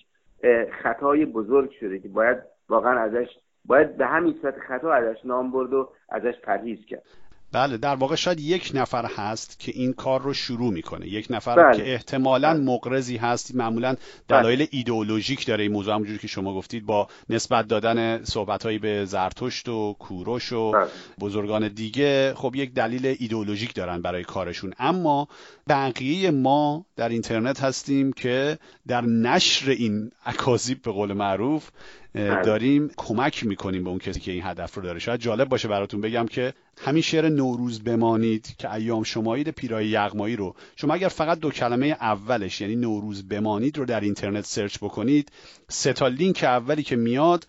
خطای 0.83 1.25
بزرگ 1.25 1.71
شده 1.71 1.99
که 1.99 2.07
باید 2.07 2.37
واقعا 2.69 2.99
ازش 2.99 3.27
باید 3.65 3.97
به 3.97 4.05
همین 4.05 4.35
صورت 4.41 4.59
خطا 4.59 4.93
ازش 4.93 5.25
نام 5.25 5.51
برد 5.51 5.73
و 5.73 5.89
ازش 6.09 6.39
پرهیز 6.43 6.85
کرد. 6.85 7.03
بله 7.51 7.77
در 7.77 7.95
واقع 7.95 8.15
شاید 8.15 8.39
یک 8.39 8.71
نفر 8.73 9.05
هست 9.05 9.59
که 9.59 9.71
این 9.75 9.93
کار 9.93 10.21
رو 10.21 10.33
شروع 10.33 10.73
می‌کنه 10.73 11.07
یک 11.07 11.27
نفر 11.29 11.55
بله. 11.55 11.77
که 11.77 11.93
احتمالا 11.93 12.53
بله. 12.53 12.63
مقرزی 12.63 13.17
هست 13.17 13.55
معمولا 13.55 13.95
دلایل 14.27 14.59
بله. 14.59 14.67
ایدئولوژیک 14.71 15.45
داره 15.45 15.63
این 15.63 15.71
موضوع 15.71 15.93
همونجوری 15.93 16.19
که 16.19 16.27
شما 16.27 16.53
گفتید 16.53 16.85
با 16.85 17.07
نسبت 17.29 17.67
دادن 17.67 18.23
صحبتهایی 18.23 18.77
به 18.77 19.05
زرتشت 19.05 19.69
و 19.69 19.95
کوروش 19.99 20.53
و 20.53 20.71
بله. 20.71 20.87
بزرگان 21.19 21.67
دیگه 21.67 22.33
خب 22.35 22.55
یک 22.55 22.73
دلیل 22.73 23.15
ایدئولوژیک 23.19 23.73
دارن 23.73 24.01
برای 24.01 24.23
کارشون 24.23 24.73
اما 24.79 25.27
بقیه 25.67 26.31
ما 26.31 26.85
در 26.95 27.09
اینترنت 27.09 27.63
هستیم 27.63 28.13
که 28.13 28.57
در 28.87 29.01
نشر 29.01 29.69
این 29.69 30.11
اکاذیب 30.25 30.81
به 30.81 30.91
قول 30.91 31.13
معروف 31.13 31.69
بله. 32.13 32.41
داریم 32.41 32.91
کمک 32.97 33.45
می‌کنیم 33.45 33.83
به 33.83 33.89
اون 33.89 33.99
کسی 33.99 34.19
که 34.19 34.31
این 34.31 34.43
هدف 34.45 34.75
رو 34.75 34.83
داره 34.83 34.99
شاید 34.99 35.19
جالب 35.19 35.49
باشه 35.49 35.67
براتون 35.67 36.01
بگم 36.01 36.25
که 36.25 36.53
همین 36.77 37.01
شعر 37.01 37.29
نوروز 37.29 37.83
بمانید 37.83 38.55
که 38.57 38.73
ایام 38.73 39.03
شمایید 39.03 39.49
پیرای 39.49 39.87
یغمایی 39.87 40.35
رو. 40.35 40.55
شما 40.75 40.93
اگر 40.93 41.07
فقط 41.07 41.39
دو 41.39 41.51
کلمه 41.51 41.85
اولش 41.85 42.61
یعنی 42.61 42.75
نوروز 42.75 43.27
بمانید 43.27 43.77
رو 43.77 43.85
در 43.85 43.99
اینترنت 43.99 44.45
سرچ 44.45 44.77
بکنید 44.77 45.31
سه 45.69 45.93
تا 45.93 46.07
لینک 46.07 46.43
اولی 46.43 46.83
که 46.83 46.95
میاد 46.95 47.47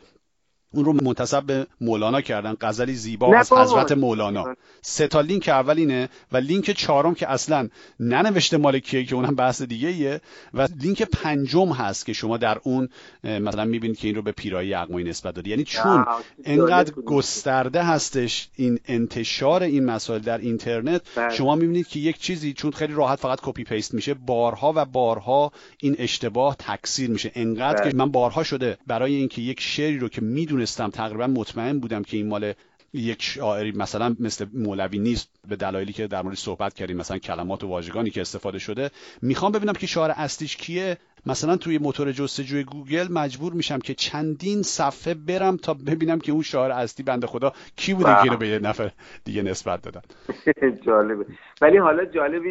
اون 0.73 0.85
رو 0.85 0.93
منتسب 0.93 1.43
به 1.43 1.67
مولانا 1.81 2.21
کردن. 2.21 2.57
غزلی 2.61 2.95
زیبا 2.95 3.37
از 3.37 3.53
حضرت 3.53 3.93
مولانا. 3.93 4.45
سه 4.83 5.09
تا 5.09 5.21
لینک 5.21 5.49
اولینه 5.49 6.09
و 6.33 6.37
لینک 6.37 6.71
چهارم 6.71 7.15
که 7.15 7.31
اصلا 7.31 7.69
ننوشته 8.01 8.57
مال 8.57 8.79
کیه 8.79 9.05
که 9.05 9.15
اونم 9.15 9.35
بحث 9.35 9.63
دیگه 9.63 9.89
ایه. 9.89 10.21
و 10.55 10.69
لینک 10.81 11.03
پنجم 11.03 11.69
هست 11.69 12.07
که 12.07 12.13
شما 12.13 12.37
در 12.37 12.59
اون 12.63 12.89
مثلا 13.25 13.65
می‌بینید 13.65 13.99
که 13.99 14.09
این 14.09 14.17
رو 14.17 14.23
به 14.23 14.33
پیرایه 14.33 14.69
یغمایی 14.69 15.09
نسبت 15.09 15.35
داده. 15.35 15.51
یعنی 15.51 15.65
چون 15.65 16.05
انقدر 16.45 16.93
گسترده 16.93 17.83
هستش 17.83 18.49
این 18.57 18.79
انتشار 18.89 19.63
این 19.63 19.85
مسائل 19.85 20.21
در 20.21 20.39
اینترنت 20.39 21.03
بله. 21.17 21.35
شما 21.35 21.55
می‌بینید 21.55 21.89
که 21.89 22.01
یک 22.01 22.19
چیزی 22.19 22.53
چون 22.53 22.71
خیلی 22.71 22.95
راحت 22.95 23.19
فقط 23.19 23.39
copy 23.43 23.65
paste 23.65 23.95
میشه 23.95 24.15
بارها 24.15 24.73
و 24.77 24.85
بارها 24.85 25.53
این 25.79 25.97
اشتباه 25.99 26.57
تکثیر 26.59 27.11
میشه. 27.11 27.33
انقدر 27.35 27.85
که 27.85 27.91
بله. 27.91 27.99
من 27.99 28.11
بارها 28.11 28.43
شده 28.43 28.79
برای 28.87 29.15
اینکه 29.15 29.43
یک 29.43 29.61
شعری 29.61 29.99
رو 29.99 30.09
که 30.09 30.21
میدون 30.21 30.58
می‌دونستم 30.59 30.91
تقریبا 30.91 31.27
مطمئن 31.27 31.79
بودم 31.79 32.03
که 32.03 32.17
این 32.17 32.29
مال 32.29 32.53
یک 32.93 33.23
شاعری 33.23 33.73
مثلا 33.73 34.17
مثل 34.21 34.47
مولوی 34.53 34.99
نیست 34.99 35.31
به 35.49 35.57
دلایلی 35.57 35.93
که 35.93 36.07
در 36.07 36.23
مورد 36.23 36.37
صحبت 36.37 36.75
کردیم 36.75 36.97
مثلا 36.97 37.19
کلمات 37.19 37.65
و 37.65 37.69
واژگانی 37.69 38.11
که 38.11 38.21
استفاده 38.21 38.59
شده. 38.59 38.91
می‌خوام 39.23 39.53
ببینم 39.53 39.73
که 39.73 39.87
شاعر 39.87 40.13
اصلیش 40.17 40.57
کیه. 40.57 40.97
مثلا 41.27 41.57
توی 41.57 41.79
موتور 41.79 42.13
جستجوی 42.13 42.65
گوگل 42.65 43.13
مجبور 43.13 43.53
میشم 43.53 43.79
که 43.79 43.95
چندین 43.95 44.63
صفحه 44.63 45.15
برم 45.15 45.57
تا 45.57 45.75
ببینم 45.75 46.19
که 46.19 46.33
اون 46.33 46.43
شاعر 46.43 46.73
اصلی 46.73 47.05
بنده 47.05 47.27
خدا 47.27 47.53
کی 47.77 47.95
بوده 47.95 48.17
که 48.25 48.37
به 48.37 48.49
یه 48.49 48.59
نفر 48.59 48.91
دیگه 49.25 49.43
نسبت 49.43 49.83
دادن. 49.83 50.03
جالبه. 50.87 51.27
ولی 51.61 51.77
حالا 51.77 52.05
جالب 52.05 52.43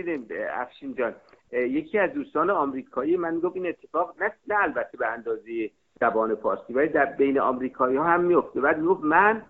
افشین 0.54 0.96
جان. 0.96 1.16
یکی 1.52 1.98
از 1.98 2.14
دوستان 2.14 2.50
آمریکایی 2.50 3.18
من 3.18 3.40
گفت 3.40 3.56
این 3.56 3.68
اتفاق 3.68 4.16
نه, 4.22 4.32
نه 4.48 4.56
البته 4.64 4.98
به 4.98 5.08
اندازه 5.08 5.72
زبان 6.00 6.36
فارسی. 6.36 6.74
ولی 6.74 6.88
در 6.88 7.06
بین 7.06 7.40
آمریکایی 7.40 7.98
ها 7.98 8.04
هم 8.04 8.24
میفته 8.24 8.62
بعد 8.62 8.84
گفت 8.84 9.04
من 9.04 9.42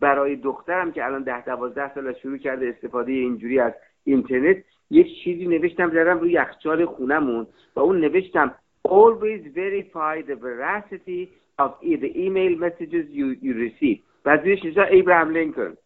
برای 0.00 0.36
دخترم 0.36 0.92
که 0.92 1.04
الان 1.04 1.22
ده 1.22 1.44
دوازده 1.44 1.94
سال 1.94 2.14
شروع 2.14 2.38
کرده 2.38 2.68
استفاده 2.68 3.12
اینجوری 3.12 3.60
از 3.60 3.72
اینترنت 4.04 4.56
یک 4.90 5.06
چیزی 5.24 5.46
نوشتم 5.46 5.90
زدم 5.90 6.18
روی 6.18 6.32
یخچال 6.32 6.86
خونمون 6.86 7.46
و 7.76 7.80
اون 7.80 8.00
نوشتم 8.00 8.54
always 8.88 9.42
verify 9.54 10.22
the 10.30 10.36
veracity 10.36 11.28
of 11.58 11.70
the 11.82 12.10
email 12.16 12.56
messages 12.56 13.06
you, 13.10 13.36
you 13.42 13.54
receive. 13.54 13.98
و 14.26 14.38
زیرش 14.44 14.60
ابراهام 14.90 15.30
لینکن. 15.30 15.76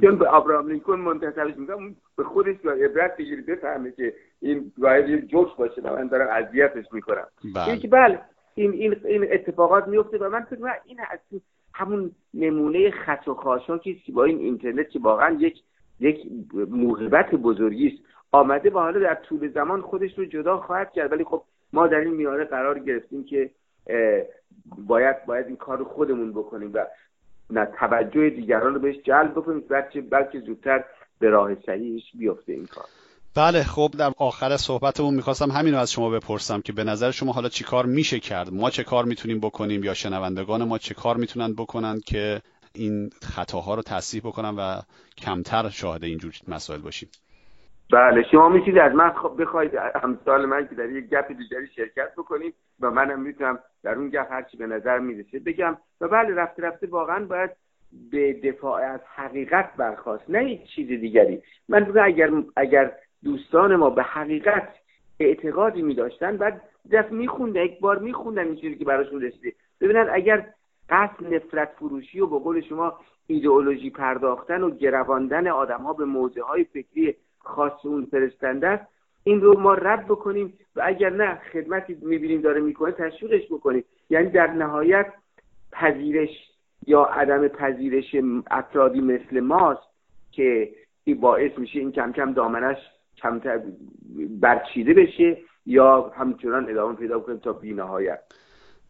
چون 0.00 0.18
به 0.18 0.34
ابراهام 0.34 0.68
لینکن 0.68 0.96
منتصبش 0.96 1.56
میگم 1.56 1.94
به 2.16 2.24
خودش 2.24 2.56
عبرت 2.64 3.16
بگیری 3.16 3.42
بفهمه 3.42 3.92
که 3.92 4.14
این 4.40 4.72
باید 4.78 5.08
یه 5.08 5.22
جوش 5.22 5.48
باشه 5.58 5.82
و 5.82 5.96
من 5.96 6.06
دارم 6.06 6.28
اذیتش 6.30 6.84
می‌کنم. 6.92 7.26
این 7.66 7.78
که 7.78 7.88
بله 7.88 8.20
این, 8.54 8.72
این, 8.72 8.96
این 9.04 9.26
اتفاقات 9.32 9.88
میفته 9.88 10.18
و 10.18 10.28
من 10.28 10.40
فکر 10.40 10.72
این 10.84 11.00
از 11.10 11.40
همون 11.74 12.10
نمونه 12.34 12.90
خط 12.90 13.28
و 13.28 13.34
خاشاکی 13.34 13.94
که 13.94 14.12
با 14.12 14.24
این 14.24 14.38
اینترنت 14.38 14.90
که 14.90 14.98
واقعا 14.98 15.36
یک 15.40 15.62
یک 16.00 16.18
موهبت 16.70 17.34
بزرگی 17.34 17.86
است 17.86 17.96
آمده 18.32 18.70
و 18.70 18.78
حالا 18.78 19.00
در 19.00 19.14
طول 19.14 19.48
زمان 19.48 19.80
خودش 19.80 20.18
رو 20.18 20.24
جدا 20.24 20.58
خواهد 20.58 20.92
کرد. 20.92 21.12
ولی 21.12 21.24
خب 21.24 21.42
ما 21.72 21.86
در 21.86 22.00
این 22.00 22.14
میاره 22.14 22.44
قرار 22.44 22.78
گرفتیم 22.78 23.24
که 23.24 23.50
باید 24.78 25.26
باید 25.26 25.46
این 25.46 25.56
کار 25.56 25.78
رو 25.78 25.84
خودمون 25.84 26.32
بکنیم 26.32 26.70
و 26.74 26.86
نه 27.50 27.68
توجه 27.78 28.30
دیگران 28.30 28.74
رو 28.74 28.80
بهش 28.80 28.96
جلب 29.04 29.32
بکنیم 29.32 29.64
بلکه 29.70 30.00
بلکه 30.00 30.40
زودتر 30.40 30.84
به 31.18 31.30
راه 31.30 31.54
صحیحش 31.54 32.02
بیفته 32.18 32.52
این 32.52 32.66
کار. 32.66 32.84
بله 33.36 33.62
خب 33.62 33.90
در 33.98 34.12
آخر 34.18 34.56
صحبتمون 34.56 35.14
می‌خواستم 35.14 35.50
همین 35.50 35.74
رو 35.74 35.80
از 35.80 35.92
شما 35.92 36.10
بپرسم 36.10 36.60
که 36.60 36.72
به 36.72 36.84
نظر 36.84 37.10
شما 37.10 37.32
حالا 37.32 37.48
چی 37.48 37.64
کار 37.64 37.86
میشه 37.86 38.20
کرد؟ 38.20 38.52
ما 38.52 38.70
چه 38.70 38.84
کار 38.84 39.04
می‌تونیم 39.04 39.40
بکنیم 39.40 39.84
یا 39.84 39.94
شنوندگان 39.94 40.64
ما 40.64 40.78
چه 40.78 40.94
کار 40.94 41.16
می‌تونن 41.16 41.54
بکنن 41.54 42.00
که 42.06 42.42
این 42.74 43.10
خطاها 43.22 43.74
رو 43.74 43.82
تصحیح 43.82 44.22
بکنن 44.22 44.56
و 44.56 44.80
کمتر 45.18 45.68
شاهد 45.68 46.04
اینجور 46.04 46.32
مسائل 46.48 46.80
باشیم؟ 46.80 47.08
بله 47.92 48.24
شما 48.30 48.48
می‌تونید 48.48 48.78
از 48.78 48.92
من 48.92 49.12
بخواید 49.38 49.74
همسال 50.02 50.46
من 50.46 50.68
که 50.68 50.74
در 50.74 50.90
یک 50.90 51.04
گپ 51.04 51.28
دیگری 51.28 51.66
شرکت 51.76 52.12
بکنید 52.18 52.54
و 52.80 52.90
منم 52.90 53.20
می‌تونم 53.20 53.58
در 53.84 53.94
اون 53.94 54.08
گپ 54.08 54.32
هرچی 54.32 54.56
به 54.56 54.66
نظر 54.66 54.98
می‌رسه. 54.98 55.38
بگم 55.38 55.76
و 56.00 56.08
بله 56.08 56.34
رفته 56.34 56.62
رفته 56.62 56.86
واقعا 56.86 57.24
باید 57.24 57.50
به 58.10 58.32
دفاع 58.32 58.82
از 58.82 59.00
حقیقت 59.14 59.76
برخواست 59.76 60.30
نه 60.30 60.50
یک 60.50 60.66
چیز 60.66 60.88
دیگری. 60.88 61.42
من 61.68 61.84
بگم 61.84 62.04
اگر 62.04 62.30
اگر 62.56 62.92
دوستان 63.24 63.76
ما 63.76 63.90
به 63.90 64.02
حقیقت 64.02 64.68
اعتقادی 65.20 65.82
میداشتن 65.82 66.36
بعد 66.36 66.62
دست 66.92 67.12
میخوندن 67.12 67.62
یک 67.62 67.80
بار 67.80 67.98
میخوندن 67.98 68.44
این 68.44 68.56
چیزی 68.56 68.76
که 68.76 68.84
براشون 68.84 69.22
رسیده 69.22 69.52
ببینن 69.80 70.08
اگر 70.12 70.46
قصد 70.88 71.34
نفرت 71.34 71.68
فروشی 71.78 72.20
و 72.20 72.26
به 72.26 72.38
قول 72.38 72.60
شما 72.60 72.98
ایدئولوژی 73.26 73.90
پرداختن 73.90 74.62
و 74.62 74.70
گرواندن 74.70 75.48
آدم 75.48 75.82
ها 75.82 75.92
به 75.92 76.04
موضع 76.04 76.40
های 76.40 76.64
فکری 76.64 77.16
خاص 77.38 77.86
اون 77.86 78.04
فرستنده 78.10 78.68
است 78.68 78.93
این 79.24 79.40
رو 79.40 79.60
ما 79.60 79.74
رد 79.74 80.04
بکنیم 80.04 80.58
و 80.76 80.82
اگر 80.84 81.10
نه 81.10 81.40
خدمتی 81.52 81.96
می‌بینیم 82.02 82.40
داره 82.40 82.60
می‌کنه 82.60 82.92
تشویقش 82.92 83.46
بکنیم. 83.50 83.84
یعنی 84.10 84.30
در 84.30 84.46
نهایت 84.46 85.06
پذیرش 85.72 86.30
یا 86.86 87.02
عدم 87.02 87.48
پذیرش 87.48 88.16
افرادی 88.50 89.00
مثل 89.00 89.40
ماست 89.40 89.82
که 90.32 90.70
این 91.04 91.20
باعث 91.20 91.50
میشه 91.58 91.78
این 91.78 91.92
کم 91.92 92.12
کم 92.12 92.32
دامنش 92.32 92.76
کمتر 93.16 93.60
برچیده 94.40 94.94
بشه 94.94 95.38
یا 95.66 96.12
همچنان 96.16 96.70
ادامه 96.70 96.96
پیدا 96.96 97.20
کنیم 97.20 97.38
تا 97.38 97.52
بی 97.52 97.72
نهایت 97.72 98.20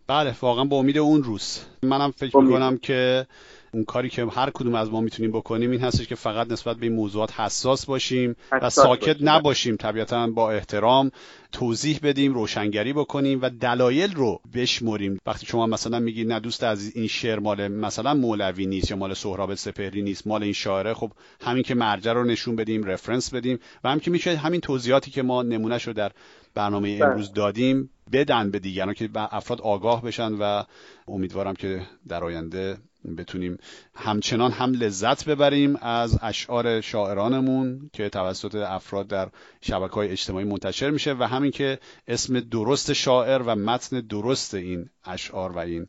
بله 0.08 0.34
واقعا 0.42 0.64
با 0.64 0.76
امید 0.76 0.98
اون 0.98 1.22
روز. 1.22 1.66
منم 1.82 2.10
فکر 2.10 2.36
می‌کنم 2.36 2.78
که 2.78 3.26
اون 3.74 3.84
کاری 3.84 4.08
که 4.08 4.26
هر 4.26 4.50
کدوم 4.50 4.74
از 4.74 4.90
ما 4.90 5.00
می‌تونیم 5.00 5.32
بکنیم 5.32 5.70
این 5.70 5.80
هستش 5.80 6.06
که 6.06 6.14
فقط 6.14 6.52
نسبت 6.52 6.76
به 6.76 6.86
این 6.86 6.94
موضوعات 6.94 7.40
حساس 7.40 7.86
باشیم 7.86 8.36
و 8.52 8.70
ساکت 8.70 9.16
نباشیم. 9.20 9.76
طبیعتا 9.76 10.26
با 10.26 10.50
احترام 10.50 11.10
توضیح 11.52 12.00
بدیم 12.02 12.34
روشنگری 12.34 12.92
بکنیم 12.92 13.38
و 13.42 13.50
دلایل 13.50 14.14
رو 14.14 14.40
بشمریم. 14.54 15.18
وقتی 15.26 15.46
شما 15.46 15.66
مثلا 15.66 15.98
میگید 15.98 16.32
نه 16.32 16.40
دوست 16.40 16.62
از 16.62 16.96
این 16.96 17.06
شعر 17.06 17.38
مال 17.38 17.68
مثلا 17.68 18.14
مولوی 18.14 18.66
نیست 18.66 18.90
یا 18.90 18.96
مال 18.96 19.14
سهراب 19.14 19.54
سپهری 19.54 20.02
نیست 20.02 20.26
مال 20.26 20.42
این 20.42 20.52
شاعره 20.52 20.94
خب 20.94 21.12
همین 21.40 21.62
که 21.62 21.74
مرجع 21.74 22.12
رو 22.12 22.24
نشون 22.24 22.56
بدیم 22.56 22.84
رفرنس 22.84 23.34
بدیم 23.34 23.58
و 23.84 23.88
همین 23.88 24.00
که 24.00 24.10
میشه 24.10 24.36
همین 24.36 24.60
توضیحاتی 24.60 25.10
که 25.10 25.22
ما 25.22 25.42
نمونهش 25.42 25.86
رو 25.86 25.92
در 25.92 26.12
برنامه 26.54 26.98
بله. 26.98 27.06
امروز 27.06 27.32
دادیم 27.32 27.90
بدن 28.12 28.50
به 28.50 28.58
دیگران 28.58 28.94
که 28.94 29.10
افراد 29.14 29.60
آگاه 29.60 30.02
بشن 30.02 30.32
و 30.32 30.62
امیدوارم 31.08 31.54
که 31.54 31.82
در 32.08 32.24
آینده 32.24 32.76
بتونیم 33.18 33.58
همچنان 33.94 34.50
هم 34.50 34.72
لذت 34.72 35.28
ببریم 35.28 35.76
از 35.82 36.18
اشعار 36.22 36.80
شاعرانمون 36.80 37.90
که 37.92 38.08
توسط 38.08 38.54
افراد 38.54 39.06
در 39.06 39.28
شبکه 39.60 39.94
های 39.94 40.08
اجتماعی 40.08 40.44
منتشر 40.44 40.90
میشه 40.90 41.14
و 41.14 41.22
همین 41.22 41.50
که 41.50 41.78
اسم 42.08 42.40
درست 42.40 42.92
شاعر 42.92 43.42
و 43.42 43.54
متن 43.54 44.00
درست 44.00 44.54
این 44.54 44.88
اشعار 45.04 45.52
و 45.52 45.58
این 45.58 45.86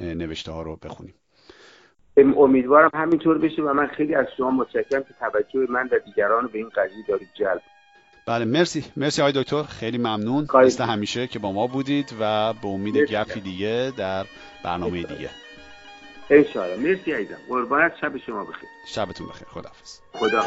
نوشته 0.00 0.52
ها 0.52 0.62
رو 0.62 0.76
بخونیم. 0.76 1.14
امیدوارم 2.36 2.90
همینطور 2.94 3.38
بشه 3.38 3.62
و 3.62 3.72
من 3.72 3.86
خیلی 3.86 4.14
از 4.14 4.26
شما 4.36 4.50
متشکرم 4.50 5.02
که 5.02 5.14
توجه 5.20 5.72
من 5.72 5.88
و 5.92 5.98
دیگران 6.06 6.46
به 6.52 6.58
این 6.58 6.68
قضیه 6.68 7.04
دارید 7.08 7.28
جلب. 7.34 7.62
بله 8.26 8.44
مرسی. 8.44 8.84
مرسی 8.96 9.22
آقای 9.22 9.42
دکتر. 9.42 9.62
خیلی 9.62 9.98
ممنون. 9.98 10.46
مثل 10.54 10.84
همیشه 10.84 11.26
که 11.26 11.38
با 11.38 11.52
ما 11.52 11.66
بودید 11.66 12.14
و 12.20 12.52
به 12.52 12.68
امید 12.68 13.12
گفی 13.12 13.40
دیگه 13.40 13.92
در 13.96 14.26
برنامه 14.64 15.02
دیگه. 15.02 15.30
انشاءالله 16.30 16.76
مرسی 16.76 17.12
عزیزم. 17.12 17.38
قربانت 17.48 17.92
شب 18.00 18.16
شما 18.16 18.44
بخیر. 18.44 18.68
شبتون 18.86 19.26
بخیر. 19.26 19.48
خداحافظ. 19.48 19.98
خدا 20.12 20.42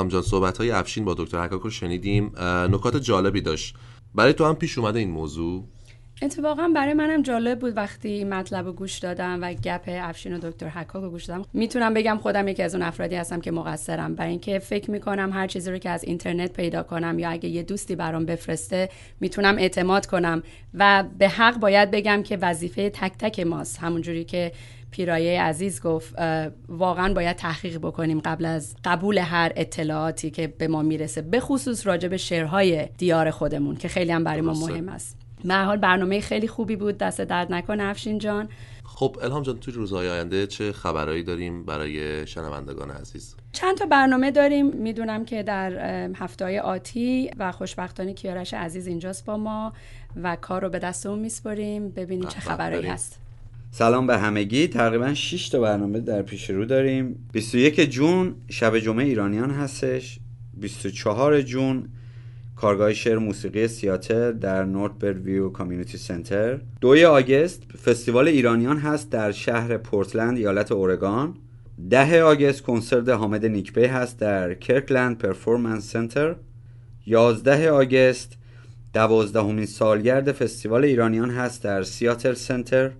الهام 0.00 0.12
جان 0.12 0.22
صحبت 0.22 0.58
های 0.58 0.70
افشین 0.70 1.04
با 1.04 1.14
دکتر 1.14 1.44
حکاک 1.44 1.60
رو 1.60 1.70
شنیدیم. 1.70 2.32
نکات 2.70 2.96
جالبی 2.96 3.40
داشت. 3.40 3.74
برای 4.14 4.32
تو 4.32 4.44
هم 4.44 4.54
پیش 4.54 4.78
اومده 4.78 4.98
این 4.98 5.10
موضوع؟ 5.10 5.64
اتفاقا 6.22 6.68
برای 6.74 6.94
منم 6.94 7.22
جالب 7.22 7.58
بود 7.58 7.76
وقتی 7.76 8.24
مطلب 8.24 8.66
رو 8.66 8.72
گوش 8.72 8.98
دادم 8.98 9.38
و 9.42 9.52
گپ 9.52 9.82
افشین 9.86 10.32
و 10.32 10.38
دکتر 10.50 10.68
حکاک 10.68 11.10
گوش 11.10 11.24
دادم. 11.24 11.44
می‌تونم 11.52 11.94
بگم 11.94 12.18
خودم 12.22 12.48
یکی 12.48 12.62
از 12.62 12.74
اون 12.74 12.84
افرادی 12.84 13.14
هستم 13.14 13.40
که 13.40 13.50
مقصرم. 13.50 14.14
برای 14.14 14.30
اینکه 14.30 14.58
فکر 14.58 14.90
می‌کنم 14.90 15.32
هر 15.32 15.46
چیزی 15.46 15.70
رو 15.70 15.78
که 15.78 15.90
از 15.90 16.04
اینترنت 16.04 16.52
پیدا 16.52 16.82
کنم 16.82 17.18
یا 17.18 17.30
اگه 17.30 17.48
یه 17.48 17.62
دوستی 17.62 17.96
برام 17.96 18.24
بفرسته 18.24 18.88
می‌تونم 19.20 19.56
اعتماد 19.58 20.06
کنم. 20.06 20.42
و 20.74 21.04
به 21.18 21.28
حق 21.28 21.56
باید 21.58 21.90
بگم 21.90 22.22
که 22.22 22.36
وظیفه 22.36 22.90
تک 22.90 23.12
تک 23.18 23.40
ماست. 23.40 23.78
همونجوری 23.78 24.24
که 24.24 24.52
پیرایه 24.90 25.42
عزیز 25.42 25.82
گفت 25.82 26.14
واقعا 26.68 27.14
باید 27.14 27.36
تحقیق 27.36 27.78
بکنیم 27.78 28.20
قبل 28.20 28.44
از 28.44 28.76
قبول 28.84 29.18
هر 29.18 29.52
اطلاعاتی 29.56 30.30
که 30.30 30.46
به 30.46 30.68
ما 30.68 30.82
می‌رسه 30.82 31.22
به 31.22 31.40
خصوص 31.40 31.86
راجع 31.86 32.08
به 32.08 32.16
شعرهای 32.16 32.88
دیار 32.98 33.30
خودمون 33.30 33.76
که 33.76 33.88
خیلی 33.88 34.12
هم 34.12 34.24
برای 34.24 34.40
ما 34.40 34.52
مهم 34.52 34.88
است. 34.88 35.16
حال 35.48 35.76
برنامه 35.76 36.20
خیلی 36.20 36.48
خوبی 36.48 36.76
بود 36.76 36.98
دست 36.98 37.20
درد 37.20 37.52
نکنه 37.52 37.82
افشین 37.82 38.18
جان. 38.18 38.48
خب 38.84 39.16
الهام 39.22 39.42
جان 39.42 39.58
توی 39.58 39.74
روزهای 39.74 40.10
آینده 40.10 40.46
چه 40.46 40.72
خبرهایی 40.72 41.22
داریم 41.22 41.64
برای 41.64 42.26
شنوندگان 42.26 42.90
عزیز؟ 42.90 43.36
چند 43.52 43.76
تا 43.76 43.86
برنامه 43.86 44.30
داریم. 44.30 44.66
می‌دونم 44.66 45.24
که 45.24 45.42
در 45.42 45.72
هفته 46.14 46.60
آتی 46.60 47.30
و 47.38 47.52
خوشبختانه 47.52 48.14
کیارش 48.14 48.54
عزیز 48.54 48.86
اینجاست 48.86 49.24
با 49.24 49.36
ما 49.36 49.72
و 50.22 50.36
کار 50.36 50.62
رو 50.62 50.68
به 50.68 50.78
دست 50.78 51.06
اون 51.06 51.18
میسپریم. 51.18 51.88
ببینیم 51.88 52.28
چه 52.28 52.40
خبرهایی 52.40 52.86
هست. 52.86 53.18
سلام 53.72 54.06
به 54.06 54.18
همگی. 54.18 54.68
تقریبا 54.68 55.14
6 55.14 55.48
تا 55.48 55.60
برنامه 55.60 56.00
در 56.00 56.22
پیش 56.22 56.50
رو 56.50 56.64
داریم. 56.64 57.28
21 57.32 57.80
June 57.80 58.34
شب 58.48 58.78
جمعه 58.78 59.04
ایرانیان 59.04 59.50
هستش. 59.50 60.18
24 60.54 61.40
June 61.40 61.88
کارگاه 62.56 62.92
شعر 62.92 63.18
موسیقی 63.18 63.68
سیاتل 63.68 64.32
در 64.32 64.64
Northview 64.64 65.04
Community 65.04 65.98
Center. 65.98 66.60
دوی 66.80 67.04
August 67.04 67.62
فستیوال 67.84 68.28
ایرانیان 68.28 68.78
هست 68.78 69.10
در 69.10 69.32
شهر 69.32 69.76
پورتلند 69.76 70.36
ایالت 70.36 70.72
اورگان. 70.72 71.34
ده 71.90 72.22
August 72.22 72.62
کنسرت 72.62 73.08
حامد 73.08 73.46
نیکپی 73.46 73.84
هست 73.84 74.18
در 74.18 74.54
Kirkland 74.54 75.18
Performance 75.18 75.90
Center. 75.90 76.34
11 77.06 77.70
August 77.70 78.36
دوازدهمین 78.94 79.66
سالگرد 79.66 80.32
فستیوال 80.32 80.84
ایرانیان 80.84 81.30
هست 81.30 81.64
در 81.64 81.82
سیاتل 81.82 82.34
سنتر. 82.34 82.90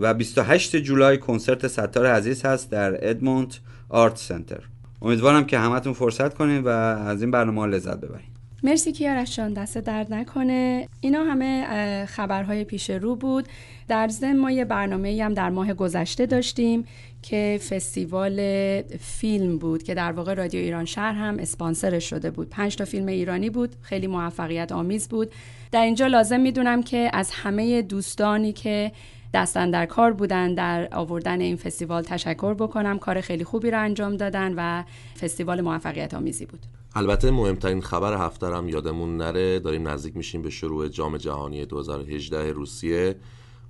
و 0.00 0.14
28 0.14 0.76
جولای 0.76 1.18
کنسرت 1.18 1.66
ستار 1.66 2.06
عزیز 2.06 2.44
هست 2.44 2.70
در 2.70 3.10
ادمونت 3.10 3.60
آرت 3.88 4.16
سنتر. 4.16 4.60
امیدوارم 5.02 5.44
که 5.44 5.58
همتون 5.58 5.92
فرصت 5.92 6.34
کنید 6.34 6.66
و 6.66 6.68
از 6.68 7.22
این 7.22 7.30
برنامه 7.30 7.66
لذت 7.66 7.96
ببرید 8.00 8.30
مرسی 8.62 8.92
کیارش 8.92 9.36
جان 9.36 9.52
دست 9.52 9.78
درد 9.78 10.14
نکنه. 10.14 10.88
اینا 11.00 11.24
همه 11.24 12.06
خبرهای 12.06 12.64
پیش 12.64 12.90
رو 12.90 13.16
بود. 13.16 13.48
در 13.88 14.08
ضمن 14.08 14.36
ما 14.36 14.50
یه 14.50 14.64
برنامه 14.64 15.22
هم 15.24 15.34
در 15.34 15.50
ماه 15.50 15.74
گذشته 15.74 16.26
داشتیم 16.26 16.84
که 17.22 17.60
فستیوال 17.70 18.40
فیلم 19.00 19.58
بود 19.58 19.82
که 19.82 19.94
در 19.94 20.12
واقع 20.12 20.34
رادیو 20.34 20.60
ایران 20.60 20.84
شهر 20.84 21.12
هم 21.12 21.38
اسپانسر 21.38 21.98
شده 21.98 22.30
بود. 22.30 22.50
پنج 22.50 22.76
تا 22.76 22.84
فیلم 22.84 23.06
ایرانی 23.06 23.50
بود. 23.50 23.76
خیلی 23.82 24.06
موفقیت 24.06 24.72
آمیز 24.72 25.08
بود. 25.08 25.32
در 25.72 25.84
اینجا 25.84 26.06
لازم 26.06 26.40
می‌دونم 26.40 26.82
که 26.82 27.10
از 27.12 27.30
همه 27.30 27.82
دوستانی 27.82 28.52
که 28.52 28.92
دستن 29.34 29.70
در 29.70 29.86
کار 29.86 30.12
بودن 30.12 30.54
در 30.54 30.88
آوردن 30.92 31.40
این 31.40 31.56
فستیوال 31.56 32.02
تشکر 32.02 32.54
بکنم. 32.54 32.98
کار 32.98 33.20
خیلی 33.20 33.44
خوبی 33.44 33.70
رو 33.70 33.80
انجام 33.80 34.16
دادن 34.16 34.54
و 34.56 34.84
فستیوال 35.20 35.60
موفقیت 35.60 36.14
آمیزی 36.14 36.46
بود. 36.46 36.60
البته 36.94 37.30
مهمترین 37.30 37.80
خبر 37.80 38.26
هفته 38.26 38.46
هم 38.46 38.68
یادمون 38.68 39.16
نره. 39.16 39.58
داریم 39.58 39.88
نزدیک 39.88 40.16
میشیم 40.16 40.42
به 40.42 40.50
شروع 40.50 40.88
جام 40.88 41.16
جهانی 41.16 41.66
2018 41.66 42.52
روسیه 42.52 43.16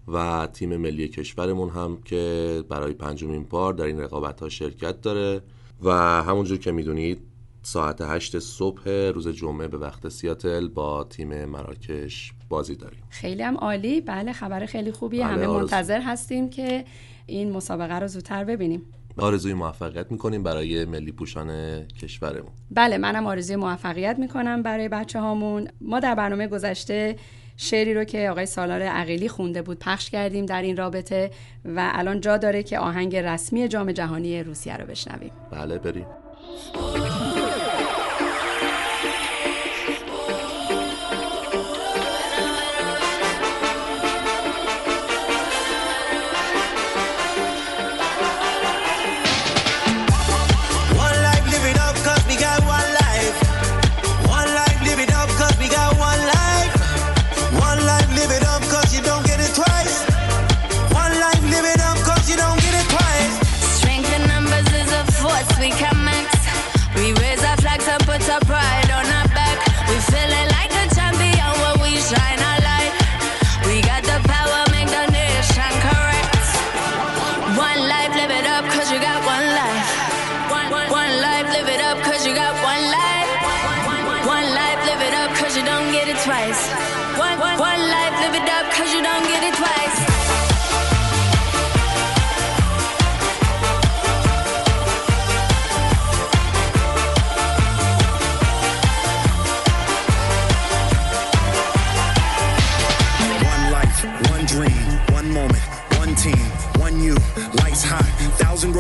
و 0.08 0.48
تیم 0.52 0.76
ملی 0.76 1.08
کشورمون 1.08 1.68
هم 1.68 1.98
که 2.04 2.64
برای 2.68 2.92
پنجمین 2.92 3.44
بار 3.44 3.72
در 3.72 3.84
این 3.84 4.00
رقابت 4.00 4.40
ها 4.40 4.48
شرکت 4.48 5.00
داره 5.00 5.42
و 5.82 5.92
همونجور 6.22 6.58
که 6.58 6.72
می‌دونید 6.72 7.20
ساعت 7.62 8.00
هشت 8.00 8.38
صبح 8.38 8.90
روز 8.90 9.28
جمعه 9.28 9.68
به 9.68 9.78
وقت 9.78 10.08
سیاتل 10.08 10.68
با 10.68 11.04
تیم 11.04 11.44
مراکش 11.44 12.32
بازی 12.51 12.74
داریم. 12.74 13.03
خیلی 13.09 13.42
هم 13.42 13.57
عالی. 13.57 14.01
بله 14.01 14.32
خبر 14.32 14.66
خیلی 14.66 14.92
خوبی. 14.92 15.18
بله 15.18 15.26
همه 15.26 15.46
منتظر 15.46 16.01
هستیم 16.01 16.51
که 16.51 16.84
این 17.26 17.53
مسابقه 17.53 17.98
رو 17.98 18.07
زودتر 18.07 18.44
ببینیم. 18.44 18.82
آرزوی 19.18 19.55
موفقیت 19.55 20.12
می‌کنیم 20.12 20.42
برای 20.42 20.84
ملی 20.84 21.12
پوشان 21.12 21.82
کشورمون. 21.86 22.53
بله 22.70 22.98
منم 22.98 23.26
آرزوی 23.26 23.57
موفقیت 23.57 24.16
می‌کنم 24.18 24.62
برای 24.62 24.88
بچه 24.88 25.20
هامون 25.20 25.68
ما 25.80 26.01
در 26.01 26.14
برنامه 26.14 26.46
گذشته 26.46 27.16
شعری 27.57 27.94
رو 27.94 28.05
که 28.05 28.30
آقای 28.30 28.46
سالار 28.46 28.82
عقیلی 28.82 29.28
خونده 29.28 29.62
بود 29.62 29.78
پخش 29.78 30.11
کردیم 30.11 30.46
در 30.46 30.62
این 30.62 30.76
رابطه 30.76 31.30
و 31.64 31.90
الان 31.94 32.20
جا 32.20 32.36
داره 32.36 32.62
که 32.62 32.78
آهنگ 32.78 33.16
رسمی 33.16 33.68
جام 33.68 33.92
جهانی 33.92 34.42
روسیه 34.42 34.76
رو 34.76 34.86
بشنویم. 34.86 35.30
بله 35.51 35.78
بریم. 35.78 36.07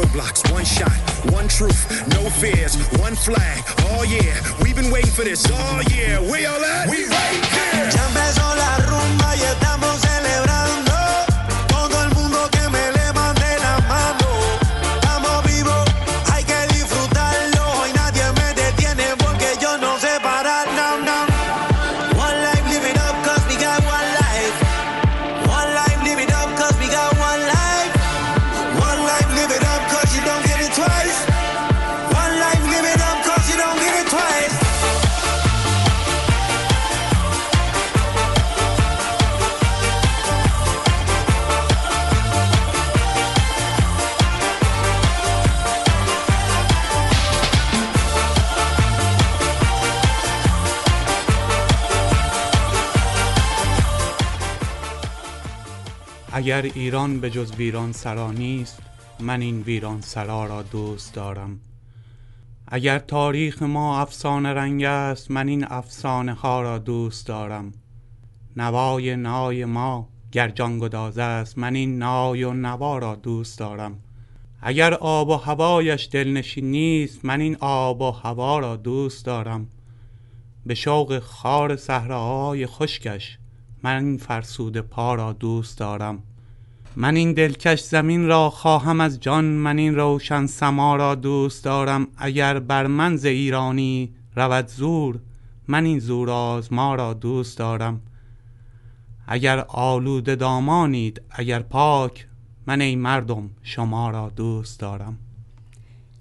Roblox, 0.00 0.50
one 0.50 0.64
shot, 0.64 0.90
one 1.30 1.46
truth, 1.46 2.08
no 2.14 2.30
fears, 2.30 2.74
one 3.00 3.14
flag. 3.14 3.62
Oh 3.90 4.02
yeah, 4.02 4.34
we've 4.62 4.74
been 4.74 4.90
waiting 4.90 5.10
for 5.10 5.24
this 5.24 5.44
all 5.50 5.82
year. 5.92 6.18
We 6.22 6.46
all 6.46 6.64
at? 6.64 6.88
We 6.88 7.04
right 7.04 7.48
there. 7.52 7.90
La 8.56 8.76
rumba 8.78 9.36
y 9.36 9.42
estamos 9.42 10.00
celebrando. 10.00 10.89
اگر 56.50 56.70
ایران 56.74 57.20
به 57.20 57.30
جز 57.30 57.52
ویران 57.52 57.92
سرا 57.92 58.32
نیست 58.32 58.82
من 59.20 59.40
این 59.40 59.62
ویران 59.62 60.00
سرا 60.00 60.46
را 60.46 60.62
دوست 60.62 61.14
دارم. 61.14 61.60
اگر 62.68 62.98
تاریخ 62.98 63.62
ما 63.62 64.00
افسانه 64.00 64.48
رنگ 64.48 64.84
است 64.84 65.30
من 65.30 65.48
این 65.48 65.64
افسانه 65.68 66.32
ها 66.32 66.62
را 66.62 66.78
دوست 66.78 67.26
دارم. 67.26 67.72
نوای 68.56 69.16
نای 69.16 69.64
ما 69.64 70.08
گر 70.32 70.48
جان 70.48 70.94
است 71.18 71.58
من 71.58 71.74
این 71.74 71.98
نای 71.98 72.44
و 72.44 72.52
نوا 72.52 72.98
را 72.98 73.14
دوست 73.14 73.58
دارم. 73.58 73.98
اگر 74.60 74.94
آب 74.94 75.28
و 75.28 75.36
هوایش 75.36 76.08
دلنشین 76.12 76.70
نیست 76.70 77.24
من 77.24 77.40
این 77.40 77.56
آب 77.60 78.00
و 78.00 78.10
هوا 78.10 78.58
را 78.58 78.76
دوست 78.76 79.24
دارم. 79.24 79.68
به 80.66 80.74
شوق 80.74 81.18
خار 81.18 81.76
صحراهای 81.76 82.66
خشکش 82.66 83.38
من 83.82 84.04
این 84.04 84.16
فرسود 84.16 84.76
پا 84.76 85.14
را 85.14 85.32
دوست 85.32 85.78
دارم. 85.78 86.22
من 86.96 87.16
این 87.16 87.32
دلکش 87.32 87.80
زمین 87.80 88.26
را 88.26 88.50
خواهم 88.50 89.00
از 89.00 89.20
جان 89.20 89.44
من 89.44 89.78
این 89.78 89.94
روشن 89.94 90.46
سما 90.46 90.96
را 90.96 91.14
دوست 91.14 91.64
دارم. 91.64 92.08
اگر 92.16 92.58
بر 92.58 92.86
من 92.86 93.16
ز 93.16 93.24
ایرانی 93.24 94.14
رود 94.36 94.66
زور 94.66 95.18
من 95.68 95.84
این 95.84 95.98
زور 95.98 96.30
آزما 96.30 96.94
را 96.94 97.14
دوست 97.14 97.58
دارم. 97.58 98.00
اگر 99.26 99.64
آلوده 99.68 100.36
دامانید 100.36 101.22
اگر 101.30 101.60
پاک 101.60 102.26
من 102.66 102.80
ای 102.80 102.96
مردم 102.96 103.50
شما 103.62 104.10
را 104.10 104.32
دوست 104.36 104.80
دارم. 104.80 105.18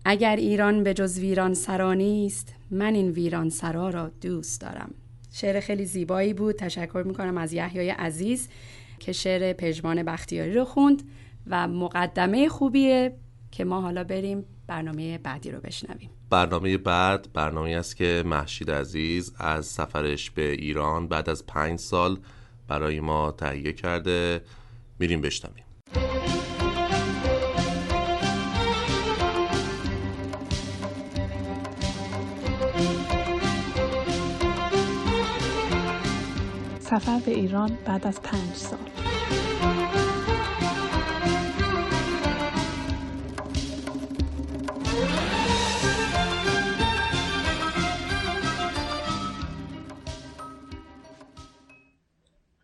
اگر 0.05 0.35
ایران 0.35 0.83
به 0.83 0.93
جز 0.93 1.19
ویران 1.19 1.53
سرا 1.53 1.93
نیست 1.93 2.55
من 2.71 2.93
این 2.95 3.09
ویران 3.09 3.49
سرا 3.49 3.89
را 3.89 4.11
دوست 4.21 4.61
دارم. 4.61 4.91
شعر 5.31 5.59
خیلی 5.59 5.85
زیبایی 5.85 6.33
بود. 6.33 6.55
تشکر 6.55 7.03
می‌کنم 7.07 7.37
از 7.37 7.53
یحیای 7.53 7.89
عزیز. 7.89 8.49
که 8.99 9.11
شعر 9.11 9.53
پژمان 9.53 10.03
بختیاری 10.03 10.53
رو 10.53 10.65
خوند 10.65 11.03
و 11.47 11.67
مقدمه 11.67 12.49
خوبیه 12.49 13.15
که 13.51 13.65
ما 13.65 13.81
حالا 13.81 14.03
بریم 14.03 14.45
برنامه 14.67 15.17
بعدی 15.17 15.51
رو 15.51 15.59
بشنویم. 15.59 16.09
برنامه 16.29 16.77
بعد 16.77 17.27
برنامه 17.33 17.69
است 17.69 17.95
که 17.95 18.23
محشید 18.25 18.71
عزیز 18.71 19.33
از 19.37 19.65
سفرش 19.65 20.31
به 20.31 20.51
ایران 20.51 21.07
بعد 21.07 21.29
از 21.29 21.45
پنج 21.45 21.79
سال 21.79 22.19
برای 22.67 22.99
ما 22.99 23.31
تهیه 23.31 23.73
کرده. 23.73 24.41
میریم 24.99 25.21
بشنویم. 25.21 25.63
سفر 36.89 37.19
به 37.25 37.31
ایران 37.31 37.77
بعد 37.85 38.07
از 38.07 38.21
پنج 38.21 38.53
سال 38.53 38.79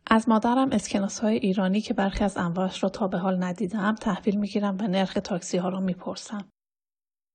از 0.08 0.30
مادرم 0.30 0.70
اسکناس 0.72 1.20
های 1.20 1.36
ایرانی 1.36 1.82
که 1.82 1.94
برخی 1.94 2.24
از 2.24 2.38
انواعش 2.38 2.84
را 2.84 2.90
تا 2.90 3.08
به 3.08 3.18
حال 3.18 3.44
ندیدم 3.44 3.96
تحویل 3.96 4.36
می‌گیرم 4.40 4.78
و 4.80 4.88
نرخ 4.88 5.18
تاکسی 5.24 5.58
ها 5.58 5.70
را 5.70 5.80
می‌پرسم. 5.80 6.46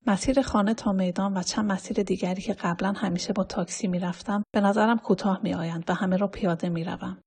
مسیر 0.07 0.42
خانه 0.42 0.74
تا 0.74 0.92
میدان 0.92 1.36
و 1.36 1.42
چند 1.42 1.72
مسیر 1.72 2.03
دیگری 2.03 2.42
که 2.42 2.53
قبلا 2.53 2.92
همیشه 2.92 3.32
با 3.32 3.44
تاکسی 3.44 3.88
می‌رفتم 3.88 4.42
به 4.53 4.61
نظرم 4.61 4.98
کوتاه 4.98 5.40
میآیند 5.42 5.84
و 5.88 5.94
همه 5.94 6.16
را 6.16 6.28
پیاده 6.28 6.68
می‌روم. 6.68 7.18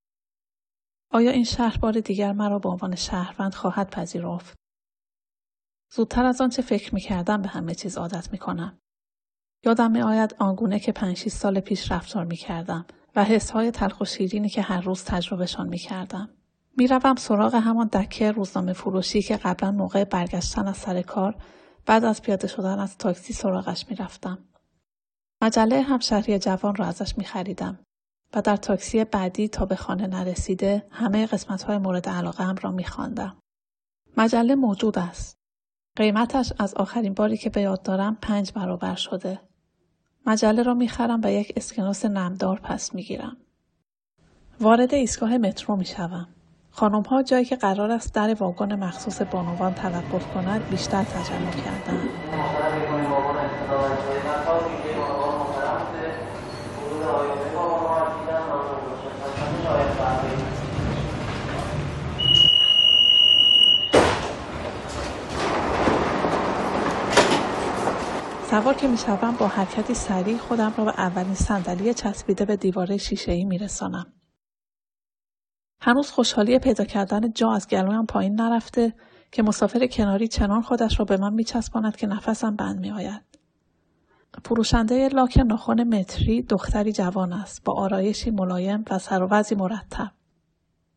آیا 1.11 1.32
این 1.32 1.43
شهر 1.43 1.78
بار 1.78 1.99
دیگر 1.99 2.32
مرا 2.32 2.59
به 2.59 2.69
عنوان 2.69 2.95
شهروند 2.95 3.53
خواهد 3.53 3.89
پذیرفت؟ 3.89 4.57
زودتر 5.93 6.26
از 6.26 6.41
آنچه 6.41 6.61
فکر 6.61 6.93
می‌کردم 6.93 7.41
به 7.41 7.47
همه 7.47 7.76
چیز 7.76 7.97
عادت 7.97 8.32
می‌کنم. 8.32 8.80
یادم 9.65 9.91
میآید 9.91 10.36
آنگونه 10.39 10.80
که 10.80 10.91
پنج 10.91 11.30
سال 11.30 11.59
پیش 11.59 11.91
رفتار 11.91 12.26
می‌کردم 12.26 12.86
و 13.15 13.24
حسهای 13.24 13.71
تلخ 13.71 14.01
و 14.01 14.05
شیرینی 14.05 14.49
که 14.49 14.61
هر 14.61 14.82
روز 14.82 15.03
تجربهشان 15.03 15.67
می‌کردم. 15.67 16.30
می‌روم 16.78 17.15
سراغ 17.15 17.55
همان 17.55 17.88
دکه 17.88 18.32
روزنامه 18.32 18.74
فروشی 18.74 19.21
که 19.21 19.38
قبلا 19.38 19.71
موقع 19.71 20.03
برگشتن 20.03 20.67
از 20.67 20.78
سر 20.78 21.01
کار 21.01 21.36
بعد 21.86 22.05
از 22.05 22.21
پیاده 22.21 22.47
شدن 22.47 22.79
از 22.79 22.97
تاکسی 22.97 23.34
سراغش 23.34 23.86
می‌رفتم. 23.89 24.38
مجله 25.41 25.81
همشهری 25.81 26.39
جوان 26.39 26.75
را 26.75 26.86
ازش 26.86 27.17
میخریدم 27.17 27.79
و 28.34 28.41
در 28.41 28.57
تاکسی 28.57 29.03
بعدی 29.03 29.47
تا 29.47 29.65
به 29.65 29.75
خانه 29.75 30.07
نرسیده 30.07 30.88
همه 30.91 31.25
قسمت 31.25 31.63
های 31.63 31.77
مورد 31.77 32.09
علاقه 32.09 32.43
هم 32.43 32.55
را 32.61 32.71
میخواندم. 32.71 33.38
مجله 34.17 34.55
موجود 34.55 34.99
است. 34.99 35.38
قیمتش 35.95 36.53
از 36.59 36.73
آخرین 36.73 37.13
باری 37.13 37.38
که 37.38 37.49
به 37.49 37.61
یاد 37.61 37.81
دارم 37.84 38.17
پنج 38.21 38.51
برابر 38.51 38.95
شده. 38.95 39.39
مجله 40.25 40.63
را 40.63 40.73
می‌خرم 40.73 41.21
و 41.23 41.31
یک 41.31 41.53
اسکناس 41.55 42.05
نمدار 42.05 42.59
پس 42.59 42.95
می‌گیرم. 42.95 43.38
وارد 44.59 44.93
ایستگاه 44.93 45.38
مترو 45.38 45.75
می‌شوم. 45.75 46.27
خانم 46.76 47.01
ها 47.01 47.24
جایی 47.24 47.45
که 47.45 47.55
قرار 47.55 47.91
است 47.91 48.13
در 48.13 48.34
واگن 48.34 48.76
مخصوص 48.76 49.21
بانوان 49.21 49.74
توقف 49.74 50.34
کند 50.34 50.69
بیشتر 50.69 51.03
تجمع 51.03 51.51
کردند. 51.51 52.09
سوار 68.49 68.74
که 68.74 68.88
می‌شوم 68.88 69.36
با 69.39 69.47
حرکتی 69.47 69.93
سریع 69.93 70.38
خودم 70.38 70.74
را 70.78 70.86
به 70.86 70.93
اولین 70.97 71.34
صندلی 71.34 71.93
چسبیده 71.93 72.45
به 72.45 72.55
دیواره 72.55 72.97
شیشهای 72.97 73.45
میرسانم 73.45 74.05
هنوز 75.86 76.11
خوشحالی 76.11 76.59
پیدا 76.59 76.86
کردن 76.86 77.34
جا 77.34 77.53
از 77.53 77.67
گلویم 77.67 78.05
پایین 78.05 78.36
نرفته 78.41 78.93
که 79.31 79.43
مسافر 79.43 79.88
کناری 79.88 80.27
چنان 80.27 80.61
خودش 80.61 80.99
را 80.99 81.05
به 81.05 81.17
من 81.17 81.34
میچسباند 81.34 81.95
که 81.95 82.07
نفسم 82.07 82.55
بند 82.55 82.79
میآید 82.79 83.21
فروشنده 84.45 85.09
لاک 85.09 85.38
ناخن 85.38 85.84
متری 85.84 86.41
دختری 86.41 86.91
جوان 86.91 87.34
است 87.34 87.63
با 87.63 87.73
آرایشی 87.73 88.31
ملایم 88.31 88.86
و 88.89 88.99
سر 88.99 89.19
مرتب 89.57 90.11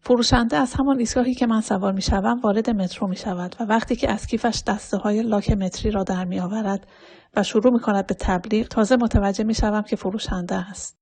فروشنده 0.00 0.56
از 0.56 0.74
همان 0.74 0.98
ایستگاهی 0.98 1.34
که 1.34 1.46
من 1.46 1.60
سوار 1.60 1.92
می 1.92 2.02
شوم 2.02 2.40
وارد 2.40 2.70
مترو 2.70 3.06
می 3.06 3.16
شود 3.16 3.56
و 3.60 3.64
وقتی 3.64 3.96
که 3.96 4.10
از 4.10 4.26
کیفش 4.26 4.62
دسته 4.66 4.96
های 4.96 5.22
لاک 5.22 5.50
متری 5.50 5.90
را 5.90 6.04
در 6.04 6.24
می 6.24 6.40
آورد 6.40 6.86
و 7.36 7.42
شروع 7.42 7.72
می 7.72 7.80
کند 7.80 8.06
به 8.06 8.14
تبلیغ 8.14 8.68
تازه 8.68 8.96
متوجه 8.96 9.44
می 9.44 9.54
شوم 9.54 9.82
که 9.82 9.96
فروشنده 9.96 10.54
است. 10.54 10.98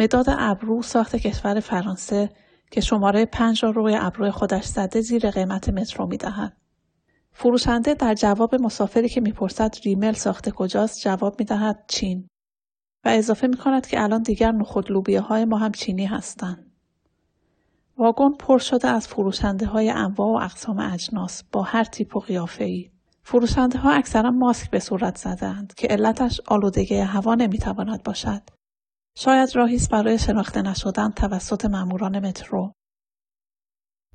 مداد 0.00 0.26
ابرو 0.28 0.82
ساخت 0.82 1.16
کشور 1.16 1.60
فرانسه 1.60 2.30
که 2.70 2.80
شماره 2.80 3.24
پنج 3.24 3.64
را 3.64 3.70
روی 3.70 3.96
ابرو 4.00 4.30
خودش 4.30 4.64
زده 4.64 5.00
زیر 5.00 5.30
قیمت 5.30 5.68
مترو 5.68 6.06
می 6.06 6.16
دهد. 6.16 6.56
فروشنده 7.32 7.94
در 7.94 8.14
جواب 8.14 8.54
مسافری 8.54 9.08
که 9.08 9.20
می‌پرسد 9.20 9.74
ریمل 9.84 10.12
ساخته 10.12 10.50
کجاست 10.50 11.00
جواب 11.00 11.36
می 11.38 11.44
دهد 11.44 11.84
چین 11.88 12.28
و 13.04 13.08
اضافه 13.08 13.46
می 13.46 13.56
کند 13.56 13.86
که 13.86 14.02
الان 14.02 14.22
دیگر 14.22 14.52
نخود 14.52 15.08
های 15.16 15.44
ما 15.44 15.58
هم 15.58 15.72
چینی 15.72 16.06
هستند. 16.06 16.72
واگن 17.98 18.32
پر 18.38 18.58
شده 18.58 18.88
از 18.88 19.08
فروشنده 19.08 19.66
های 19.66 19.90
انواع 19.90 20.28
و 20.28 20.44
اقسام 20.44 20.78
اجناس 20.78 21.42
با 21.52 21.62
هر 21.62 21.84
تیپ 21.84 22.16
و 22.16 22.20
قیافه 22.20 22.64
ای. 22.64 22.90
فروشنده 23.22 23.78
ها 23.78 23.90
اکثرا 23.90 24.30
ماسک 24.30 24.70
به 24.70 24.78
صورت 24.78 25.18
زدند 25.18 25.74
که 25.74 25.88
علتش 25.88 26.40
آلودگی 26.46 26.98
هوا 26.98 27.34
نمی‌تواند 27.34 28.02
باشد. 28.02 28.42
شاید 29.20 29.56
راهی 29.56 29.80
برای 29.90 30.18
شناخته 30.18 30.62
نشدن 30.62 31.10
توسط 31.10 31.64
ماموران 31.64 32.26
مترو. 32.26 32.72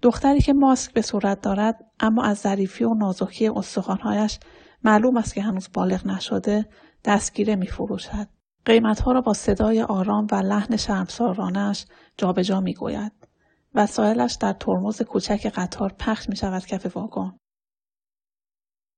دختری 0.02 0.42
که 0.42 0.54
ماسک 0.54 0.94
به 0.94 1.02
صورت 1.02 1.42
دارد 1.42 1.92
اما 2.00 2.24
از 2.24 2.38
ظریفی 2.38 2.84
و 2.84 2.94
نازکی 2.94 3.48
استخوانهایش 3.48 4.40
معلوم 4.84 5.18
است 5.18 5.34
که 5.34 5.42
هنوز 5.42 5.70
بالغ 5.74 6.08
نشده 6.08 6.70
دستگیره 7.06 7.56
می 7.56 7.68
فروشد. 7.68 8.28
قیمتها 8.66 9.12
را 9.12 9.22
با 9.22 9.34
صدای 9.34 9.82
آرام 9.82 10.28
و 10.32 10.36
لحن 10.36 10.78
شرمسارانش 10.78 11.86
جابجا 12.18 12.62
می 12.62 12.74
گوید. 12.74 13.28
وسایلش 13.76 14.34
در 14.34 14.54
ترمز 14.54 15.02
کوچک 15.02 15.52
قطار 15.56 15.94
پخش 16.00 16.30
می 16.30 16.36
شود 16.36 16.66
کف 16.66 16.98
واگن. 16.98 17.38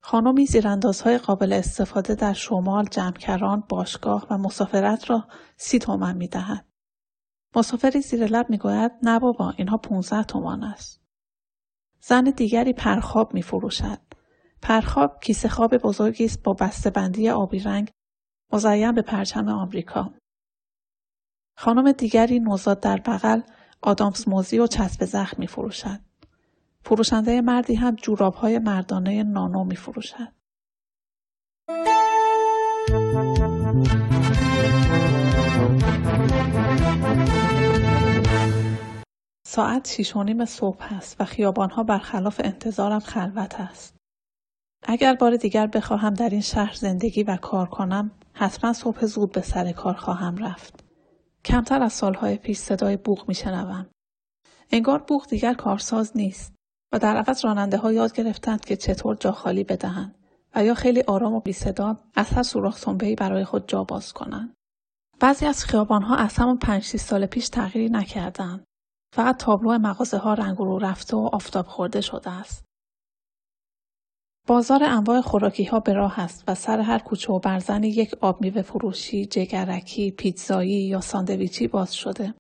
خانمی 0.08 0.46
زیراندازهای 0.46 1.18
قابل 1.18 1.54
استفاده 1.54 2.16
در 2.16 2.34
شمال، 2.34 2.86
جمعکران، 2.86 3.64
باشگاه 3.70 4.28
و 4.30 4.38
مسافرت 4.38 5.10
را 5.10 5.28
سی 5.58 5.80
تومن 5.80 6.18
می 6.18 6.28
دهد. 6.28 6.66
مسافری 7.56 8.02
زیر 8.02 8.26
لب 8.26 8.50
می 8.50 8.58
گوید 8.58 8.92
نه 9.04 9.20
بابا 9.20 9.54
اینها 9.58 9.78
15 9.78 10.24
تومان 10.24 10.64
است. 10.64 11.02
زن 12.00 12.24
دیگری 12.24 12.74
پرخاب 12.74 13.34
می 13.34 13.42
فروشد. 13.42 14.00
پرخاب 14.62 15.20
کیسه 15.24 15.50
خواب 15.50 15.78
بزرگی 15.78 16.26
است 16.26 16.44
با 16.44 16.54
بسته 16.54 16.90
بندی 16.90 17.30
آبی 17.30 17.60
رنگ 17.60 17.92
مزین 18.54 18.92
به 18.92 19.02
پرچم 19.02 19.50
آمریکا. 19.50 20.14
خانم 21.58 21.92
دیگری 21.92 22.40
نوزاد 22.40 22.80
در 22.80 22.98
بغل 22.98 23.42
آدامس 23.82 24.28
موزی 24.28 24.60
و 24.60 24.68
چسب 24.68 25.06
زخم 25.06 25.38
می 25.40 25.48
فروشد. 25.48 26.00
فروشنده 26.88 27.42
مردی 27.42 27.76
هم 27.76 27.96
جوراب 27.96 28.34
های 28.34 28.60
مردانه 28.60 29.24
نانو 29.24 29.64
می 29.64 29.76
فروشد. 29.76 30.34
ساعت 39.48 39.88
شیش 39.88 40.16
و 40.16 40.24
نیم 40.24 40.46
صبح 40.46 40.94
است 40.94 41.22
و 41.22 41.26
خیابانها 41.26 41.84
برخلاف 41.84 42.42
انتظارم 42.44 43.00
خلوت 43.00 43.60
است. 43.60 43.96
اگر 44.84 45.16
بار 45.16 45.36
دیگر 45.36 45.68
بخواهم 45.68 46.14
در 46.14 46.30
این 46.30 46.42
شهر 46.42 46.74
زندگی 46.74 47.24
و 47.24 47.38
کار 47.38 47.70
کنم 47.70 48.12
حتما 48.34 48.74
صبح 48.74 49.06
زود 49.06 49.32
به 49.32 49.42
سر 49.42 49.72
کار 49.72 49.94
خواهم 49.94 50.38
رفت. 50.38 50.84
کمتر 51.46 51.84
از 51.84 51.94
سالهای 51.94 52.38
پیش 52.38 52.58
صدای 52.58 52.98
بوغ 52.98 53.28
میشنوم. 53.28 53.90
انگار 54.72 55.00
بوغ 55.00 55.28
دیگر 55.28 55.54
کارساز 55.54 56.18
نیست 56.18 56.55
و 56.96 57.00
در 57.00 57.18
عوض 57.18 57.46
راننده 57.46 57.78
ها 57.78 57.92
یاد 57.92 58.14
گرفتند 58.14 58.66
که 58.66 58.76
چطور 58.76 59.16
جا 59.16 59.32
خالی 59.32 59.64
بدهند 59.64 60.16
و 60.56 60.64
یا 60.64 60.74
خیلی 60.74 61.02
آرام 61.02 61.34
و 61.34 61.40
بیصدا 61.40 61.98
از 62.16 62.30
هر 62.30 62.44
سوراخ 62.44 62.90
برای 63.18 63.46
خود 63.46 63.68
جا 63.68 63.84
باز 63.84 64.14
کنند. 64.14 64.54
بعضی 65.20 65.46
از 65.46 65.66
خیابان 65.66 66.02
ها 66.02 66.16
از 66.16 66.36
همون 66.36 66.58
پنج 66.58 66.84
سال 66.84 67.26
پیش 67.26 67.50
تغییری 67.50 67.90
نکردند. 67.90 68.64
فقط 69.14 69.38
تابلو 69.38 69.78
مغازه 69.78 70.18
ها 70.18 70.34
رنگ 70.34 70.58
رو 70.58 70.80
رفته 70.80 71.18
و 71.18 71.30
آفتاب 71.34 71.66
خورده 71.66 72.02
شده 72.02 72.30
است. 72.30 72.66
بازار 74.48 74.84
انواع 74.84 75.22
خوراکی 75.22 75.64
ها 75.64 75.80
به 75.80 75.94
راه 75.94 76.20
است 76.20 76.44
و 76.48 76.56
سر 76.56 76.80
هر 76.80 77.00
کوچه 77.00 77.34
و 77.34 77.40
برزنی 77.40 77.88
یک 77.88 78.16
آب 78.22 78.42
میوه 78.42 78.62
فروشی، 78.62 79.26
جگرکی، 79.26 80.12
پیتزایی 80.12 80.88
یا 80.88 81.02
ساندویچی 81.02 81.68
باز 81.68 81.96
شده. 81.96 82.34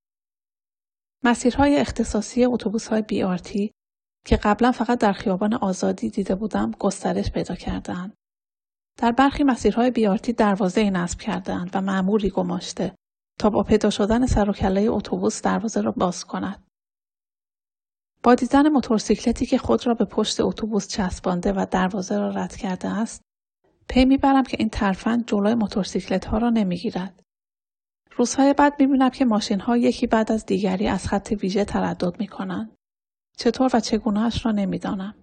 مسیرهای 1.24 1.78
اختصاصی 1.78 2.46
اتوبوس 2.46 2.88
های 2.88 3.04
BRT 3.12 3.75
که 4.26 4.36
قبلا 4.36 4.72
فقط 4.72 5.00
در 5.00 5.14
خیابان 5.14 5.54
آزادی 5.54 6.10
دیده 6.10 6.36
بودم 6.36 6.72
گسترش 6.72 7.32
پیدا 7.32 7.56
کردند. 7.56 8.14
در 8.98 9.12
برخی 9.12 9.44
مسیرهای 9.44 9.92
بیارتی 9.92 10.34
دروازه 10.34 10.90
نصب 10.90 11.20
کردند 11.20 11.70
و 11.74 11.82
معموری 11.82 12.30
گماشته 12.30 12.96
تا 13.40 13.50
با 13.50 13.64
پیدا 13.64 13.90
شدن 13.90 14.26
سر 14.26 14.50
و 14.50 14.54
کله 14.54 14.82
اتوبوس 14.82 15.42
دروازه 15.42 15.82
را 15.82 15.92
باز 15.92 16.26
کند. 16.26 16.64
با 18.24 18.36
دیدن 18.36 18.70
موتورسیکلتی 18.70 19.46
که 19.46 19.58
خود 19.58 19.88
را 19.88 19.94
به 19.94 20.06
پشت 20.06 20.40
اتوبوس 20.40 20.88
چسبانده 20.88 21.54
و 21.54 21.66
دروازه 21.72 22.20
را 22.20 22.30
رد 22.30 22.56
کرده 22.56 22.88
است، 22.88 23.22
پی 23.90 24.06
می‌برم 24.06 24.44
که 24.44 24.58
این 24.60 24.70
ترفند 24.70 25.28
جلوی 25.28 25.56
موتورسیکلت 25.56 26.26
ها 26.26 26.38
را 26.38 26.50
نمی‌گیرد. 26.50 27.24
روزهای 28.16 28.54
بعد 28.54 28.74
می‌بینم 28.80 29.10
که 29.10 29.26
ماشین 29.26 29.60
ها 29.60 29.78
یکی 29.78 30.08
بعد 30.08 30.32
از 30.32 30.46
دیگری 30.46 30.88
از 30.88 31.08
خط 31.08 31.34
ویژه 31.42 31.66
تردد 31.66 32.20
می 32.20 32.28
کنند. 32.28 32.75
چطور 33.38 33.72
و 33.74 33.80
چگونهش 33.80 34.46
را 34.46 34.52
نمی‌دانم. 34.52 35.16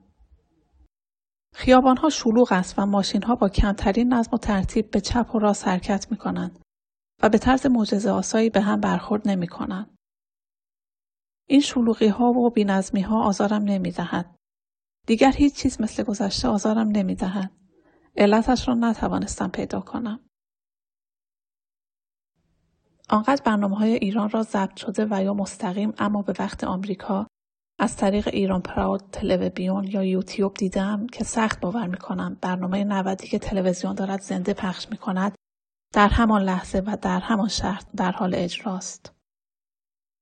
خیابان 1.54 1.96
ها 1.96 2.10
شلوغ 2.10 2.52
است 2.52 2.74
و 2.78 2.86
ماشین 2.86 3.22
ها 3.22 3.34
با 3.34 3.48
کمترین 3.48 4.12
نظم 4.12 4.30
و 4.32 4.38
ترتیب 4.38 4.90
به 4.90 5.00
چپ 5.00 5.34
و 5.34 5.38
راست 5.38 5.68
حرکت 5.68 6.06
می 6.10 6.16
کنند 6.16 6.58
و 7.22 7.28
به 7.28 7.38
طرز 7.38 7.66
معجزه 7.66 8.10
آسایی 8.10 8.50
به 8.50 8.60
هم 8.60 8.80
برخورد 8.80 9.28
نمی 9.28 9.46
کنند. 9.48 9.96
این 11.48 11.60
شلوغی 11.60 12.08
ها 12.08 12.24
و 12.24 12.50
بینظمی 12.50 13.00
ها 13.00 13.22
آزارم 13.22 13.62
نمی 13.62 13.90
دهد. 13.90 14.34
دیگر 15.06 15.32
هیچ 15.32 15.54
چیز 15.54 15.80
مثل 15.80 16.02
گذشته 16.02 16.48
آزارم 16.48 16.88
نمی 16.88 17.14
دهد. 17.14 17.50
علتش 18.16 18.68
را 18.68 18.74
نتوانستم 18.74 19.48
پیدا 19.48 19.80
کنم. 19.80 20.20
آنقدر 23.10 23.42
برنامه 23.44 23.76
های 23.76 23.92
ایران 23.92 24.30
را 24.30 24.42
ضبط 24.42 24.76
شده 24.76 25.06
و 25.10 25.22
یا 25.22 25.34
مستقیم 25.34 25.92
اما 25.98 26.22
به 26.22 26.34
وقت 26.38 26.64
آمریکا 26.64 27.26
از 27.82 27.96
طریق 27.96 28.28
ایران 28.32 28.60
پراود 28.60 29.02
تلویزیون 29.12 29.84
یا 29.84 30.04
یوتیوب 30.04 30.54
دیدم 30.54 31.06
که 31.06 31.24
سخت 31.24 31.60
باور 31.60 31.86
می‌کنم 31.86 32.36
برنامه 32.40 32.84
نودی 32.84 33.26
که 33.26 33.38
تلویزیون 33.38 33.94
دارد 33.94 34.20
زنده 34.20 34.54
پخش 34.54 34.90
می‌کند 34.90 35.34
در 35.94 36.08
همان 36.08 36.42
لحظه 36.42 36.78
و 36.78 36.96
در 37.02 37.20
همان 37.20 37.48
شهر 37.48 37.82
در 37.96 38.12
حال 38.12 38.34
اجراست. 38.34 39.12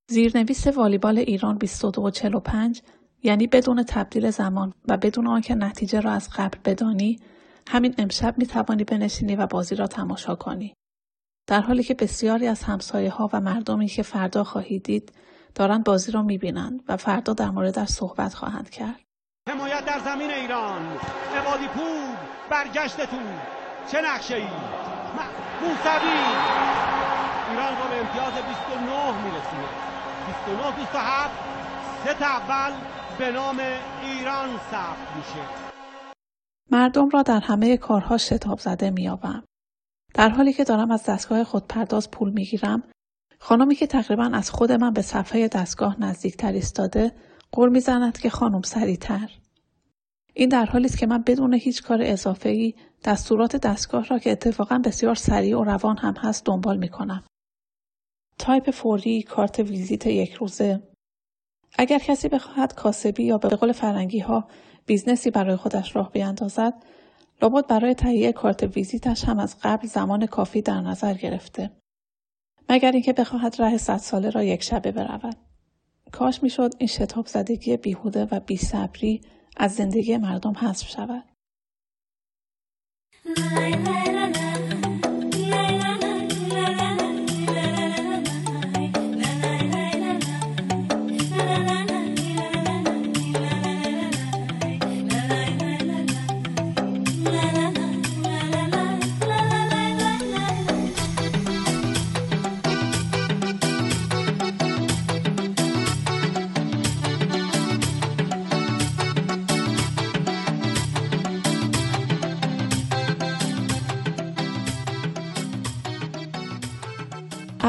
زیرنویس 0.09 0.67
والیبال 0.67 1.17
ایران 1.17 1.57
2245 1.57 2.81
یعنی 3.23 3.47
بدون 3.47 3.83
تبدیل 3.83 4.31
زمان 4.31 4.73
و 4.87 4.97
بدون 4.97 5.27
آنکه 5.27 5.55
نتیجه 5.55 5.99
را 5.99 6.11
از 6.11 6.29
قبل 6.35 6.57
بدانی 6.65 7.19
همین 7.67 7.95
امشب 7.97 8.37
می 8.37 8.45
توانی 8.45 8.83
بنشینی 8.83 9.35
و 9.35 9.47
بازی 9.47 9.75
را 9.75 9.87
تماشا 9.87 10.35
کنی. 10.35 10.73
در 11.47 11.61
حالی 11.61 11.83
که 11.83 11.93
بسیاری 11.93 12.47
از 12.47 12.63
همسایه 12.63 13.09
ها 13.09 13.29
و 13.33 13.41
مردمی 13.41 13.87
که 13.87 14.03
فردا 14.03 14.43
خواهید 14.43 14.83
دید 14.83 15.11
دارند 15.55 15.83
بازی 15.83 16.11
را 16.11 16.21
می‌بینند 16.21 16.83
و 16.87 16.97
فردا 16.97 17.33
در 17.33 17.49
موردش 17.49 17.87
صحبت 17.87 18.33
خواهند 18.33 18.69
کرد. 18.69 18.99
حمایت 19.49 19.85
در 19.85 19.99
زمین 19.99 20.31
ایران. 20.31 20.81
عبادی 21.35 21.67
پور 21.67 22.17
برگشتتون. 22.49 23.39
چه 23.91 24.01
نقشه 24.01 24.35
ای 24.35 24.47
موسوی 25.61 26.11
ایران 27.49 27.77
رو 27.77 27.89
به 27.89 27.99
امتیاز 27.99 28.33
29 28.33 29.23
میرسونه. 29.23 29.67
29 30.45 30.75
27 30.75 31.31
سه 32.05 32.25
اول 32.25 32.71
به 33.19 33.31
نام 33.31 33.59
ایران 34.03 34.49
ثبت 34.71 35.15
میشه. 35.17 35.71
مردم 36.71 37.09
را 37.09 37.21
در 37.21 37.39
همه 37.39 37.77
کارها 37.77 38.17
شتاب 38.17 38.59
زده 38.59 38.89
میابم 38.89 39.43
در 40.13 40.29
حالی 40.29 40.53
که 40.53 40.63
دارم 40.63 40.91
از 40.91 41.03
دستگاه 41.03 41.43
خودپرداز 41.43 42.11
پول 42.11 42.29
می‌گیرم 42.29 42.83
خانمی 43.43 43.75
که 43.75 43.87
تقریبا 43.87 44.29
از 44.33 44.49
خود 44.49 44.71
من 44.71 44.93
به 44.93 45.01
صفحه 45.01 45.47
دستگاه 45.47 46.01
نزدیکتر 46.01 46.51
ایستاده 46.51 47.11
قول 47.51 47.69
می‌زند 47.69 48.17
که 48.17 48.29
خانم 48.29 48.61
سریعتر. 48.61 49.29
این 50.33 50.49
در 50.49 50.65
حالی 50.65 50.85
است 50.85 50.97
که 50.97 51.07
من 51.07 51.21
بدون 51.21 51.53
هیچ 51.53 51.83
کار 51.83 51.99
اضافه 52.01 52.49
ای 52.49 52.73
دستورات 53.03 53.55
دستگاه 53.55 54.05
را 54.05 54.19
که 54.19 54.31
اتفاقا 54.31 54.81
بسیار 54.85 55.15
سریع 55.15 55.57
و 55.57 55.63
روان 55.63 55.97
هم 55.97 56.13
هست 56.17 56.45
دنبال 56.45 56.77
می 56.77 56.89
کنم. 56.89 57.23
تایپ 58.39 58.71
فوری 58.71 59.23
کارت 59.23 59.59
ویزیت 59.59 60.05
یک 60.05 60.33
روزه. 60.33 60.81
اگر 61.77 61.99
کسی 61.99 62.29
بخواهد 62.29 62.75
کاسبی 62.75 63.23
یا 63.23 63.37
به 63.37 63.49
قول 63.49 63.71
فرنگی 63.71 64.19
ها 64.19 64.47
business 64.85 65.26
ی 65.26 65.31
برای 65.31 65.55
خودش 65.55 65.95
راه 65.95 66.11
بیاندازد 66.11 66.73
لابد 67.41 67.67
برای 67.67 67.93
تهیه 67.93 68.31
کارت 68.31 68.63
ویزیتش 68.63 69.25
هم 69.25 69.39
از 69.39 69.55
قبل 69.61 69.87
زمان 69.87 70.25
کافی 70.25 70.61
در 70.61 70.81
نظر 70.81 71.13
گرفته. 71.13 71.80
مگر 72.69 72.91
اینکه 72.91 73.13
بخواهد 73.13 73.61
ره 73.61 73.77
صد 73.77 73.97
ساله 73.97 74.29
را 74.29 74.43
یک 74.43 74.63
شبه 74.63 74.91
برود. 74.91 75.35
کاش 76.11 76.43
می‌شد 76.43 76.71
این 76.77 76.87
شتاب 76.87 77.27
زدگی 77.27 77.77
بیهوده 77.77 78.27
و 78.31 78.39
بیصبری 78.39 79.21
از 79.57 79.75
زندگی 79.75 80.17
مردم 80.17 80.53
حذف 80.53 80.89
شود. 80.89 81.23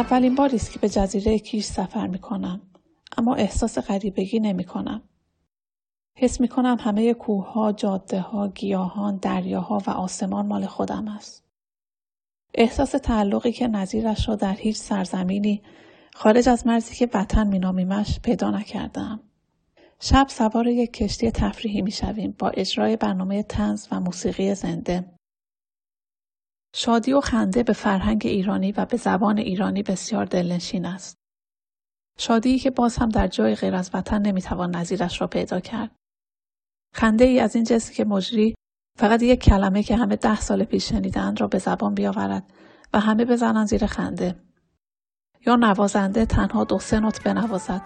اولین 0.02 0.34
باری 0.34 0.56
است 0.56 0.72
که 0.72 0.78
به 0.78 0.88
جزیره 0.88 1.38
کیش 1.38 1.64
سفر 1.64 2.06
می 2.06 2.18
کنم. 2.18 2.60
اما 3.16 3.34
احساس 3.34 3.78
غریبگی 3.78 4.40
نمی 4.40 4.64
کنم. 4.64 5.02
حس 6.18 6.40
می 6.40 6.48
کنم 6.48 6.76
همه 6.80 7.14
کوه 7.14 7.52
ها، 7.52 7.72
جاده 7.72 8.20
ها، 8.20 8.48
گیاهان، 8.48 9.16
دریاها 9.16 9.82
و 9.86 9.90
آسمان 9.90 10.46
مال 10.46 10.66
خودم 10.66 11.08
است. 11.08 11.44
احساس 12.54 12.90
تعلقی 12.90 13.52
که 13.52 13.68
نظیرش 13.68 14.28
را 14.28 14.34
در 14.34 14.54
هیچ 14.54 14.76
سرزمینی 14.76 15.62
خارج 16.14 16.48
از 16.48 16.66
مرزی 16.66 16.94
که 16.94 17.08
وطن 17.14 17.46
مینامیمش 17.46 18.20
پیدا 18.20 18.50
نکردم. 18.50 19.20
شب 20.00 20.26
سوار 20.28 20.66
یک 20.66 20.92
کشتی 20.92 21.30
تفریحی 21.30 21.82
می 21.82 21.90
شویم 21.90 22.34
با 22.38 22.48
اجرای 22.48 22.96
برنامه 22.96 23.42
تنز 23.42 23.86
و 23.92 24.00
موسیقی 24.00 24.54
زنده. 24.54 25.11
شادی 26.74 27.12
و 27.12 27.20
خنده 27.20 27.62
به 27.62 27.72
فرهنگ 27.72 28.22
ایرانی 28.24 28.72
و 28.72 28.84
به 28.84 28.96
زبان 28.96 29.38
ایرانی 29.38 29.82
بسیار 29.82 30.24
دلنشین 30.24 30.86
است. 30.86 31.16
شادی 32.18 32.58
که 32.58 32.70
باز 32.70 32.96
هم 32.96 33.08
در 33.08 33.26
جای 33.26 33.54
غیر 33.54 33.74
از 33.74 33.90
وطن 33.94 34.22
نمی‌توان 34.22 34.76
نظیرش 34.76 35.20
را 35.20 35.26
پیدا 35.26 35.60
کرد. 35.60 35.90
خنده 36.94 37.24
ای 37.24 37.40
از 37.40 37.56
این 37.56 37.64
جنسی 37.64 37.94
که 37.94 38.04
مجری 38.04 38.54
فقط 38.98 39.22
یک 39.22 39.40
کلمه 39.40 39.82
که 39.82 39.96
همه 39.96 40.16
ده 40.16 40.40
سال 40.40 40.64
پیش 40.64 40.88
شنیدند 40.88 41.40
را 41.40 41.48
به 41.48 41.58
زبان 41.58 41.94
بیاورد 41.94 42.52
و 42.92 43.00
همه 43.00 43.24
بزنند 43.24 43.66
زیر 43.66 43.86
خنده. 43.86 44.36
یا 45.46 45.56
نوازنده 45.56 46.26
تنها 46.26 46.64
دو 46.64 46.78
سه 46.78 47.00
نوت 47.00 47.22
بنوازد 47.22 47.82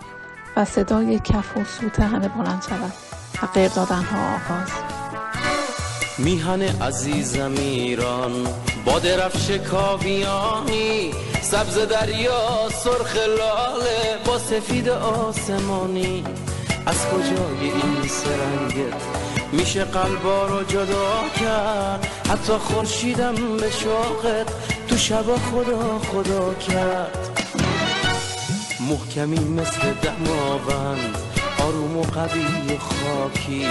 و 0.56 0.64
صدای 0.64 1.18
کف 1.18 1.56
و 1.56 1.64
سوت 1.64 2.00
همه 2.00 2.28
بلند 2.28 2.62
شود 2.62 2.92
و 3.42 3.46
غیر 3.46 3.68
دادنها 3.68 4.36
آغاز. 4.36 4.95
میهن 6.18 6.62
عزیزم 6.62 7.54
ایران 7.58 8.32
با 8.84 8.98
درفش 8.98 9.50
کاویانی 9.50 11.10
سبز 11.42 11.78
دریا 11.78 12.68
سرخ 12.84 13.16
لاله 13.16 14.18
با 14.26 14.38
سفید 14.38 14.88
آسمانی. 14.88 16.24
از 16.86 17.06
کجای 17.06 17.70
این 17.70 18.08
سرنگت 18.08 19.02
میشه 19.52 19.84
قلبا 19.84 20.46
رو 20.46 20.62
جدا 20.62 21.24
کرد؟ 21.40 22.08
حتی 22.30 22.52
خورشیدم 22.52 23.34
به 23.34 23.70
شوقت 23.70 24.52
تو 24.88 24.96
شبا 24.96 25.36
خدا 25.36 25.98
خدا 25.98 26.54
کرد. 26.54 27.28
محکمی 28.80 29.38
مثل 29.38 29.92
دماوند 30.02 31.35
آروم 31.66 31.96
و 31.96 32.02
قوی 32.02 32.74
و 32.74 32.78
خاکی. 32.78 33.66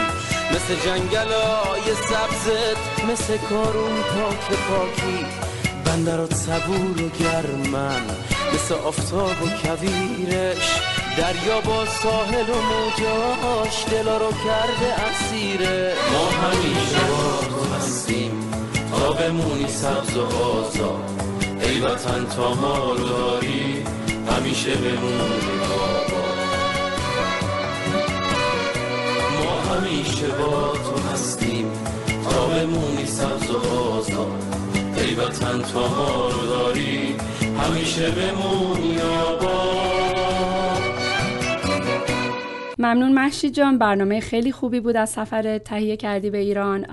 مثل 0.51 0.75
جنگلای 0.85 1.87
سبزت 2.09 3.09
مثل 3.11 3.37
کارون 3.37 3.95
پاک 3.95 4.59
پاکی. 4.67 5.25
بندرات 5.85 6.33
صبور 6.33 7.01
و 7.01 7.09
گرمن 7.09 8.01
مثل 8.53 8.73
آفتاب 8.73 9.41
و 9.41 9.49
کویرش. 9.63 10.79
دریا 11.17 11.61
با 11.61 11.85
ساحل 11.85 12.49
و 12.49 12.61
موجاش 12.71 13.85
دلا 13.91 14.17
رو 14.17 14.31
کرده 14.31 14.89
اسیره 15.07 15.93
ما 16.13 16.47
همیشه 16.47 16.99
با 17.09 17.47
تو 17.47 17.75
هستیم 17.75 18.31
تا 18.91 19.11
بمونی 19.11 19.67
سبز 19.67 20.17
و 20.17 20.25
آزاد. 20.25 21.21
ای 21.61 21.79
وطن 21.79 22.25
تا 22.35 22.53
ما 22.53 22.77
رو 22.77 23.07
داری 23.07 23.83
همیشه 24.29 24.75
بمونی. 24.75 25.64
همیشه 30.15 30.37
با 30.37 30.73
تو 30.73 31.09
هستیم. 31.13 31.71
تا 32.23 32.47
بمونی 32.47 33.05
سبز 33.05 33.51
و 33.51 33.57
آزاد 33.57 34.43
ای 34.97 35.15
وطن 35.15 35.61
تا 35.61 35.79
ما 35.79 36.29
رو 36.29 36.47
داری. 36.47 37.15
همیشه 37.57 38.11
بمونی 38.11 39.01
آباد 39.01 40.81
ممنون 42.77 43.13
محشید 43.13 43.53
جان. 43.53 43.77
برنامه 43.77 44.19
خیلی 44.19 44.51
خوبی 44.51 44.79
بود 44.79 44.97
از 44.97 45.09
سفر 45.09 45.57
تهیه 45.57 45.97
کردی 45.97 46.29
به 46.29 46.37
ایران. 46.37 46.85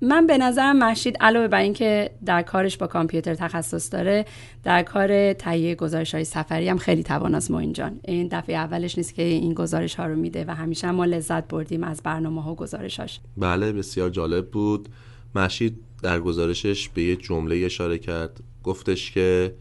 من 0.00 0.26
به 0.26 0.38
نظرم 0.38 0.76
محشید 0.76 1.16
علاوه 1.20 1.48
بر 1.48 1.60
اینکه 1.60 2.10
در 2.24 2.42
کارش 2.42 2.76
با 2.76 2.86
کامپیوتر 2.86 3.34
تخصص 3.34 3.92
داره 3.92 4.26
در 4.64 4.82
کار 4.82 5.32
تهیه 5.32 5.74
گزارش 5.74 6.14
های 6.14 6.24
سفری 6.24 6.68
هم 6.68 6.78
خیلی 6.78 7.02
تواناست 7.02 7.50
موین 7.50 7.72
جان. 7.72 8.00
این 8.04 8.28
دفعه 8.32 8.56
اولش 8.56 8.98
نیست 8.98 9.14
که 9.14 9.22
این 9.22 9.54
گزارش 9.54 9.94
ها 9.94 10.06
رو 10.06 10.16
میده 10.16 10.44
و 10.48 10.54
همیشه 10.54 10.90
ما 10.90 11.04
لذت 11.04 11.48
بردیم 11.48 11.84
از 11.84 12.00
برنامه 12.02 12.42
ها 12.42 12.52
و 12.52 12.56
گزارشاش 12.56 13.20
بله 13.36 13.72
بسیار 13.72 14.10
جالب 14.10 14.50
بود. 14.50 14.88
محشید 15.34 15.78
در 16.02 16.20
گزارشش 16.20 16.88
به 16.88 17.02
یه 17.02 17.16
جمله 17.16 17.56
اشاره 17.64 17.98
کرد. 17.98 18.40
گفتش 18.64 19.10
که 19.10 19.54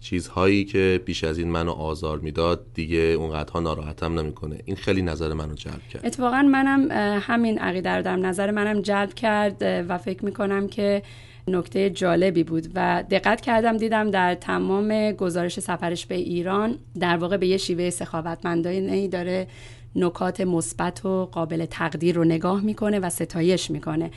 چیزهایی 0.00 0.64
که 0.64 1.00
بیش 1.04 1.24
از 1.24 1.38
این 1.38 1.50
منو 1.50 1.70
آزار 1.70 2.18
می‌داد 2.18 2.66
دیگه 2.74 2.98
اونقدرها 2.98 3.60
ناراحتم 3.60 4.18
نمی‌کنه. 4.18 4.58
این 4.64 4.76
خیلی 4.76 5.02
نظر 5.02 5.32
منو 5.32 5.54
جلب 5.54 5.88
کرد. 5.92 6.06
اتفاقا 6.06 6.42
منم 6.42 6.90
همین 7.20 7.58
عقیده 7.58 7.90
رو 7.90 8.02
در 8.02 8.16
نظر 8.16 8.50
منم 8.50 8.80
جلب 8.80 9.14
کرد 9.14 9.56
و 9.88 9.98
فکر 9.98 10.24
می‌کنم 10.24 10.68
که 10.68 11.02
نکته 11.48 11.90
جالبی 11.90 12.44
بود 12.44 12.66
و 12.74 13.04
دقت 13.10 13.40
کردم 13.40 13.76
دیدم 13.76 14.10
در 14.10 14.34
تمام 14.34 15.12
گزارش 15.12 15.60
سفرش 15.60 16.06
به 16.06 16.14
ایران 16.14 16.78
در 17.00 17.16
واقع 17.16 17.36
به 17.36 17.46
یه 17.46 17.56
شیوه 17.56 17.90
سخاوتمندانه 17.90 19.08
داره 19.08 19.46
نکات 19.94 20.40
مثبت 20.40 21.04
و 21.04 21.26
قابل 21.26 21.66
تقدیر 21.66 22.14
رو 22.14 22.24
نگاه 22.24 22.60
می‌کنه 22.60 22.98
و 22.98 23.10
ستایش 23.10 23.70
می‌کنه. 23.70 24.10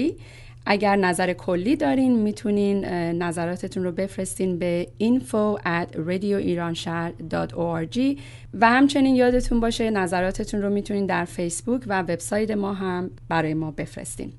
اگر 0.70 0.96
نظر 0.96 1.34
کلی 1.34 1.76
دارین 1.76 2.20
می‌تونین 2.20 2.86
نظراتتون 3.24 3.84
رو 3.84 3.92
بفرستین 3.92 4.60
به 4.60 4.88
info 5.02 5.62
at 5.62 5.96
radioiranshahr.org 5.96 8.20
و 8.54 8.70
همچنین 8.70 9.16
یادتون 9.16 9.60
باشه 9.60 9.90
نظراتتون 9.90 10.62
رو 10.62 10.70
می‌تونین 10.70 11.06
در 11.06 11.26
فیسبوک 11.26 11.84
و 11.88 12.02
وبسایت 12.02 12.52
ما 12.52 12.74
هم 12.74 13.10
برای 13.30 13.54
ما 13.54 13.72
بفرستین. 13.72 14.34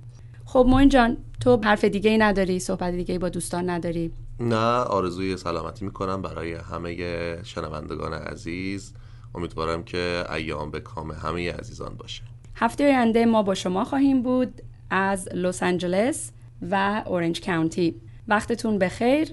خب 0.44 0.64
موین 0.68 0.88
جان 0.88 1.16
تو 1.40 1.60
حرف 1.64 1.84
دیگه 1.84 2.10
ای 2.10 2.18
نداری 2.18 2.58
صحبت 2.58 2.94
دیگه 2.94 3.12
ای 3.12 3.18
با 3.18 3.28
دوستان 3.28 3.70
نداری؟ 3.70 4.12
نه 4.40 4.80
آرزوی 4.80 5.36
سلامتی 5.36 5.84
می‌کنم 5.84 6.22
برای 6.22 6.54
همه 6.54 6.96
شنوندگان 7.42 8.12
عزیز. 8.12 8.92
امیدوارم 9.34 9.82
که 9.82 10.24
ایام 10.34 10.70
به 10.70 10.80
کام 10.80 11.10
همه 11.10 11.52
عزیزان 11.52 11.94
باشه. 11.94 12.22
هفته 12.54 12.84
آینده 12.84 13.26
ما 13.26 13.42
با 13.42 13.54
شما 13.54 13.84
خواهیم 13.84 14.22
بود. 14.22 14.62
از 14.90 15.28
لس 15.34 15.62
آنجلس 15.62 16.30
و 16.70 17.02
اورنج 17.06 17.40
کاونتی. 17.40 17.94
وقتتون 18.28 18.78
بخیر. 18.78 19.28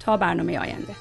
تا 0.00 0.16
برنامه 0.16 0.58
آینده. 0.58 0.94